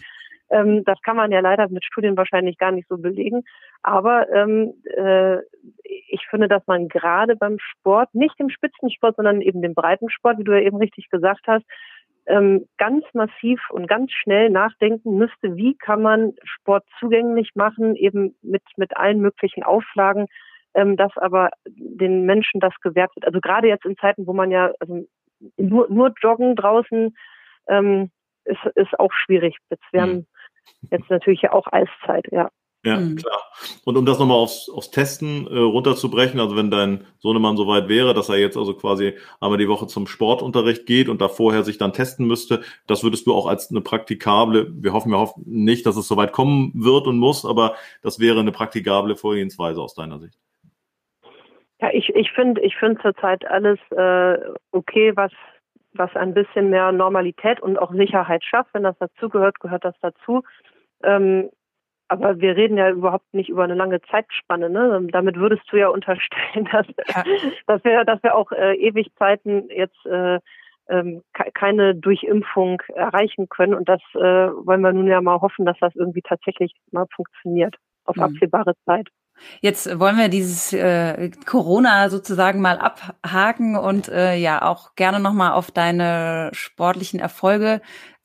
Ähm, 0.50 0.84
das 0.84 1.00
kann 1.02 1.16
man 1.16 1.32
ja 1.32 1.40
leider 1.40 1.68
mit 1.68 1.84
Studien 1.84 2.16
wahrscheinlich 2.16 2.58
gar 2.58 2.72
nicht 2.72 2.88
so 2.88 2.98
belegen. 2.98 3.42
Aber 3.82 4.28
ähm, 4.30 4.74
äh, 4.96 5.38
ich 5.84 6.26
finde, 6.28 6.48
dass 6.48 6.66
man 6.66 6.88
gerade 6.88 7.36
beim 7.36 7.58
Sport, 7.58 8.14
nicht 8.14 8.34
im 8.38 8.50
Spitzensport, 8.50 9.16
sondern 9.16 9.40
eben 9.40 9.62
dem 9.62 9.74
Breitensport, 9.74 10.38
wie 10.38 10.44
du 10.44 10.52
ja 10.52 10.60
eben 10.60 10.76
richtig 10.76 11.08
gesagt 11.08 11.46
hast, 11.46 11.64
ähm, 12.26 12.66
ganz 12.78 13.04
massiv 13.12 13.60
und 13.70 13.88
ganz 13.88 14.12
schnell 14.12 14.50
nachdenken 14.50 15.16
müsste, 15.16 15.56
wie 15.56 15.76
kann 15.76 16.02
man 16.02 16.32
Sport 16.44 16.84
zugänglich 16.98 17.50
machen, 17.54 17.96
eben 17.96 18.36
mit, 18.42 18.62
mit 18.76 18.96
allen 18.96 19.20
möglichen 19.20 19.62
Auflagen, 19.62 20.26
ähm, 20.74 20.96
dass 20.96 21.16
aber 21.16 21.50
den 21.66 22.26
Menschen 22.26 22.60
das 22.60 22.74
gewährt 22.82 23.14
wird. 23.16 23.26
Also 23.26 23.40
gerade 23.40 23.68
jetzt 23.68 23.84
in 23.84 23.96
Zeiten, 23.96 24.26
wo 24.26 24.32
man 24.32 24.50
ja 24.50 24.72
also 24.80 25.06
nur, 25.56 25.88
nur 25.90 26.12
joggen 26.22 26.54
draußen 26.54 27.16
ähm, 27.68 28.10
ist, 28.44 28.64
ist 28.74 28.98
auch 28.98 29.12
schwierig. 29.12 29.56
Jetzt, 29.70 29.84
wir 29.92 30.02
haben 30.02 30.26
jetzt 30.90 31.10
natürlich 31.10 31.42
ja 31.42 31.52
auch 31.52 31.66
Eiszeit, 31.72 32.26
ja. 32.30 32.50
Ja, 32.82 32.96
mhm. 32.96 33.16
klar. 33.16 33.42
Und 33.84 33.98
um 33.98 34.06
das 34.06 34.18
nochmal 34.18 34.38
aufs, 34.38 34.70
aufs 34.70 34.90
Testen 34.90 35.46
äh, 35.46 35.58
runterzubrechen, 35.58 36.40
also 36.40 36.56
wenn 36.56 36.70
dein 36.70 37.04
Sohnemann 37.18 37.58
soweit 37.58 37.88
wäre, 37.88 38.14
dass 38.14 38.30
er 38.30 38.38
jetzt 38.38 38.56
also 38.56 38.72
quasi 38.72 39.18
einmal 39.38 39.58
die 39.58 39.68
Woche 39.68 39.86
zum 39.86 40.06
Sportunterricht 40.06 40.86
geht 40.86 41.10
und 41.10 41.20
da 41.20 41.28
vorher 41.28 41.62
sich 41.62 41.76
dann 41.76 41.92
testen 41.92 42.26
müsste, 42.26 42.62
das 42.86 43.04
würdest 43.04 43.26
du 43.26 43.34
auch 43.34 43.46
als 43.46 43.70
eine 43.70 43.82
praktikable, 43.82 44.72
wir 44.72 44.94
hoffen, 44.94 45.12
wir 45.12 45.18
hoffen 45.18 45.44
nicht, 45.46 45.84
dass 45.84 45.96
es 45.96 46.08
soweit 46.08 46.32
kommen 46.32 46.72
wird 46.74 47.06
und 47.06 47.18
muss, 47.18 47.44
aber 47.44 47.74
das 48.02 48.18
wäre 48.18 48.40
eine 48.40 48.52
praktikable 48.52 49.14
Vorgehensweise 49.14 49.82
aus 49.82 49.94
deiner 49.94 50.18
Sicht. 50.18 50.38
Ja, 51.82 51.90
ich, 51.92 52.08
ich 52.14 52.30
finde 52.32 52.62
ich 52.62 52.76
finde 52.76 53.00
zurzeit 53.02 53.46
alles 53.46 53.78
äh, 53.90 54.38
okay, 54.72 55.12
was 55.16 55.32
was 55.92 56.14
ein 56.16 56.34
bisschen 56.34 56.70
mehr 56.70 56.92
Normalität 56.92 57.60
und 57.60 57.78
auch 57.78 57.92
Sicherheit 57.92 58.44
schafft. 58.44 58.74
Wenn 58.74 58.82
das 58.82 58.98
dazugehört, 58.98 59.60
gehört 59.60 59.84
das 59.84 59.94
dazu. 60.00 60.42
Ähm, 61.02 61.50
aber 62.08 62.40
wir 62.40 62.56
reden 62.56 62.76
ja 62.76 62.90
überhaupt 62.90 63.32
nicht 63.32 63.48
über 63.48 63.62
eine 63.62 63.74
lange 63.74 64.00
Zeitspanne. 64.02 64.68
Ne? 64.68 65.06
Damit 65.12 65.36
würdest 65.36 65.62
du 65.70 65.76
ja 65.76 65.88
unterstellen, 65.88 66.68
dass, 66.72 66.86
ja. 67.08 67.24
dass 67.66 67.84
wir, 67.84 68.04
dass 68.04 68.22
wir 68.22 68.34
auch 68.34 68.50
äh, 68.52 68.74
ewig 68.74 69.12
Zeiten 69.16 69.68
jetzt 69.70 70.04
äh, 70.06 70.40
ähm, 70.88 71.22
keine 71.54 71.94
Durchimpfung 71.94 72.82
erreichen 72.94 73.48
können. 73.48 73.74
Und 73.74 73.88
das 73.88 74.00
äh, 74.14 74.18
wollen 74.18 74.80
wir 74.80 74.92
nun 74.92 75.06
ja 75.06 75.20
mal 75.20 75.40
hoffen, 75.40 75.64
dass 75.64 75.78
das 75.80 75.94
irgendwie 75.94 76.22
tatsächlich 76.22 76.72
mal 76.90 77.06
funktioniert 77.14 77.76
auf 78.04 78.16
mhm. 78.16 78.22
absehbare 78.22 78.74
Zeit. 78.84 79.08
Jetzt 79.60 79.98
wollen 79.98 80.16
wir 80.16 80.28
dieses 80.28 80.72
äh, 80.72 81.30
Corona 81.46 82.10
sozusagen 82.10 82.60
mal 82.60 82.78
abhaken 82.78 83.76
und 83.76 84.08
äh, 84.08 84.36
ja 84.36 84.62
auch 84.62 84.94
gerne 84.94 85.20
nochmal 85.20 85.52
auf 85.52 85.70
deine 85.70 86.50
sportlichen 86.52 87.20
Erfolge 87.20 87.80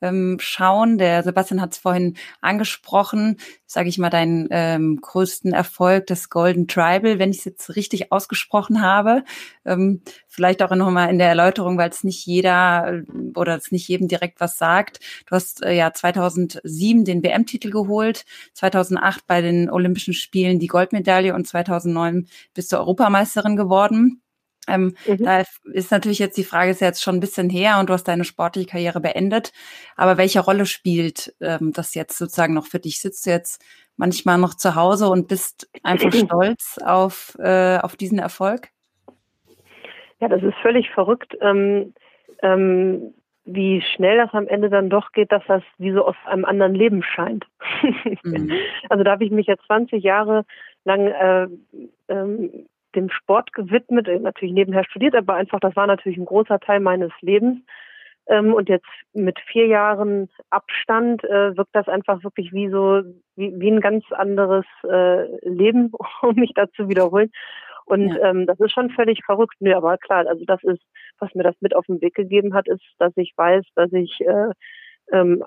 ähm, 0.06 0.38
schauen. 0.40 0.98
Der 0.98 1.24
Sebastian 1.24 1.62
hat 1.62 1.74
es 1.74 1.78
vorhin 1.78 2.16
angesprochen, 2.42 3.38
sage 3.66 3.90
ich 3.90 3.98
mal, 3.98 4.10
deinen 4.10 4.48
ähm, 4.52 5.00
größten 5.02 5.54
Erfolg, 5.54 6.08
das 6.08 6.30
Golden 6.30 6.68
Tribal, 6.68 7.20
wenn 7.20 7.32
ich 7.32 7.40
es 7.40 7.46
jetzt 7.46 7.76
richtig 7.76 8.12
ausgesprochen 8.12 8.82
habe. 8.82 9.24
Ähm, 9.66 10.02
vielleicht 10.28 10.62
auch 10.62 10.74
nochmal 10.76 11.10
in 11.10 11.18
der 11.18 11.30
Erläuterung, 11.30 11.78
weil 11.78 11.90
es 11.90 12.04
nicht 12.04 12.26
jeder 12.26 12.94
äh, 12.94 13.04
oder 13.36 13.56
es 13.56 13.72
nicht 13.72 13.88
jedem 13.88 14.08
direkt 14.08 14.40
was 14.40 14.58
sagt. 14.58 15.00
Du 15.26 15.36
hast 15.36 15.64
äh, 15.64 15.74
ja 15.74 15.94
2007 15.94 17.06
den 17.06 17.24
WM-Titel 17.24 17.72
geholt, 17.72 18.26
2008 18.54 19.26
bei 19.28 19.42
den 19.42 19.70
Olympischen 19.70 20.14
Spielen 20.14 20.60
die 20.60 20.68
Goldmedaille 20.68 21.34
und 21.34 21.48
2009 21.48 22.28
bist 22.54 22.72
du 22.72 22.78
Europameisterin 22.78 23.56
geworden. 23.56 24.22
Ähm, 24.68 24.96
mhm. 25.06 25.24
Da 25.24 25.44
ist 25.74 25.92
natürlich 25.92 26.20
jetzt 26.20 26.38
die 26.38 26.44
Frage, 26.44 26.72
ist 26.72 26.82
ja 26.82 26.88
jetzt 26.88 27.04
schon 27.04 27.16
ein 27.16 27.22
bisschen 27.22 27.50
her 27.50 27.80
und 27.80 27.90
du 27.90 27.94
hast 27.94 28.06
deine 28.06 28.24
sportliche 28.24 28.68
Karriere 28.68 29.00
beendet. 29.00 29.52
Aber 29.96 30.18
welche 30.18 30.40
Rolle 30.40 30.66
spielt 30.66 31.36
ähm, 31.42 31.72
das 31.74 31.96
jetzt 31.96 32.18
sozusagen 32.18 32.54
noch 32.54 32.66
für 32.66 32.80
dich? 32.80 33.00
Sitzt 33.00 33.26
du 33.26 33.30
jetzt 33.30 33.64
manchmal 33.98 34.38
noch 34.38 34.56
zu 34.56 34.76
Hause 34.76 35.10
und 35.10 35.28
bist 35.28 35.70
einfach 35.84 36.14
stolz 36.14 36.78
auf, 36.84 37.36
äh, 37.40 37.78
auf 37.78 37.96
diesen 37.96 38.20
Erfolg? 38.20 38.70
Ja, 40.20 40.28
das 40.28 40.44
ist 40.44 40.56
völlig 40.62 40.90
verrückt, 40.92 41.38
ähm, 41.42 41.94
ähm, 42.42 43.14
wie 43.46 43.84
schnell 43.96 44.18
das 44.18 44.34
am 44.34 44.48
Ende 44.48 44.70
dann 44.70 44.90
doch 44.90 45.12
geht, 45.12 45.32
dass 45.32 45.44
das 45.48 45.62
wie 45.78 45.92
so 45.92 46.06
aus 46.06 46.16
einem 46.26 46.46
anderen 46.46 46.74
Leben 46.74 47.04
scheint. 47.04 47.46
Mhm. 48.24 48.52
Also 48.90 49.04
da 49.04 49.12
habe 49.12 49.26
ich 49.26 49.32
mich 49.32 49.48
jetzt 49.48 49.66
20 49.66 50.04
Jahre 50.04 50.46
lang 50.84 51.08
äh, 51.08 51.48
ähm, 52.08 52.68
dem 52.96 53.10
Sport 53.10 53.54
gewidmet, 53.54 54.08
natürlich 54.22 54.54
nebenher 54.54 54.84
studiert, 54.86 55.16
aber 55.16 55.36
einfach, 55.36 55.60
das 55.60 55.76
war 55.76 55.88
natürlich 55.88 56.18
ein 56.18 56.26
großer 56.26 56.60
Teil 56.60 56.80
meines 56.80 57.12
Lebens. 57.22 57.60
Ähm, 58.28 58.54
und 58.54 58.70
jetzt 58.70 58.88
mit 59.14 59.40
vier 59.52 59.68
Jahren 59.68 60.30
Abstand 60.50 61.24
äh, 61.24 61.56
wirkt 61.56 61.76
das 61.76 61.88
einfach 61.88 62.24
wirklich 62.24 62.52
wie 62.54 62.70
so, 62.70 63.04
wie, 63.36 63.54
wie 63.60 63.70
ein 63.70 63.82
ganz 63.82 64.04
anderes 64.12 64.66
äh, 64.84 65.28
Leben, 65.48 65.92
um 66.22 66.36
mich 66.36 66.54
da 66.56 66.70
zu 66.72 66.90
wiederholen. 66.90 67.32
Und 67.86 68.10
ja. 68.10 68.30
ähm, 68.30 68.48
das 68.48 68.60
ist 68.60 68.72
schon 68.72 68.90
völlig 68.90 69.24
verrückt. 69.24 69.56
Nö, 69.60 69.76
aber 69.76 69.98
klar, 69.98 70.26
also 70.28 70.44
das 70.46 70.64
ist, 70.64 70.82
was 71.20 71.34
mir 71.36 71.44
das 71.44 71.56
mit 71.60 71.76
auf 71.76 71.86
den 71.86 72.02
Weg 72.02 72.16
gegeben 72.16 72.56
hat, 72.56 72.68
ist, 72.68 72.84
dass 72.98 73.14
ich 73.16 73.34
weiß, 73.38 73.64
dass 73.76 73.94
ich 73.94 74.20
äh, 74.22 74.50
ähm, 75.12 75.44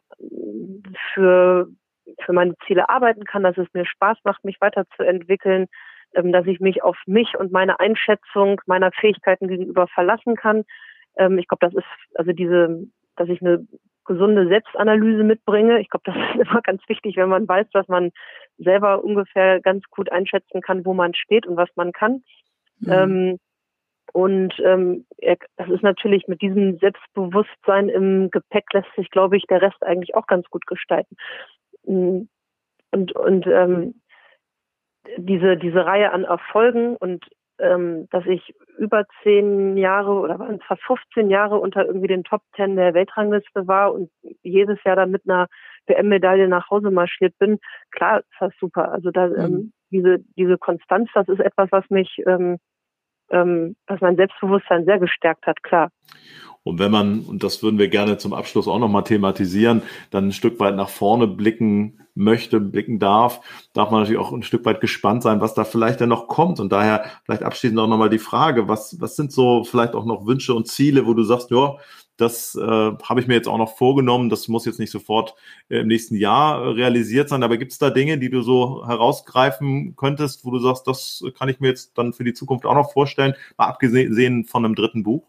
für, 1.12 1.68
für 2.20 2.32
meine 2.32 2.55
Ziele 2.66 2.88
arbeiten 2.88 3.24
kann, 3.24 3.42
dass 3.42 3.59
es 3.59 3.66
mir 3.72 3.84
Spaß 3.84 4.18
macht, 4.22 4.44
mich 4.44 4.61
weiterzuentwickeln, 4.61 5.66
dass 6.13 6.47
ich 6.47 6.61
mich 6.61 6.83
auf 6.83 6.97
mich 7.07 7.37
und 7.39 7.53
meine 7.53 7.81
Einschätzung 7.81 8.61
meiner 8.67 8.93
Fähigkeiten 8.93 9.49
gegenüber 9.49 9.87
verlassen 9.89 10.37
kann. 10.37 10.65
Ähm, 11.17 11.39
ich 11.39 11.49
glaube, 11.49 11.67
das 11.67 11.75
ist 11.75 11.87
also 12.15 12.33
diese, 12.33 12.87
dass 13.17 13.29
ich 13.29 13.41
eine 13.43 13.67
gesunde 14.05 14.49
Selbstanalyse 14.49 15.23
mitbringe. 15.23 15.81
Ich 15.81 15.91
glaube, 15.91 16.05
das 16.11 16.17
ist 16.17 16.49
immer 16.49 16.63
ganz 16.63 16.83
wichtig, 16.89 17.17
wenn 17.17 17.29
man 17.29 17.47
weiß, 17.47 17.67
dass 17.73 17.87
man 17.89 18.11
selber 18.57 19.05
ungefähr 19.05 19.61
ganz 19.61 19.85
gut 19.91 20.11
einschätzen 20.11 20.61
kann, 20.61 20.85
wo 20.85 20.95
man 20.95 21.15
steht 21.15 21.47
und 21.47 21.57
was 21.57 21.69
man 21.77 21.93
kann. 21.93 22.23
Mhm. 22.81 22.93
Ähm, 22.93 23.39
und 24.15 24.55
ähm, 24.65 25.07
das 25.57 25.69
ist 25.69 25.83
natürlich 25.83 26.29
mit 26.29 26.41
diesem 26.41 26.79
Selbstbewusstsein 26.79 27.89
im 27.89 28.31
Gepäck 28.31 28.73
lässt 28.73 28.89
sich, 28.97 29.11
glaube 29.11 29.37
ich, 29.37 29.45
der 29.45 29.61
Rest 29.61 29.83
eigentlich 29.83 30.15
auch 30.15 30.27
ganz 30.27 30.49
gut 30.49 30.67
gestalten. 30.67 31.15
Mm, 31.85 32.23
und, 32.91 33.13
und 33.13 33.47
ähm, 33.47 34.01
diese, 35.16 35.57
diese 35.57 35.84
Reihe 35.84 36.12
an 36.12 36.24
Erfolgen 36.24 36.96
und 36.96 37.24
ähm, 37.61 38.07
dass 38.11 38.24
ich 38.26 38.55
über 38.76 39.05
zehn 39.22 39.76
Jahre 39.76 40.12
oder 40.12 40.38
fast 40.66 40.82
15 40.84 41.28
Jahre 41.28 41.59
unter 41.59 41.84
irgendwie 41.86 42.07
den 42.07 42.22
Top 42.22 42.42
Ten 42.55 42.76
der 42.76 42.94
Weltrangliste 42.94 43.66
war 43.66 43.92
und 43.92 44.11
jedes 44.42 44.78
Jahr 44.84 44.96
dann 44.96 45.11
mit 45.11 45.22
einer 45.28 45.49
WM-Medaille 45.86 46.49
nach 46.49 46.70
Hause 46.70 46.90
marschiert 46.90 47.36
bin, 47.38 47.59
klar 47.90 48.20
ist 48.20 48.28
das 48.38 48.53
super. 48.61 48.92
Also 48.92 49.11
da, 49.11 49.26
mhm. 49.26 49.34
ähm, 49.36 49.72
diese, 49.90 50.18
diese 50.36 50.59
Konstanz, 50.59 51.11
das 51.14 51.28
ist 51.28 51.40
etwas, 51.40 51.68
was 51.72 51.88
mich, 51.90 52.22
ähm, 52.26 52.59
ähm, 53.31 53.76
was 53.87 54.01
mein 54.01 54.16
Selbstbewusstsein 54.16 54.85
sehr 54.85 54.99
gestärkt 54.99 55.47
hat, 55.47 55.62
klar. 55.62 55.91
Und 56.62 56.79
wenn 56.79 56.91
man, 56.91 57.20
und 57.20 57.43
das 57.45 57.62
würden 57.62 57.79
wir 57.79 57.89
gerne 57.89 58.18
zum 58.18 58.35
Abschluss 58.35 58.68
auch 58.68 58.79
nochmal 58.79 59.05
thematisieren, 59.05 59.83
dann 60.11 60.29
ein 60.29 60.33
Stück 60.33 60.61
weit 60.61 60.76
nach 60.76 60.91
vorne 60.91 61.26
blicken 61.26 62.01
möchte, 62.14 62.61
blicken 62.61 62.99
darf, 62.99 63.41
darf 63.72 63.91
man 63.91 64.01
natürlich 64.01 64.20
auch 64.20 64.33
ein 64.33 64.43
Stück 64.43 64.64
weit 64.66 64.81
gespannt 64.81 65.22
sein, 65.22 65.41
was 65.41 65.55
da 65.55 65.64
vielleicht 65.64 66.01
dann 66.01 66.09
noch 66.11 66.26
kommt. 66.29 66.61
Und 66.61 66.70
daher 66.70 67.07
vielleicht 67.24 67.43
abschließend 67.43 67.79
auch 67.79 67.87
nochmal 67.87 68.11
die 68.11 68.18
Frage, 68.18 68.68
was, 68.68 69.01
was 69.01 69.16
sind 69.16 69.33
so 69.33 69.64
vielleicht 69.64 69.95
auch 69.95 70.05
noch 70.05 70.26
Wünsche 70.26 70.53
und 70.53 70.66
Ziele, 70.66 71.07
wo 71.07 71.14
du 71.14 71.22
sagst, 71.22 71.51
ja, 71.51 71.76
das 72.21 72.55
äh, 72.55 72.61
habe 72.61 73.21
ich 73.21 73.27
mir 73.27 73.35
jetzt 73.35 73.49
auch 73.49 73.59
noch 73.59 73.77
vorgenommen. 73.77 74.29
Das 74.29 74.49
muss 74.49 74.66
jetzt 74.66 74.79
nicht 74.79 74.91
sofort 74.91 75.35
äh, 75.71 75.79
im 75.79 75.87
nächsten 75.87 76.16
Jahr 76.16 76.62
äh, 76.62 76.69
realisiert 76.71 77.29
sein. 77.29 77.43
Aber 77.43 77.57
gibt 77.57 77.73
es 77.73 77.79
da 77.79 77.91
Dinge, 77.91 78.19
die 78.19 78.31
du 78.31 78.43
so 78.43 78.87
herausgreifen 78.87 79.97
könntest, 79.97 80.45
wo 80.45 80.51
du 80.51 80.59
sagst, 80.59 80.87
das 80.87 81.25
kann 81.39 81.49
ich 81.49 81.61
mir 81.61 81.69
jetzt 81.69 81.97
dann 81.97 82.12
für 82.12 82.25
die 82.25 82.35
Zukunft 82.35 82.66
auch 82.66 82.75
noch 82.75 82.93
vorstellen, 82.93 83.35
mal 83.57 83.66
abgesehen 83.66 84.45
von 84.45 84.64
einem 84.64 84.75
dritten 84.75 85.03
Buch? 85.03 85.27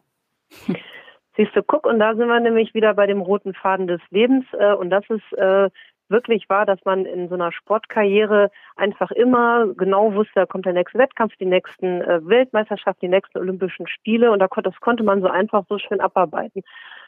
Siehst 1.38 1.56
du, 1.56 1.64
guck, 1.64 1.86
und 1.86 2.00
da 2.00 2.16
sind 2.16 2.28
wir 2.28 2.40
nämlich 2.42 2.74
wieder 2.74 2.94
bei 2.94 3.08
dem 3.08 3.22
roten 3.22 3.54
Faden 3.54 3.88
des 3.88 4.02
Lebens. 4.10 4.46
Äh, 4.60 4.74
und 4.74 4.90
das 4.90 5.06
ist 5.10 5.38
äh, 5.38 5.70
wirklich 6.10 6.50
war, 6.50 6.66
dass 6.66 6.80
man 6.86 7.06
in 7.06 7.30
so 7.30 7.36
einer 7.36 7.52
Sportkarriere 7.52 8.52
einfach 8.76 9.12
immer 9.12 9.68
genau 9.76 10.14
wusste, 10.14 10.34
da 10.36 10.46
kommt 10.46 10.66
der 10.66 10.74
nächste 10.74 10.98
Wettkampf, 10.98 11.36
die 11.38 11.46
nächsten 11.46 12.02
äh, 12.02 12.20
Weltmeisterschaften, 12.24 13.08
die 13.08 13.16
nächsten 13.16 13.38
Olympischen 13.38 13.88
Spiele 13.88 14.32
und 14.32 14.40
das 14.40 14.80
konnte 14.80 15.04
man 15.04 15.22
so 15.22 15.28
einfach 15.28 15.66
so 15.70 15.78
schön 15.78 16.02
abarbeiten. 16.02 16.64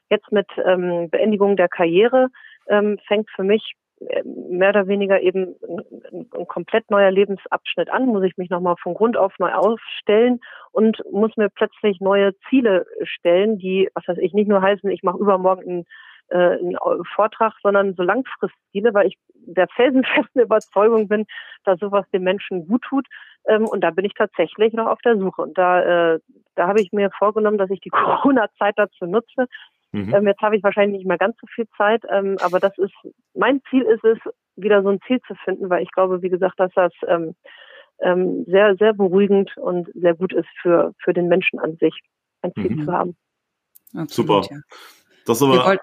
Jetzt 0.09 0.31
mit 0.31 0.47
ähm, 0.65 1.09
Beendigung 1.09 1.55
der 1.55 1.69
Karriere 1.69 2.27
ähm, 2.67 2.99
fängt 3.07 3.29
für 3.31 3.43
mich 3.43 3.75
äh, 4.07 4.23
mehr 4.25 4.69
oder 4.69 4.87
weniger 4.87 5.21
eben 5.21 5.55
ein, 5.67 6.27
ein, 6.33 6.47
komplett 6.47 6.89
neuer 6.89 7.11
Lebensabschnitt 7.11 7.89
an, 7.91 8.07
muss 8.07 8.23
ich 8.23 8.37
mich 8.37 8.49
nochmal 8.49 8.75
von 8.81 8.93
Grund 8.93 9.15
auf 9.15 9.37
neu 9.39 9.51
aufstellen 9.53 10.39
und 10.71 11.01
muss 11.11 11.37
mir 11.37 11.49
plötzlich 11.49 11.99
neue 11.99 12.33
Ziele 12.49 12.85
stellen, 13.03 13.57
die, 13.57 13.89
was 13.93 14.07
weiß 14.07 14.17
ich, 14.17 14.33
nicht 14.33 14.47
nur 14.47 14.61
heißen, 14.61 14.89
ich 14.89 15.03
mache 15.03 15.19
übermorgen 15.19 15.61
einen, 15.69 15.85
äh, 16.31 16.57
einen 16.57 16.77
Vortrag, 17.15 17.53
sondern 17.61 17.93
so 17.95 18.03
Langfristziele, 18.03 18.93
weil 18.93 19.07
ich 19.07 19.17
der 19.33 19.67
felsenfesten 19.67 20.41
Überzeugung 20.41 21.07
bin, 21.07 21.25
dass 21.63 21.79
sowas 21.79 22.05
den 22.13 22.23
Menschen 22.23 22.67
gut 22.67 22.81
tut. 22.83 23.07
Ähm, 23.45 23.65
und 23.65 23.81
da 23.81 23.91
bin 23.91 24.05
ich 24.05 24.13
tatsächlich 24.13 24.73
noch 24.73 24.87
auf 24.87 24.99
der 25.01 25.17
Suche. 25.17 25.41
Und 25.41 25.57
da, 25.57 26.13
äh, 26.13 26.19
da 26.55 26.67
habe 26.67 26.81
ich 26.81 26.91
mir 26.91 27.09
vorgenommen, 27.17 27.57
dass 27.57 27.69
ich 27.69 27.81
die 27.81 27.89
Corona-Zeit 27.89 28.75
dazu 28.77 29.05
nutze, 29.05 29.47
Mhm. 29.91 30.13
Ähm, 30.13 30.27
jetzt 30.27 30.41
habe 30.41 30.55
ich 30.55 30.63
wahrscheinlich 30.63 30.99
nicht 30.99 31.07
mehr 31.07 31.17
ganz 31.17 31.35
so 31.39 31.47
viel 31.53 31.67
Zeit, 31.77 32.03
ähm, 32.09 32.37
aber 32.41 32.59
das 32.59 32.77
ist, 32.77 32.93
mein 33.33 33.61
Ziel 33.69 33.81
ist 33.83 34.03
es, 34.03 34.17
wieder 34.55 34.83
so 34.83 34.89
ein 34.89 34.99
Ziel 35.07 35.19
zu 35.27 35.35
finden, 35.43 35.69
weil 35.69 35.83
ich 35.83 35.91
glaube, 35.91 36.21
wie 36.21 36.29
gesagt, 36.29 36.59
dass 36.59 36.71
das 36.75 36.93
ähm, 37.07 37.35
ähm, 37.99 38.45
sehr, 38.47 38.75
sehr 38.77 38.93
beruhigend 38.93 39.55
und 39.57 39.89
sehr 39.93 40.13
gut 40.13 40.33
ist 40.33 40.47
für, 40.61 40.93
für 41.03 41.13
den 41.13 41.27
Menschen 41.27 41.59
an 41.59 41.77
sich, 41.77 41.93
ein 42.41 42.53
Ziel 42.53 42.75
mhm. 42.75 42.85
zu 42.85 42.91
haben. 42.91 43.17
Absolut, 43.95 44.45
Super. 44.45 44.55
Ja. 44.55 44.61
Das 45.25 45.41
aber, 45.41 45.77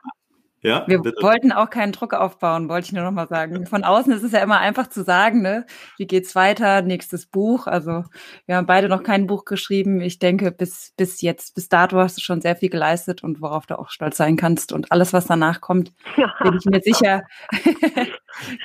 ja, 0.62 0.84
wir 0.86 1.00
bitte. 1.00 1.22
wollten 1.22 1.52
auch 1.52 1.70
keinen 1.70 1.92
Druck 1.92 2.14
aufbauen, 2.14 2.68
wollte 2.68 2.86
ich 2.86 2.92
nur 2.92 3.04
noch 3.04 3.12
mal 3.12 3.28
sagen. 3.28 3.66
Von 3.66 3.84
außen 3.84 4.12
ist 4.12 4.22
es 4.22 4.32
ja 4.32 4.40
immer 4.40 4.58
einfach 4.58 4.88
zu 4.88 5.02
sagen, 5.02 5.40
ne? 5.42 5.66
Wie 5.96 6.06
geht's 6.06 6.34
weiter? 6.34 6.82
Nächstes 6.82 7.26
Buch. 7.26 7.66
Also 7.66 8.04
wir 8.46 8.56
haben 8.56 8.66
beide 8.66 8.88
noch 8.88 9.02
kein 9.02 9.26
Buch 9.26 9.44
geschrieben. 9.44 10.00
Ich 10.00 10.18
denke, 10.18 10.50
bis 10.50 10.94
bis 10.96 11.22
jetzt, 11.22 11.54
bis 11.54 11.68
dato 11.68 11.98
hast 11.98 12.18
du 12.18 12.22
schon 12.22 12.40
sehr 12.40 12.56
viel 12.56 12.70
geleistet 12.70 13.22
und 13.22 13.40
worauf 13.40 13.66
du 13.66 13.78
auch 13.78 13.90
stolz 13.90 14.16
sein 14.16 14.36
kannst. 14.36 14.72
Und 14.72 14.90
alles, 14.90 15.12
was 15.12 15.26
danach 15.26 15.60
kommt, 15.60 15.92
ja. 16.16 16.34
bin 16.42 16.56
ich 16.58 16.64
mir 16.64 16.80
sicher. 16.80 17.22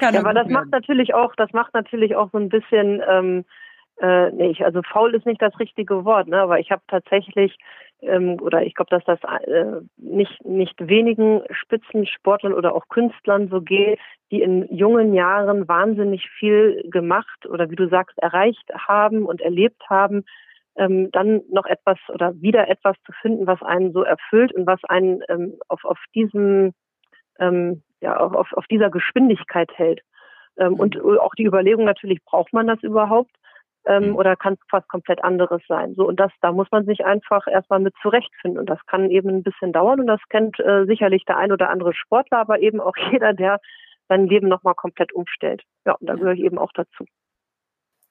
ja, 0.01 0.07
aber 0.09 0.33
das 0.33 0.45
werden. 0.45 0.53
macht 0.53 0.71
natürlich 0.71 1.13
auch, 1.13 1.35
das 1.35 1.51
macht 1.53 1.73
natürlich 1.73 2.15
auch 2.15 2.29
so 2.31 2.39
ein 2.39 2.49
bisschen 2.49 3.01
ähm, 3.07 3.45
äh, 3.97 4.31
nee, 4.31 4.55
also 4.63 4.81
faul 4.81 5.13
ist 5.13 5.25
nicht 5.25 5.41
das 5.41 5.57
richtige 5.59 6.03
Wort, 6.03 6.27
ne? 6.27 6.41
aber 6.41 6.59
ich 6.59 6.71
habe 6.71 6.81
tatsächlich 6.87 7.57
ähm, 8.05 8.39
oder 8.41 8.63
ich 8.63 8.75
glaube, 8.75 8.89
dass 8.89 9.03
das 9.05 9.19
äh, 9.43 9.81
nicht, 9.97 10.43
nicht 10.45 10.75
wenigen 10.87 11.41
Spitzensportlern 11.49 12.53
oder 12.53 12.75
auch 12.75 12.87
Künstlern 12.89 13.49
so 13.49 13.61
geht, 13.61 13.99
die 14.31 14.41
in 14.41 14.73
jungen 14.73 15.13
Jahren 15.13 15.67
wahnsinnig 15.67 16.29
viel 16.29 16.83
gemacht 16.89 17.45
oder 17.47 17.69
wie 17.69 17.75
du 17.75 17.87
sagst, 17.87 18.17
erreicht 18.19 18.69
haben 18.75 19.25
und 19.25 19.41
erlebt 19.41 19.81
haben, 19.89 20.23
ähm, 20.75 21.11
dann 21.11 21.41
noch 21.49 21.65
etwas 21.65 21.97
oder 22.09 22.33
wieder 22.41 22.67
etwas 22.67 22.95
zu 23.05 23.11
finden, 23.21 23.47
was 23.47 23.61
einen 23.61 23.93
so 23.93 24.03
erfüllt 24.03 24.53
und 24.53 24.65
was 24.65 24.79
einen 24.85 25.21
ähm, 25.29 25.59
auf, 25.67 25.85
auf 25.85 25.99
diesem 26.15 26.73
ähm, 27.39 27.83
ja, 28.01 28.17
auf, 28.17 28.53
auf 28.53 28.65
dieser 28.67 28.89
Geschwindigkeit 28.89 29.71
hält. 29.75 30.01
Ähm, 30.57 30.75
und 30.75 30.99
auch 31.01 31.33
die 31.35 31.45
Überlegung 31.45 31.85
natürlich, 31.85 32.23
braucht 32.25 32.53
man 32.53 32.67
das 32.67 32.81
überhaupt? 32.83 33.31
Ähm, 33.85 34.09
mhm. 34.09 34.15
oder 34.15 34.35
kann 34.35 34.53
es 34.53 34.59
was 34.71 34.87
komplett 34.87 35.23
anderes 35.23 35.61
sein. 35.67 35.93
So 35.95 36.07
und 36.07 36.19
das, 36.19 36.31
da 36.41 36.51
muss 36.51 36.67
man 36.71 36.85
sich 36.85 37.05
einfach 37.05 37.47
erstmal 37.47 37.79
mit 37.79 37.93
zurechtfinden 38.01 38.59
und 38.59 38.69
das 38.69 38.79
kann 38.87 39.09
eben 39.09 39.29
ein 39.29 39.43
bisschen 39.43 39.73
dauern 39.73 39.99
und 39.99 40.07
das 40.07 40.21
kennt 40.29 40.59
äh, 40.59 40.85
sicherlich 40.85 41.25
der 41.25 41.37
ein 41.37 41.51
oder 41.51 41.69
andere 41.69 41.93
Sportler, 41.93 42.39
aber 42.39 42.59
eben 42.59 42.79
auch 42.79 42.95
jeder, 43.11 43.33
der 43.33 43.59
sein 44.09 44.27
Leben 44.27 44.47
nochmal 44.47 44.75
komplett 44.75 45.13
umstellt. 45.13 45.63
Ja, 45.85 45.93
und 45.93 46.07
da 46.07 46.15
gehöre 46.15 46.33
ich 46.33 46.41
eben 46.41 46.57
auch 46.57 46.71
dazu. 46.73 47.05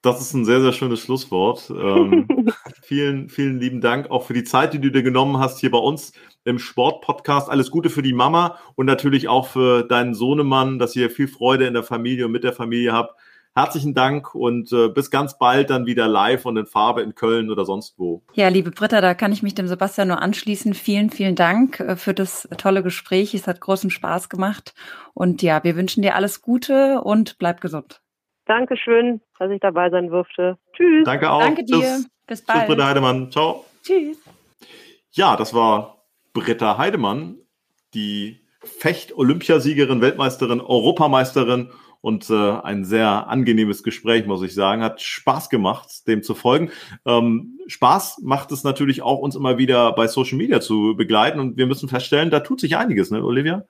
Das 0.03 0.19
ist 0.19 0.33
ein 0.33 0.43
sehr, 0.43 0.59
sehr 0.59 0.73
schönes 0.73 0.99
Schlusswort. 0.99 1.69
Ähm, 1.69 2.27
vielen, 2.83 3.29
vielen 3.29 3.61
lieben 3.61 3.79
Dank 3.79 4.11
auch 4.11 4.23
für 4.23 4.33
die 4.33 4.43
Zeit, 4.43 4.73
die 4.73 4.81
du 4.81 4.91
dir 4.91 5.01
genommen 5.01 5.37
hast 5.37 5.59
hier 5.59 5.71
bei 5.71 5.77
uns 5.77 6.11
im 6.43 6.59
Sportpodcast. 6.59 7.49
Alles 7.49 7.71
Gute 7.71 7.89
für 7.89 8.01
die 8.01 8.11
Mama 8.11 8.57
und 8.75 8.85
natürlich 8.85 9.29
auch 9.29 9.47
für 9.47 9.83
deinen 9.83 10.13
Sohnemann, 10.13 10.77
dass 10.77 10.93
ihr 10.97 11.09
viel 11.09 11.29
Freude 11.29 11.67
in 11.67 11.73
der 11.73 11.83
Familie 11.83 12.25
und 12.25 12.33
mit 12.33 12.43
der 12.43 12.51
Familie 12.51 12.91
habt. 12.91 13.17
Herzlichen 13.55 13.93
Dank 13.93 14.33
und 14.33 14.71
äh, 14.71 14.87
bis 14.89 15.11
ganz 15.11 15.37
bald 15.37 15.69
dann 15.69 15.85
wieder 15.85 16.07
live 16.07 16.45
und 16.45 16.57
in 16.57 16.65
Farbe 16.65 17.03
in 17.03 17.13
Köln 17.13 17.51
oder 17.51 17.65
sonst 17.65 17.99
wo. 17.99 18.23
Ja, 18.33 18.47
liebe 18.47 18.71
Britta, 18.71 18.99
da 18.99 19.13
kann 19.13 19.31
ich 19.31 19.43
mich 19.43 19.53
dem 19.53 19.67
Sebastian 19.67 20.07
nur 20.07 20.23
anschließen. 20.23 20.73
Vielen, 20.73 21.11
vielen 21.11 21.35
Dank 21.35 21.79
äh, 21.79 21.95
für 21.95 22.15
das 22.15 22.49
tolle 22.57 22.81
Gespräch. 22.81 23.35
Es 23.35 23.45
hat 23.45 23.61
großen 23.61 23.91
Spaß 23.91 24.29
gemacht. 24.29 24.73
Und 25.13 25.43
ja, 25.43 25.63
wir 25.63 25.75
wünschen 25.75 26.01
dir 26.01 26.15
alles 26.15 26.41
Gute 26.41 27.01
und 27.01 27.37
bleib 27.37 27.61
gesund. 27.61 28.01
Dankeschön, 28.45 29.21
dass 29.37 29.51
ich 29.51 29.59
dabei 29.59 29.91
sein 29.91 30.07
durfte. 30.07 30.57
Tschüss. 30.75 31.05
Danke 31.05 31.29
auch. 31.29 31.41
Danke 31.41 31.63
dir. 31.63 31.79
Tschüss. 31.79 32.09
Bis 32.25 32.41
bald. 32.43 32.59
Tschüss, 32.61 32.67
Britta 32.69 32.87
Heidemann. 32.87 33.31
Ciao. 33.31 33.65
Tschüss. 33.83 34.17
Ja, 35.11 35.35
das 35.37 35.53
war 35.53 36.03
Britta 36.33 36.79
Heidemann, 36.79 37.37
die 37.93 38.41
Fecht-Olympiasiegerin, 38.63 40.01
Weltmeisterin, 40.01 40.59
Europameisterin 40.59 41.69
und 42.03 42.29
äh, 42.29 42.51
ein 42.63 42.83
sehr 42.83 43.29
angenehmes 43.29 43.81
Gespräch, 43.81 44.25
muss 44.25 44.43
ich 44.43 44.53
sagen. 44.53 44.83
Hat 44.83 45.01
Spaß 45.01 45.49
gemacht, 45.49 46.05
dem 46.05 46.21
zu 46.21 46.35
folgen. 46.35 46.69
Ähm, 47.05 47.59
Spaß 47.67 48.19
macht 48.23 48.51
es 48.51 48.65
natürlich 48.65 49.01
auch, 49.01 49.19
uns 49.19 49.37
immer 49.37 49.57
wieder 49.57 49.93
bei 49.93 50.07
Social 50.07 50.37
Media 50.37 50.59
zu 50.59 50.95
begleiten 50.97 51.39
und 51.39 51.55
wir 51.55 51.65
müssen 51.65 51.87
feststellen, 51.87 52.29
da 52.29 52.41
tut 52.41 52.59
sich 52.59 52.75
einiges, 52.75 53.09
ne, 53.09 53.23
Olivia? 53.23 53.63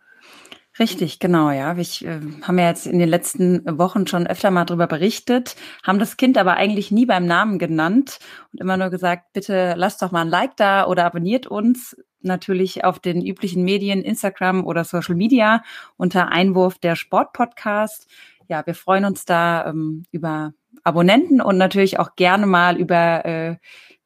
Richtig, 0.80 1.20
genau, 1.20 1.52
ja. 1.52 1.78
Wir 1.78 1.84
äh, 2.10 2.22
haben 2.42 2.58
ja 2.58 2.70
jetzt 2.70 2.88
in 2.88 2.98
den 2.98 3.08
letzten 3.10 3.64
Wochen 3.78 4.08
schon 4.08 4.26
öfter 4.26 4.50
mal 4.50 4.66
darüber 4.66 4.88
berichtet, 4.88 5.56
haben 5.84 6.00
das 6.00 6.18
Kind 6.18 6.40
aber 6.40 6.56
eigentlich 6.56 6.90
nie 6.90 7.06
beim 7.06 7.28
Namen 7.28 7.60
genannt 7.60 8.18
und 8.52 8.62
immer 8.62 8.78
nur 8.78 8.90
gesagt, 8.90 9.34
bitte 9.34 9.76
lasst 9.78 10.02
doch 10.02 10.12
mal 10.12 10.22
ein 10.22 10.30
Like 10.30 10.58
da 10.58 10.88
oder 10.88 11.06
abonniert 11.06 11.46
uns 11.46 11.96
natürlich 12.24 12.84
auf 12.84 13.00
den 13.00 13.26
üblichen 13.26 13.64
Medien, 13.64 14.02
Instagram 14.02 14.66
oder 14.66 14.84
Social 14.84 15.16
Media 15.16 15.64
unter 15.98 16.30
Einwurf 16.30 16.78
der 16.80 16.96
Sportpodcast. 16.96 18.08
Ja, 18.48 18.66
wir 18.66 18.76
freuen 18.76 19.06
uns 19.06 19.26
da 19.26 19.68
ähm, 19.68 20.04
über 20.12 20.54
Abonnenten 20.84 21.42
und 21.42 21.58
natürlich 21.58 22.00
auch 22.00 22.16
gerne 22.16 22.46
mal 22.46 22.78
über 22.78 23.26
äh, 23.26 23.56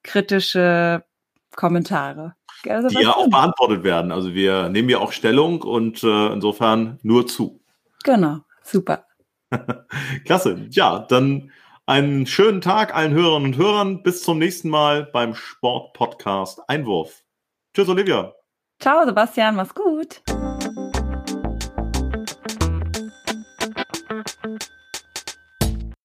kritische 0.03 1.03
Kommentare. 1.55 2.36
Also, 2.68 2.88
die 2.88 3.03
ja 3.03 3.11
auch 3.11 3.30
beantwortet 3.30 3.84
werden. 3.84 4.11
Also 4.11 4.34
wir 4.34 4.70
nehmen 4.70 4.89
ja 4.89 4.99
auch 4.99 5.11
Stellung 5.11 5.61
und 5.61 6.03
äh, 6.03 6.34
insofern 6.34 6.99
nur 7.03 7.28
zu. 7.28 7.61
Genau, 8.03 8.39
super. 8.63 9.05
Klasse. 10.26 10.68
Ja, 10.72 10.99
dann 10.99 11.51
einen 11.86 12.26
schönen 12.26 12.61
Tag 12.61 12.95
allen 12.95 13.13
Hörern 13.13 13.45
und 13.45 13.57
Hörern. 13.57 14.03
Bis 14.03 14.24
zum 14.24 14.39
nächsten 14.39 14.70
Mal 14.70 15.05
beim 15.05 15.36
Sportpodcast 15.36 16.70
Einwurf. 16.70 17.24
Tschüss, 17.78 17.89
Olivia. 17.89 18.34
Ciao, 18.80 19.05
Sebastian. 19.05 19.55
Mach's 19.55 19.75
gut. 19.75 20.37